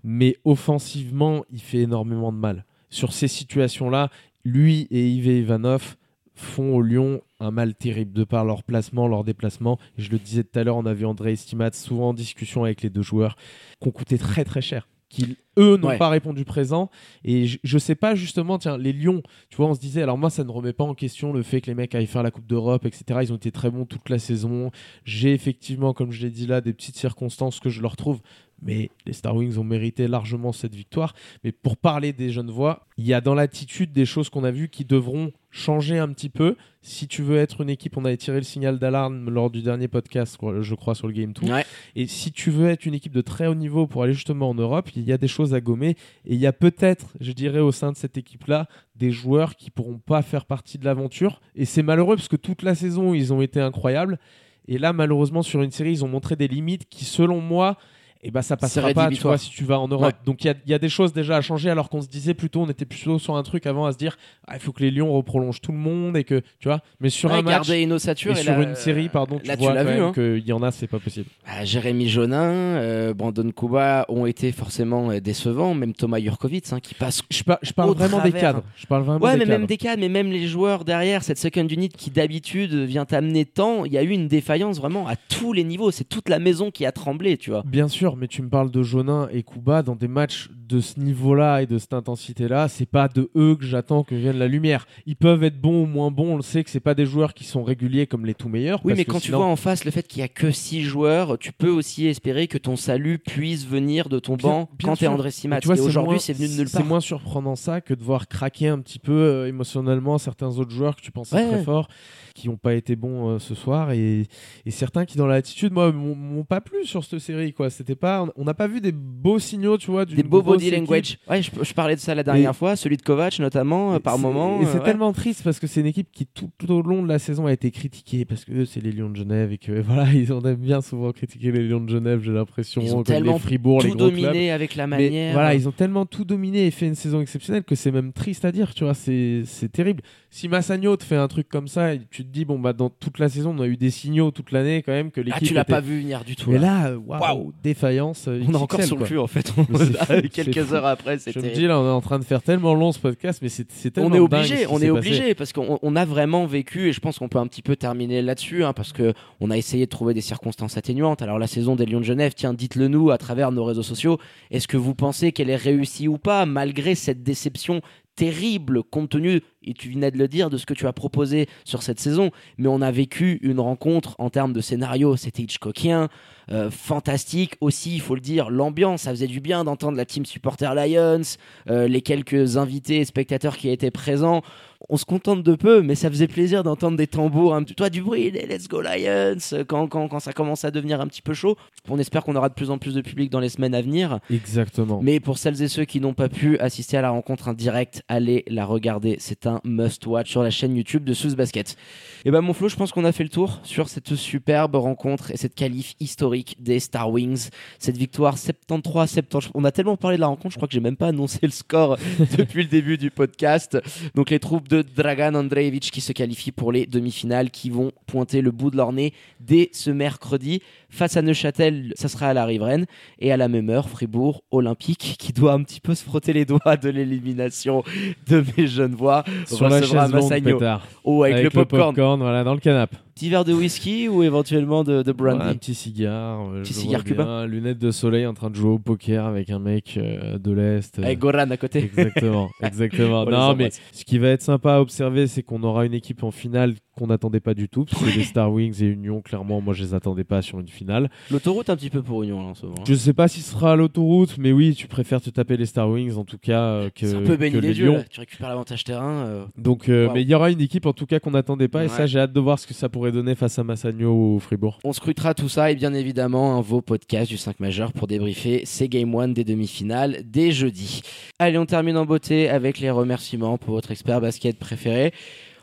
mais 0.04 0.36
offensivement, 0.44 1.44
il 1.50 1.60
fait 1.60 1.78
énormément 1.78 2.32
de 2.32 2.38
mal. 2.38 2.64
Sur 2.90 3.12
ces 3.12 3.28
situations-là, 3.28 4.10
lui 4.44 4.88
et 4.90 5.08
Yves 5.08 5.26
Ivanov, 5.26 5.96
font 6.40 6.74
au 6.74 6.82
Lyon 6.82 7.20
un 7.40 7.50
mal 7.50 7.74
terrible 7.74 8.12
de 8.12 8.24
par 8.24 8.44
leur 8.44 8.62
placement, 8.62 9.06
leur 9.06 9.24
déplacement. 9.24 9.78
Et 9.96 10.02
je 10.02 10.10
le 10.10 10.18
disais 10.18 10.44
tout 10.44 10.58
à 10.58 10.64
l'heure, 10.64 10.76
on 10.76 10.86
a 10.86 10.94
vu 10.94 11.06
André 11.06 11.32
Estimat 11.32 11.72
souvent 11.72 12.10
en 12.10 12.14
discussion 12.14 12.64
avec 12.64 12.82
les 12.82 12.90
deux 12.90 13.02
joueurs, 13.02 13.36
qui 13.80 13.88
ont 13.88 13.92
coûté 13.92 14.18
très 14.18 14.44
très 14.44 14.60
cher. 14.60 14.88
Qui, 15.08 15.38
eux, 15.58 15.78
n'ont 15.78 15.96
pas 15.96 16.10
répondu 16.10 16.44
présent. 16.44 16.90
Et 17.24 17.46
je, 17.46 17.58
je, 17.64 17.78
sais 17.78 17.94
pas, 17.94 18.14
justement, 18.14 18.58
tiens, 18.58 18.76
les 18.76 18.92
Lions, 18.92 19.22
tu 19.48 19.56
vois, 19.56 19.68
on 19.68 19.74
se 19.74 19.80
disait, 19.80 20.02
alors 20.02 20.18
moi, 20.18 20.28
ça 20.28 20.44
ne 20.44 20.50
remet 20.50 20.74
pas 20.74 20.84
en 20.84 20.94
question 20.94 21.32
le 21.32 21.42
fait 21.42 21.62
que 21.62 21.68
les 21.68 21.74
mecs 21.74 21.94
aillent 21.94 22.06
faire 22.06 22.22
la 22.22 22.30
Coupe 22.30 22.46
d'Europe, 22.46 22.84
etc. 22.84 23.20
Ils 23.22 23.32
ont 23.32 23.36
été 23.36 23.50
très 23.50 23.70
bons 23.70 23.86
toute 23.86 24.10
la 24.10 24.18
saison. 24.18 24.70
J'ai 25.04 25.32
effectivement, 25.32 25.94
comme 25.94 26.12
je 26.12 26.20
l'ai 26.20 26.30
dit 26.30 26.46
là, 26.46 26.60
des 26.60 26.74
petites 26.74 26.98
circonstances 26.98 27.58
que 27.58 27.70
je 27.70 27.80
leur 27.80 27.96
trouve 27.96 28.20
mais 28.62 28.90
les 29.06 29.12
Star 29.12 29.36
Wings 29.36 29.58
ont 29.58 29.64
mérité 29.64 30.08
largement 30.08 30.52
cette 30.52 30.74
victoire. 30.74 31.14
Mais 31.44 31.52
pour 31.52 31.76
parler 31.76 32.12
des 32.12 32.30
jeunes 32.30 32.50
voix, 32.50 32.86
il 32.96 33.06
y 33.06 33.14
a 33.14 33.20
dans 33.20 33.34
l'attitude 33.34 33.92
des 33.92 34.04
choses 34.04 34.28
qu'on 34.30 34.44
a 34.44 34.50
vues 34.50 34.68
qui 34.68 34.84
devront 34.84 35.32
changer 35.50 35.98
un 35.98 36.08
petit 36.08 36.28
peu. 36.28 36.56
Si 36.82 37.08
tu 37.08 37.22
veux 37.22 37.38
être 37.38 37.62
une 37.62 37.70
équipe, 37.70 37.96
on 37.96 38.04
avait 38.04 38.16
tiré 38.16 38.36
le 38.36 38.44
signal 38.44 38.78
d'alarme 38.78 39.30
lors 39.30 39.50
du 39.50 39.62
dernier 39.62 39.88
podcast, 39.88 40.38
je 40.60 40.74
crois, 40.74 40.94
sur 40.94 41.06
le 41.06 41.12
Game 41.12 41.32
2. 41.32 41.50
Ouais. 41.50 41.64
Et 41.96 42.06
si 42.06 42.32
tu 42.32 42.50
veux 42.50 42.68
être 42.68 42.86
une 42.86 42.94
équipe 42.94 43.12
de 43.12 43.20
très 43.20 43.46
haut 43.46 43.54
niveau 43.54 43.86
pour 43.86 44.02
aller 44.02 44.12
justement 44.12 44.50
en 44.50 44.54
Europe, 44.54 44.90
il 44.94 45.02
y 45.02 45.12
a 45.12 45.18
des 45.18 45.28
choses 45.28 45.54
à 45.54 45.60
gommer. 45.60 45.96
Et 46.24 46.34
il 46.34 46.40
y 46.40 46.46
a 46.46 46.52
peut-être, 46.52 47.14
je 47.20 47.32
dirais, 47.32 47.60
au 47.60 47.72
sein 47.72 47.92
de 47.92 47.96
cette 47.96 48.18
équipe-là, 48.18 48.68
des 48.96 49.10
joueurs 49.10 49.56
qui 49.56 49.70
pourront 49.70 49.98
pas 49.98 50.22
faire 50.22 50.44
partie 50.44 50.78
de 50.78 50.84
l'aventure. 50.84 51.40
Et 51.54 51.64
c'est 51.64 51.82
malheureux 51.82 52.16
parce 52.16 52.28
que 52.28 52.36
toute 52.36 52.62
la 52.62 52.74
saison, 52.74 53.14
ils 53.14 53.32
ont 53.32 53.40
été 53.40 53.60
incroyables. 53.60 54.18
Et 54.66 54.78
là, 54.78 54.92
malheureusement, 54.92 55.42
sur 55.42 55.62
une 55.62 55.70
série, 55.70 55.92
ils 55.92 56.04
ont 56.04 56.08
montré 56.08 56.36
des 56.36 56.46
limites 56.46 56.88
qui, 56.88 57.04
selon 57.06 57.40
moi, 57.40 57.78
et 58.22 58.30
bah 58.30 58.42
ça 58.42 58.56
passera 58.56 58.92
pas 58.92 59.08
tu 59.08 59.20
vois 59.22 59.38
si 59.38 59.50
tu 59.50 59.64
vas 59.64 59.78
en 59.78 59.86
Europe 59.88 60.12
donc 60.26 60.42
il 60.44 60.48
y 60.48 60.50
a- 60.50 60.54
il 60.66 60.70
y, 60.70 60.74
a 60.74 60.78
des 60.78 60.88
choses 60.88 61.12
déjà 61.12 61.36
à 61.36 61.40
changer 61.40 61.70
alors 61.70 61.88
qu'on 61.88 62.02
se 62.02 62.08
disait 62.08 62.34
plutôt 62.34 62.60
on 62.62 62.68
était 62.68 62.84
plutôt 62.84 63.18
sur 63.18 63.36
un 63.36 63.42
truc 63.44 63.64
avant 63.66 63.86
à 63.86 63.92
se 63.92 63.98
dire 63.98 64.16
ah, 64.46 64.54
il 64.56 64.60
faut 64.60 64.72
que 64.72 64.82
les 64.82 64.90
Lions 64.90 65.12
reprolongent 65.12 65.60
tout 65.60 65.70
le 65.72 65.78
monde 65.78 66.16
et 66.16 66.24
que 66.24 66.40
tu 66.58 66.66
vois 66.68 66.80
mais 67.00 67.10
sur 67.10 67.30
Ouais, 67.30 67.36
un 67.38 67.42
match 67.42 67.68
et 67.70 67.82
et 67.82 68.34
sur 68.34 68.34
là, 68.56 68.62
une 68.62 68.74
série 68.74 69.08
pardon 69.08 69.38
tu 69.38 69.46
là, 69.46 69.56
tu 69.56 69.62
vois 69.62 69.78
hein. 69.78 70.12
qu'il 70.12 70.44
y 70.46 70.52
en 70.52 70.62
a 70.62 70.70
c'est 70.72 70.86
pas 70.88 70.98
possible 70.98 71.26
Ah, 71.46 71.64
Jérémy 71.64 72.08
Jonin, 72.08 72.38
euh, 72.42 73.14
Brandon 73.14 73.50
Kuba 73.52 74.04
ont 74.08 74.26
été 74.26 74.50
forcément 74.52 75.10
euh, 75.10 75.20
décevants, 75.20 75.74
même 75.74 75.92
Thomas 75.94 76.18
Jurkovic 76.18 76.64
hein, 76.72 76.80
qui 76.80 76.94
passe. 76.94 77.22
je, 77.30 77.42
par- 77.44 77.58
je 77.62 77.72
parle 77.72 77.94
vraiment 77.94 78.20
des 78.22 78.32
cadres 78.32 78.62
je 78.76 78.86
parle 78.86 79.04
vraiment 79.04 79.24
Ouais, 79.24 79.32
des 79.34 79.38
mais 79.38 79.44
cadres 79.44 79.58
même 79.58 79.66
des 79.66 79.76
cadres, 79.76 80.00
mais 80.00 80.08
même 80.08 80.30
les 80.30 80.46
joueurs 80.48 80.84
derrière, 80.84 81.22
cette 81.22 81.38
second 81.38 81.66
unit 81.66 81.88
qui 81.88 82.10
d'habitude 82.10 82.74
vient 82.74 83.04
t'amener 83.04 83.44
tant, 83.44 83.84
il 83.84 83.92
y 83.92 83.98
a 83.98 84.02
eu 84.02 84.10
une 84.10 84.28
défaillance 84.28 84.78
vraiment 84.78 85.06
à 85.06 85.14
tous 85.16 85.52
les 85.52 85.64
niveaux. 85.64 85.90
C'est 85.90 86.04
toute 86.08 86.28
la 86.28 86.38
maison 86.38 86.70
qui 86.70 86.84
a 86.86 86.92
tremblé, 86.92 87.36
tu 87.36 87.50
vois. 87.50 87.62
Bien 87.66 87.88
sûr, 87.88 88.07
mais 88.16 88.28
tu 88.28 88.42
me 88.42 88.48
parles 88.48 88.70
de 88.70 88.82
Jonin 88.82 89.28
et 89.30 89.42
Kuba 89.42 89.82
dans 89.82 89.96
des 89.96 90.08
matchs 90.08 90.50
de 90.68 90.80
ce 90.80 91.00
niveau-là 91.00 91.62
et 91.62 91.66
de 91.66 91.78
cette 91.78 91.94
intensité-là, 91.94 92.68
c'est 92.68 92.86
pas 92.86 93.08
de 93.08 93.30
eux 93.36 93.56
que 93.56 93.64
j'attends 93.64 94.02
que 94.04 94.14
vienne 94.14 94.36
la 94.38 94.48
lumière. 94.48 94.86
Ils 95.06 95.16
peuvent 95.16 95.42
être 95.44 95.60
bons 95.60 95.84
ou 95.84 95.86
moins 95.86 96.10
bons, 96.10 96.34
on 96.34 96.36
le 96.36 96.42
sait 96.42 96.62
que 96.64 96.70
c'est 96.70 96.78
pas 96.80 96.94
des 96.94 97.06
joueurs 97.06 97.32
qui 97.34 97.44
sont 97.44 97.62
réguliers 97.62 98.06
comme 98.06 98.26
les 98.26 98.34
tout 98.34 98.48
meilleurs. 98.48 98.80
Oui, 98.84 98.92
parce 98.92 98.98
mais 98.98 99.04
quand 99.06 99.20
tu 99.20 99.32
vois 99.32 99.46
en 99.46 99.56
face 99.56 99.84
le 99.84 99.90
fait 99.90 100.06
qu'il 100.06 100.20
y 100.20 100.22
a 100.22 100.28
que 100.28 100.50
6 100.50 100.82
joueurs, 100.82 101.38
tu 101.38 101.52
peux 101.52 101.70
aussi 101.70 102.06
espérer 102.06 102.46
que 102.48 102.58
ton 102.58 102.76
salut 102.76 103.18
puisse 103.18 103.66
venir 103.66 104.08
de 104.08 104.18
ton 104.18 104.36
Bien- 104.36 104.48
banc 104.48 104.68
bien 104.78 104.88
quand 104.90 104.96
t'es. 104.96 105.06
André 105.06 105.30
Simat. 105.30 105.60
tu 105.60 105.66
vois, 105.66 105.76
Et 105.76 105.78
c'est 105.78 105.84
aujourd'hui, 105.84 106.20
c'est 106.20 106.32
venu 106.34 106.48
de 106.48 106.52
nulle 106.52 106.68
part. 106.70 106.82
C'est 106.82 106.86
moins 106.86 107.00
surprenant 107.00 107.56
ça 107.56 107.80
que 107.80 107.94
de 107.94 108.02
voir 108.04 108.28
craquer 108.28 108.68
un 108.68 108.78
petit 108.80 108.98
peu 108.98 109.12
euh, 109.12 109.48
émotionnellement 109.48 110.18
certains 110.18 110.58
autres 110.58 110.70
joueurs 110.72 110.96
que 110.96 111.00
tu 111.00 111.10
pensais 111.10 111.36
Ouais, 111.36 111.48
très 111.48 111.62
forts, 111.64 111.88
qui 112.34 112.48
n'ont 112.48 112.56
pas 112.56 112.74
été 112.74 112.94
bons 112.96 113.30
euh, 113.30 113.38
ce 113.38 113.54
soir, 113.54 113.92
et, 113.92 114.26
et 114.66 114.70
certains 114.70 115.04
qui 115.06 115.16
dans 115.18 115.26
l'attitude, 115.26 115.72
moi, 115.72 115.90
m'ont 115.92 116.44
pas 116.44 116.60
plu 116.60 116.84
sur 116.84 117.04
cette 117.04 117.18
série. 117.20 117.52
quoi. 117.52 117.70
C'était 117.70 117.94
pas, 117.96 118.26
on 118.36 118.44
n'a 118.44 118.54
pas 118.54 118.66
vu 118.68 118.80
des 118.80 118.92
beaux 118.92 119.38
signaux, 119.38 119.78
tu 119.78 119.90
vois, 119.90 120.04
d'une 120.04 120.16
Des 120.16 120.22
beaux 120.22 120.42
body 120.58 120.70
language. 120.70 121.18
Ouais, 121.28 121.42
je, 121.42 121.50
je 121.62 121.72
parlais 121.74 121.94
de 121.96 122.00
ça 122.00 122.14
la 122.14 122.22
dernière 122.22 122.54
fois, 122.54 122.76
celui 122.76 122.96
de 122.96 123.02
Kovac 123.02 123.38
notamment, 123.38 123.94
euh, 123.94 123.98
par 123.98 124.18
moment. 124.18 124.60
Et 124.60 124.64
c'est 124.66 124.76
euh, 124.76 124.78
ouais. 124.78 124.84
tellement 124.84 125.12
triste 125.12 125.42
parce 125.44 125.58
que 125.58 125.66
c'est 125.66 125.80
une 125.80 125.86
équipe 125.86 126.08
qui 126.12 126.26
tout, 126.26 126.50
tout 126.58 126.70
au 126.72 126.82
long 126.82 127.02
de 127.02 127.08
la 127.08 127.18
saison 127.18 127.46
a 127.46 127.52
été 127.52 127.70
critiquée 127.70 128.24
parce 128.24 128.44
que 128.44 128.52
eux, 128.52 128.64
c'est 128.64 128.80
les 128.80 128.92
Lions 128.92 129.10
de 129.10 129.16
Genève 129.16 129.52
et 129.52 129.58
que 129.58 129.80
voilà 129.80 130.12
ils 130.12 130.32
ont 130.32 130.40
bien 130.40 130.80
souvent 130.80 131.12
critiqué 131.12 131.52
les 131.52 131.66
Lions 131.66 131.80
de 131.80 131.88
Genève 131.90 132.20
j'ai 132.22 132.32
l'impression 132.32 132.80
Ils 132.82 132.94
ont 132.94 133.02
tellement 133.02 133.34
les 133.34 133.38
Fribourg 133.38 133.82
les 133.82 133.90
tout 133.90 133.96
clubs. 133.96 134.10
dominé 134.10 134.50
avec 134.50 134.74
la 134.76 134.86
Mais 134.86 134.96
manière. 134.96 135.32
voilà, 135.32 135.54
ils 135.54 135.68
ont 135.68 135.72
tellement 135.72 136.06
tout 136.06 136.24
dominé 136.24 136.66
et 136.66 136.70
fait 136.70 136.86
une 136.86 136.94
saison 136.94 137.20
exceptionnelle 137.20 137.64
que 137.64 137.74
c'est 137.74 137.90
même 137.90 138.12
triste 138.12 138.44
à 138.44 138.52
dire, 138.52 138.74
tu 138.74 138.84
vois, 138.84 138.94
c'est 138.94 139.42
c'est 139.46 139.70
terrible. 139.70 140.02
Si 140.30 140.48
Massagno 140.48 140.96
te 140.96 141.04
fait 141.04 141.16
un 141.16 141.28
truc 141.28 141.48
comme 141.48 141.68
ça, 141.68 141.96
tu 142.10 142.22
te 142.24 142.30
dis, 142.30 142.44
bon, 142.44 142.58
bah, 142.58 142.74
dans 142.74 142.90
toute 142.90 143.18
la 143.18 143.28
saison, 143.30 143.54
on 143.56 143.62
a 143.62 143.66
eu 143.66 143.76
des 143.78 143.90
signaux 143.90 144.30
toute 144.30 144.52
l'année 144.52 144.82
quand 144.82 144.92
même 144.92 145.10
que 145.10 145.20
Ah, 145.22 145.24
l'équipe. 145.24 145.48
tu 145.48 145.54
l'as 145.54 145.62
était- 145.62 145.72
pas 145.72 145.80
vu 145.80 146.00
venir 146.00 146.22
du 146.24 146.36
tout. 146.36 146.50
Mais 146.50 146.58
là. 146.58 146.88
euh, 146.88 146.96
waouh, 146.96 147.52
défaillance. 147.62 148.26
euh, 148.28 148.42
On 148.46 148.52
est 148.52 148.56
encore 148.56 148.82
sur 148.82 148.98
le 148.98 149.04
cul 149.06 149.16
en 149.18 149.26
fait. 149.26 149.52
Quelques 150.52 150.72
heures 150.72 150.86
après, 150.86 151.18
Je 151.18 151.38
me 151.38 151.54
dis, 151.54 151.66
là, 151.66 151.78
on 151.78 151.86
est 151.86 151.90
en 151.90 152.00
train 152.00 152.18
de 152.18 152.24
faire 152.24 152.42
tellement 152.42 152.74
long 152.74 152.92
ce 152.92 152.98
podcast, 152.98 153.40
mais 153.42 153.48
c'est 153.48 153.64
tellement 153.90 154.10
on 154.10 154.14
est 154.14 154.18
obligé, 154.18 154.66
on 154.68 154.80
est 154.80 154.90
obligé 154.90 155.34
parce 155.34 155.52
qu'on 155.52 155.78
on 155.82 155.96
a 155.96 156.04
vraiment 156.04 156.46
vécu 156.46 156.88
et 156.88 156.92
je 156.92 157.00
pense 157.00 157.18
qu'on 157.18 157.28
peut 157.28 157.38
un 157.38 157.46
petit 157.46 157.62
peu 157.62 157.76
terminer 157.76 158.22
là-dessus 158.22 158.64
hein, 158.64 158.72
parce 158.72 158.92
que 158.92 159.12
on 159.40 159.50
a 159.50 159.56
essayé 159.56 159.86
de 159.86 159.90
trouver 159.90 160.14
des 160.14 160.20
circonstances 160.20 160.76
atténuantes. 160.76 161.22
Alors 161.22 161.38
la 161.38 161.46
saison 161.46 161.76
des 161.76 161.86
Lions 161.86 162.00
de 162.00 162.04
Genève, 162.04 162.32
tiens, 162.34 162.54
dites-le 162.54 162.88
nous 162.88 163.10
à 163.10 163.18
travers 163.18 163.52
nos 163.52 163.64
réseaux 163.64 163.82
sociaux. 163.82 164.18
Est-ce 164.50 164.68
que 164.68 164.76
vous 164.76 164.94
pensez 164.94 165.32
qu'elle 165.32 165.50
est 165.50 165.56
réussie 165.56 166.08
ou 166.08 166.18
pas 166.18 166.46
malgré 166.46 166.94
cette 166.94 167.22
déception 167.22 167.80
terrible 168.18 168.82
compte 168.82 169.10
tenu 169.10 169.42
et 169.62 169.74
tu 169.74 169.90
venais 169.90 170.10
de 170.10 170.18
le 170.18 170.26
dire 170.26 170.50
de 170.50 170.56
ce 170.56 170.66
que 170.66 170.74
tu 170.74 170.88
as 170.88 170.92
proposé 170.92 171.48
sur 171.64 171.84
cette 171.84 172.00
saison. 172.00 172.32
Mais 172.56 172.66
on 172.66 172.82
a 172.82 172.90
vécu 172.90 173.38
une 173.42 173.60
rencontre 173.60 174.16
en 174.18 174.28
termes 174.28 174.52
de 174.52 174.60
scénario. 174.60 175.16
C'était 175.16 175.44
Hitchcockien 175.44 176.08
euh, 176.50 176.68
fantastique. 176.68 177.54
Aussi 177.60 177.94
il 177.94 178.00
faut 178.00 178.16
le 178.16 178.20
dire 178.20 178.50
l'ambiance 178.50 179.02
ça 179.02 179.10
faisait 179.10 179.28
du 179.28 179.40
bien 179.40 179.62
d'entendre 179.62 179.96
la 179.96 180.04
team 180.04 180.26
supporter 180.26 180.74
Lions 180.74 181.22
euh, 181.70 181.86
les 181.86 182.02
quelques 182.02 182.56
invités 182.56 182.96
et 182.96 183.04
spectateurs 183.04 183.56
qui 183.56 183.68
étaient 183.68 183.92
présents 183.92 184.42
on 184.88 184.96
se 184.96 185.04
contente 185.04 185.42
de 185.42 185.54
peu, 185.56 185.82
mais 185.82 185.94
ça 185.94 186.08
faisait 186.08 186.28
plaisir 186.28 186.62
d'entendre 186.62 186.96
des 186.96 187.08
tambours, 187.08 187.54
un 187.54 187.64
petit, 187.64 187.74
toi 187.74 187.90
du 187.90 188.00
bruit, 188.00 188.30
les 188.30 188.46
Let's 188.46 188.68
Go 188.68 188.80
Lions, 188.80 189.38
euh, 189.52 189.64
quand, 189.66 189.88
quand, 189.88 190.06
quand 190.08 190.20
ça 190.20 190.32
commence 190.32 190.64
à 190.64 190.70
devenir 190.70 191.00
un 191.00 191.06
petit 191.08 191.22
peu 191.22 191.34
chaud. 191.34 191.56
On 191.88 191.98
espère 191.98 192.22
qu'on 192.22 192.36
aura 192.36 192.48
de 192.48 192.54
plus 192.54 192.70
en 192.70 192.78
plus 192.78 192.94
de 192.94 193.00
public 193.00 193.30
dans 193.30 193.40
les 193.40 193.48
semaines 193.48 193.74
à 193.74 193.82
venir. 193.82 194.20
Exactement. 194.30 195.00
Mais 195.02 195.18
pour 195.20 195.38
celles 195.38 195.60
et 195.62 195.68
ceux 195.68 195.84
qui 195.84 196.00
n'ont 196.00 196.14
pas 196.14 196.28
pu 196.28 196.58
assister 196.58 196.96
à 196.96 197.02
la 197.02 197.10
rencontre 197.10 197.48
en 197.48 197.54
direct, 197.54 198.02
allez 198.08 198.44
la 198.46 198.64
regarder. 198.64 199.16
C'est 199.18 199.46
un 199.46 199.60
must-watch 199.64 200.30
sur 200.30 200.42
la 200.42 200.50
chaîne 200.50 200.76
YouTube 200.76 201.04
de 201.04 201.12
Sous 201.12 201.34
Basket. 201.34 201.76
Et 202.24 202.30
ben 202.30 202.40
mon 202.40 202.52
Flo, 202.52 202.68
je 202.68 202.76
pense 202.76 202.92
qu'on 202.92 203.04
a 203.04 203.12
fait 203.12 203.24
le 203.24 203.30
tour 203.30 203.60
sur 203.64 203.88
cette 203.88 204.14
superbe 204.14 204.76
rencontre 204.76 205.32
et 205.32 205.36
cette 205.36 205.54
qualif 205.54 205.94
historique 205.98 206.56
des 206.60 206.78
Star 206.78 207.10
Wings. 207.10 207.48
Cette 207.78 207.96
victoire 207.96 208.36
73-70. 208.36 209.50
On 209.54 209.64
a 209.64 209.72
tellement 209.72 209.96
parlé 209.96 210.16
de 210.16 210.20
la 210.20 210.28
rencontre, 210.28 210.52
je 210.52 210.58
crois 210.58 210.68
que 210.68 210.74
j'ai 210.74 210.80
même 210.80 210.96
pas 210.96 211.08
annoncé 211.08 211.40
le 211.42 211.50
score 211.50 211.98
depuis 212.38 212.62
le 212.62 212.68
début 212.68 212.96
du 212.96 213.10
podcast. 213.10 213.78
Donc 214.14 214.30
les 214.30 214.38
troupes 214.38 214.67
de 214.68 214.82
Dragan 214.82 215.34
Andreevich 215.34 215.90
qui 215.90 216.00
se 216.00 216.12
qualifient 216.12 216.52
pour 216.52 216.72
les 216.72 216.86
demi-finales 216.86 217.50
qui 217.50 217.70
vont 217.70 217.92
pointer 218.06 218.42
le 218.42 218.50
bout 218.50 218.70
de 218.70 218.76
leur 218.76 218.92
nez 218.92 219.14
dès 219.40 219.70
ce 219.72 219.90
mercredi 219.90 220.62
face 220.90 221.16
à 221.16 221.22
Neuchâtel, 221.22 221.92
ça 221.96 222.08
sera 222.08 222.28
à 222.28 222.34
la 222.34 222.44
riveraine 222.44 222.86
et 223.18 223.30
à 223.32 223.36
la 223.36 223.48
même 223.48 223.68
heure 223.70 223.88
Fribourg 223.88 224.42
Olympique 224.50 225.16
qui 225.18 225.32
doit 225.32 225.52
un 225.52 225.62
petit 225.62 225.80
peu 225.80 225.94
se 225.94 226.04
frotter 226.04 226.32
les 226.32 226.44
doigts 226.44 226.76
de 226.76 226.88
l'élimination 226.88 227.82
de 228.28 228.42
mes 228.56 228.66
jeunes 228.66 228.94
voix 228.94 229.24
Sur 229.46 229.68
la 229.68 229.82
chaise 229.82 229.92
longue. 230.12 230.78
Oh, 231.04 231.22
avec, 231.24 231.44
le 231.44 231.50
popcorn. 231.50 232.20
voilà, 232.20 232.44
dans 232.44 232.54
le 232.54 232.60
canapé. 232.60 232.96
Petit 233.14 233.30
verre 233.30 233.44
de 233.44 233.52
whisky 233.52 234.06
ou 234.08 234.22
éventuellement 234.22 234.84
de, 234.84 235.02
de 235.02 235.10
brandy. 235.12 235.38
Ouais, 235.40 235.44
un 235.50 235.54
petit 235.56 235.74
cigare. 235.74 236.40
euh, 236.52 236.62
Petit 236.62 236.72
cigare 236.72 237.02
cubain. 237.02 237.46
Lunettes 237.46 237.80
de 237.80 237.90
soleil 237.90 238.24
en 238.26 238.32
train 238.34 238.48
de 238.48 238.54
jouer 238.54 238.70
au 238.70 238.78
poker 238.78 239.24
avec 239.26 239.50
un 239.50 239.58
mec 239.58 239.96
euh, 239.96 240.38
de 240.38 240.52
l'Est. 240.52 241.00
euh, 241.00 241.02
Avec 241.02 241.18
Goran 241.18 241.50
à 241.50 241.56
côté. 241.56 241.80
Exactement, 241.80 242.48
exactement. 242.62 243.24
Non, 243.24 243.56
mais 243.56 243.70
ce 243.92 244.04
qui 244.04 244.18
va 244.18 244.28
être 244.28 244.42
sympa 244.42 244.74
à 244.74 244.80
observer, 244.80 245.26
c'est 245.26 245.42
qu'on 245.42 245.64
aura 245.64 245.84
une 245.84 245.94
équipe 245.94 246.22
en 246.22 246.30
finale 246.30 246.74
qu'on 246.98 247.06
n'attendait 247.06 247.40
pas 247.40 247.54
du 247.54 247.68
tout, 247.68 247.84
parce 247.84 248.02
que 248.02 248.16
les 248.16 248.24
Star 248.24 248.52
Wings 248.52 248.82
et 248.82 248.86
Union, 248.86 249.20
clairement, 249.22 249.60
moi 249.60 249.74
je 249.74 249.82
les 249.84 249.94
attendais 249.94 250.24
pas 250.24 250.42
sur 250.42 250.58
une 250.58 250.68
finale. 250.68 251.10
L'autoroute 251.30 251.70
un 251.70 251.76
petit 251.76 251.90
peu 251.90 252.02
pour 252.02 252.22
Union 252.22 252.42
là, 252.42 252.48
en 252.48 252.54
ce 252.54 252.66
moment. 252.66 252.84
Je 252.86 252.94
sais 252.94 253.12
pas 253.12 253.28
si 253.28 253.40
ce 253.40 253.52
sera 253.52 253.76
l'autoroute, 253.76 254.36
mais 254.38 254.52
oui, 254.52 254.74
tu 254.74 254.86
préfères 254.88 255.20
te 255.20 255.30
taper 255.30 255.56
les 255.56 255.66
Star 255.66 255.88
Wings 255.88 256.16
en 256.16 256.24
tout 256.24 256.38
cas 256.38 256.60
euh, 256.62 256.90
que, 256.94 257.06
C'est 257.06 257.16
un 257.16 257.22
peu 257.22 257.36
béni 257.36 257.60
les. 257.60 257.74
Tu 257.74 258.20
récupères 258.20 258.48
l'avantage 258.48 258.84
terrain. 258.84 259.26
euh, 259.26 259.44
Donc, 259.56 259.88
euh, 259.88 260.06
Wow. 260.08 260.14
mais 260.14 260.22
il 260.22 260.28
y 260.28 260.34
aura 260.34 260.50
une 260.50 260.60
équipe 260.60 260.86
en 260.86 260.92
tout 260.92 261.06
cas 261.06 261.18
qu'on 261.20 261.30
n'attendait 261.32 261.68
pas, 261.68 261.84
et 261.84 261.88
ça 261.88 262.06
j'ai 262.06 262.18
hâte 262.18 262.32
de 262.32 262.40
voir 262.40 262.58
ce 262.58 262.66
que 262.66 262.74
ça 262.74 262.88
pourrait 262.88 263.12
donner 263.12 263.34
face 263.34 263.58
à 263.58 263.64
Massagno 263.64 264.34
ou 264.34 264.38
Fribourg. 264.40 264.78
On 264.84 264.92
scrutera 264.92 265.34
tout 265.34 265.48
ça 265.48 265.70
et 265.70 265.74
bien 265.76 265.94
évidemment 265.94 266.56
un 266.56 266.60
vos 266.60 266.80
podcast 266.80 267.28
du 267.30 267.36
5 267.36 267.60
majeur 267.60 267.92
pour 267.92 268.06
débriefer 268.06 268.62
ces 268.64 268.88
Game 268.88 269.14
1 269.14 269.28
des 269.28 269.44
demi-finales 269.44 270.22
dès 270.24 270.50
jeudi. 270.50 271.02
Allez, 271.38 271.58
on 271.58 271.66
termine 271.66 271.96
en 271.96 272.06
beauté 272.06 272.48
avec 272.48 272.78
les 272.80 272.90
remerciements 272.90 273.58
pour 273.58 273.74
votre 273.74 273.90
expert 273.90 274.20
basket 274.20 274.58
préféré. 274.58 275.12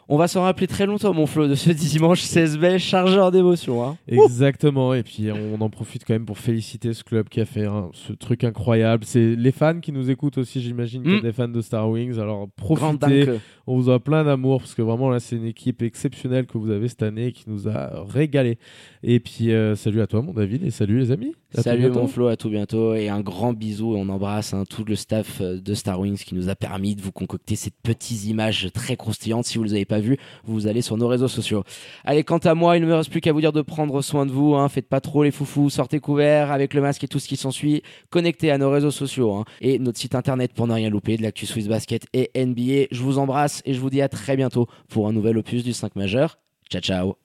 On 0.07 0.17
va 0.17 0.27
s'en 0.27 0.43
rappeler 0.43 0.67
très 0.67 0.85
longtemps, 0.85 1.13
mon 1.15 1.25
Flo, 1.25 1.47
de 1.47 1.55
ce 1.55 1.69
dimanche 1.71 2.21
16 2.21 2.59
mai, 2.59 2.77
chargeur 2.77 3.31
d'émotions. 3.31 3.83
Hein. 3.83 3.97
Exactement, 4.07 4.93
et 4.93 5.01
puis 5.01 5.29
on 5.31 5.59
en 5.61 5.69
profite 5.71 6.05
quand 6.05 6.13
même 6.13 6.25
pour 6.25 6.37
féliciter 6.37 6.93
ce 6.93 7.03
club 7.03 7.27
qui 7.27 7.41
a 7.41 7.45
fait 7.45 7.65
hein, 7.65 7.89
ce 7.93 8.13
truc 8.13 8.43
incroyable. 8.43 9.03
C'est 9.05 9.35
les 9.35 9.51
fans 9.51 9.79
qui 9.79 9.91
nous 9.91 10.11
écoutent 10.11 10.37
aussi, 10.37 10.61
j'imagine, 10.61 11.01
qu'il 11.01 11.11
y 11.11 11.15
a 11.15 11.19
Mm. 11.19 11.23
des 11.23 11.31
fans 11.31 11.47
de 11.47 11.61
Star 11.61 11.89
Wings. 11.89 12.19
Alors 12.19 12.47
profitez, 12.55 13.25
on 13.65 13.77
vous 13.77 13.89
a 13.89 13.99
plein 13.99 14.23
d'amour 14.23 14.59
parce 14.59 14.75
que 14.75 14.83
vraiment 14.83 15.09
là, 15.09 15.19
c'est 15.19 15.37
une 15.37 15.45
équipe 15.45 15.81
exceptionnelle 15.81 16.45
que 16.45 16.57
vous 16.59 16.69
avez 16.69 16.87
cette 16.87 17.01
année 17.03 17.31
qui 17.31 17.45
nous 17.47 17.67
a 17.67 18.05
régalé. 18.07 18.59
Et 19.01 19.19
puis 19.19 19.51
euh, 19.51 19.75
salut 19.75 20.01
à 20.01 20.07
toi, 20.07 20.21
mon 20.21 20.33
David, 20.33 20.63
et 20.63 20.69
salut 20.71 20.99
les 20.99 21.11
amis. 21.11 21.33
À 21.57 21.61
Salut 21.61 21.89
mon 21.89 22.07
Flo, 22.07 22.27
à 22.27 22.35
tout 22.35 22.49
bientôt 22.49 22.93
et 22.95 23.07
un 23.07 23.21
grand 23.21 23.53
bisou 23.53 23.95
et 23.95 23.99
on 23.99 24.09
embrasse 24.09 24.53
hein, 24.53 24.65
tout 24.69 24.83
le 24.83 24.95
staff 24.95 25.39
euh, 25.41 25.59
de 25.59 25.73
Star 25.73 25.99
Wings 25.99 26.17
qui 26.17 26.35
nous 26.35 26.49
a 26.49 26.55
permis 26.55 26.95
de 26.95 27.01
vous 27.01 27.13
concocter 27.13 27.55
ces 27.55 27.71
petites 27.71 28.25
images 28.25 28.67
très 28.73 28.97
croustillantes. 28.97 29.45
Si 29.45 29.57
vous 29.57 29.63
ne 29.63 29.69
les 29.69 29.75
avez 29.75 29.85
pas 29.85 29.94
vues, 29.99 30.17
vous 30.43 30.67
allez 30.67 30.81
sur 30.81 30.97
nos 30.97 31.07
réseaux 31.07 31.27
sociaux. 31.27 31.63
Allez, 32.03 32.23
quant 32.23 32.37
à 32.37 32.55
moi, 32.55 32.77
il 32.77 32.81
ne 32.81 32.87
me 32.87 32.95
reste 32.95 33.09
plus 33.09 33.21
qu'à 33.21 33.33
vous 33.33 33.41
dire 33.41 33.53
de 33.53 33.61
prendre 33.61 34.01
soin 34.01 34.25
de 34.25 34.31
vous. 34.31 34.55
Hein, 34.55 34.69
faites 34.69 34.87
pas 34.87 35.01
trop 35.01 35.23
les 35.23 35.31
foufous, 35.31 35.69
sortez 35.69 35.99
couverts 35.99 36.51
avec 36.51 36.73
le 36.73 36.81
masque 36.81 37.03
et 37.03 37.07
tout 37.07 37.19
ce 37.19 37.27
qui 37.27 37.37
s'ensuit. 37.37 37.83
Connectez 38.09 38.51
à 38.51 38.57
nos 38.57 38.69
réseaux 38.69 38.91
sociaux 38.91 39.33
hein, 39.33 39.45
et 39.61 39.79
notre 39.79 39.99
site 39.99 40.15
internet 40.15 40.53
pour 40.53 40.67
ne 40.67 40.73
rien 40.73 40.89
louper 40.89 41.17
de 41.17 41.23
l'actu 41.23 41.45
Swiss 41.45 41.67
Basket 41.67 42.05
et 42.13 42.31
NBA. 42.35 42.87
Je 42.91 43.01
vous 43.01 43.17
embrasse 43.17 43.61
et 43.65 43.73
je 43.73 43.79
vous 43.79 43.89
dis 43.89 44.01
à 44.01 44.09
très 44.09 44.35
bientôt 44.35 44.67
pour 44.89 45.07
un 45.07 45.13
nouvel 45.13 45.37
opus 45.37 45.63
du 45.63 45.73
5 45.73 45.95
majeur. 45.95 46.37
Ciao 46.69 46.81
ciao 46.81 47.15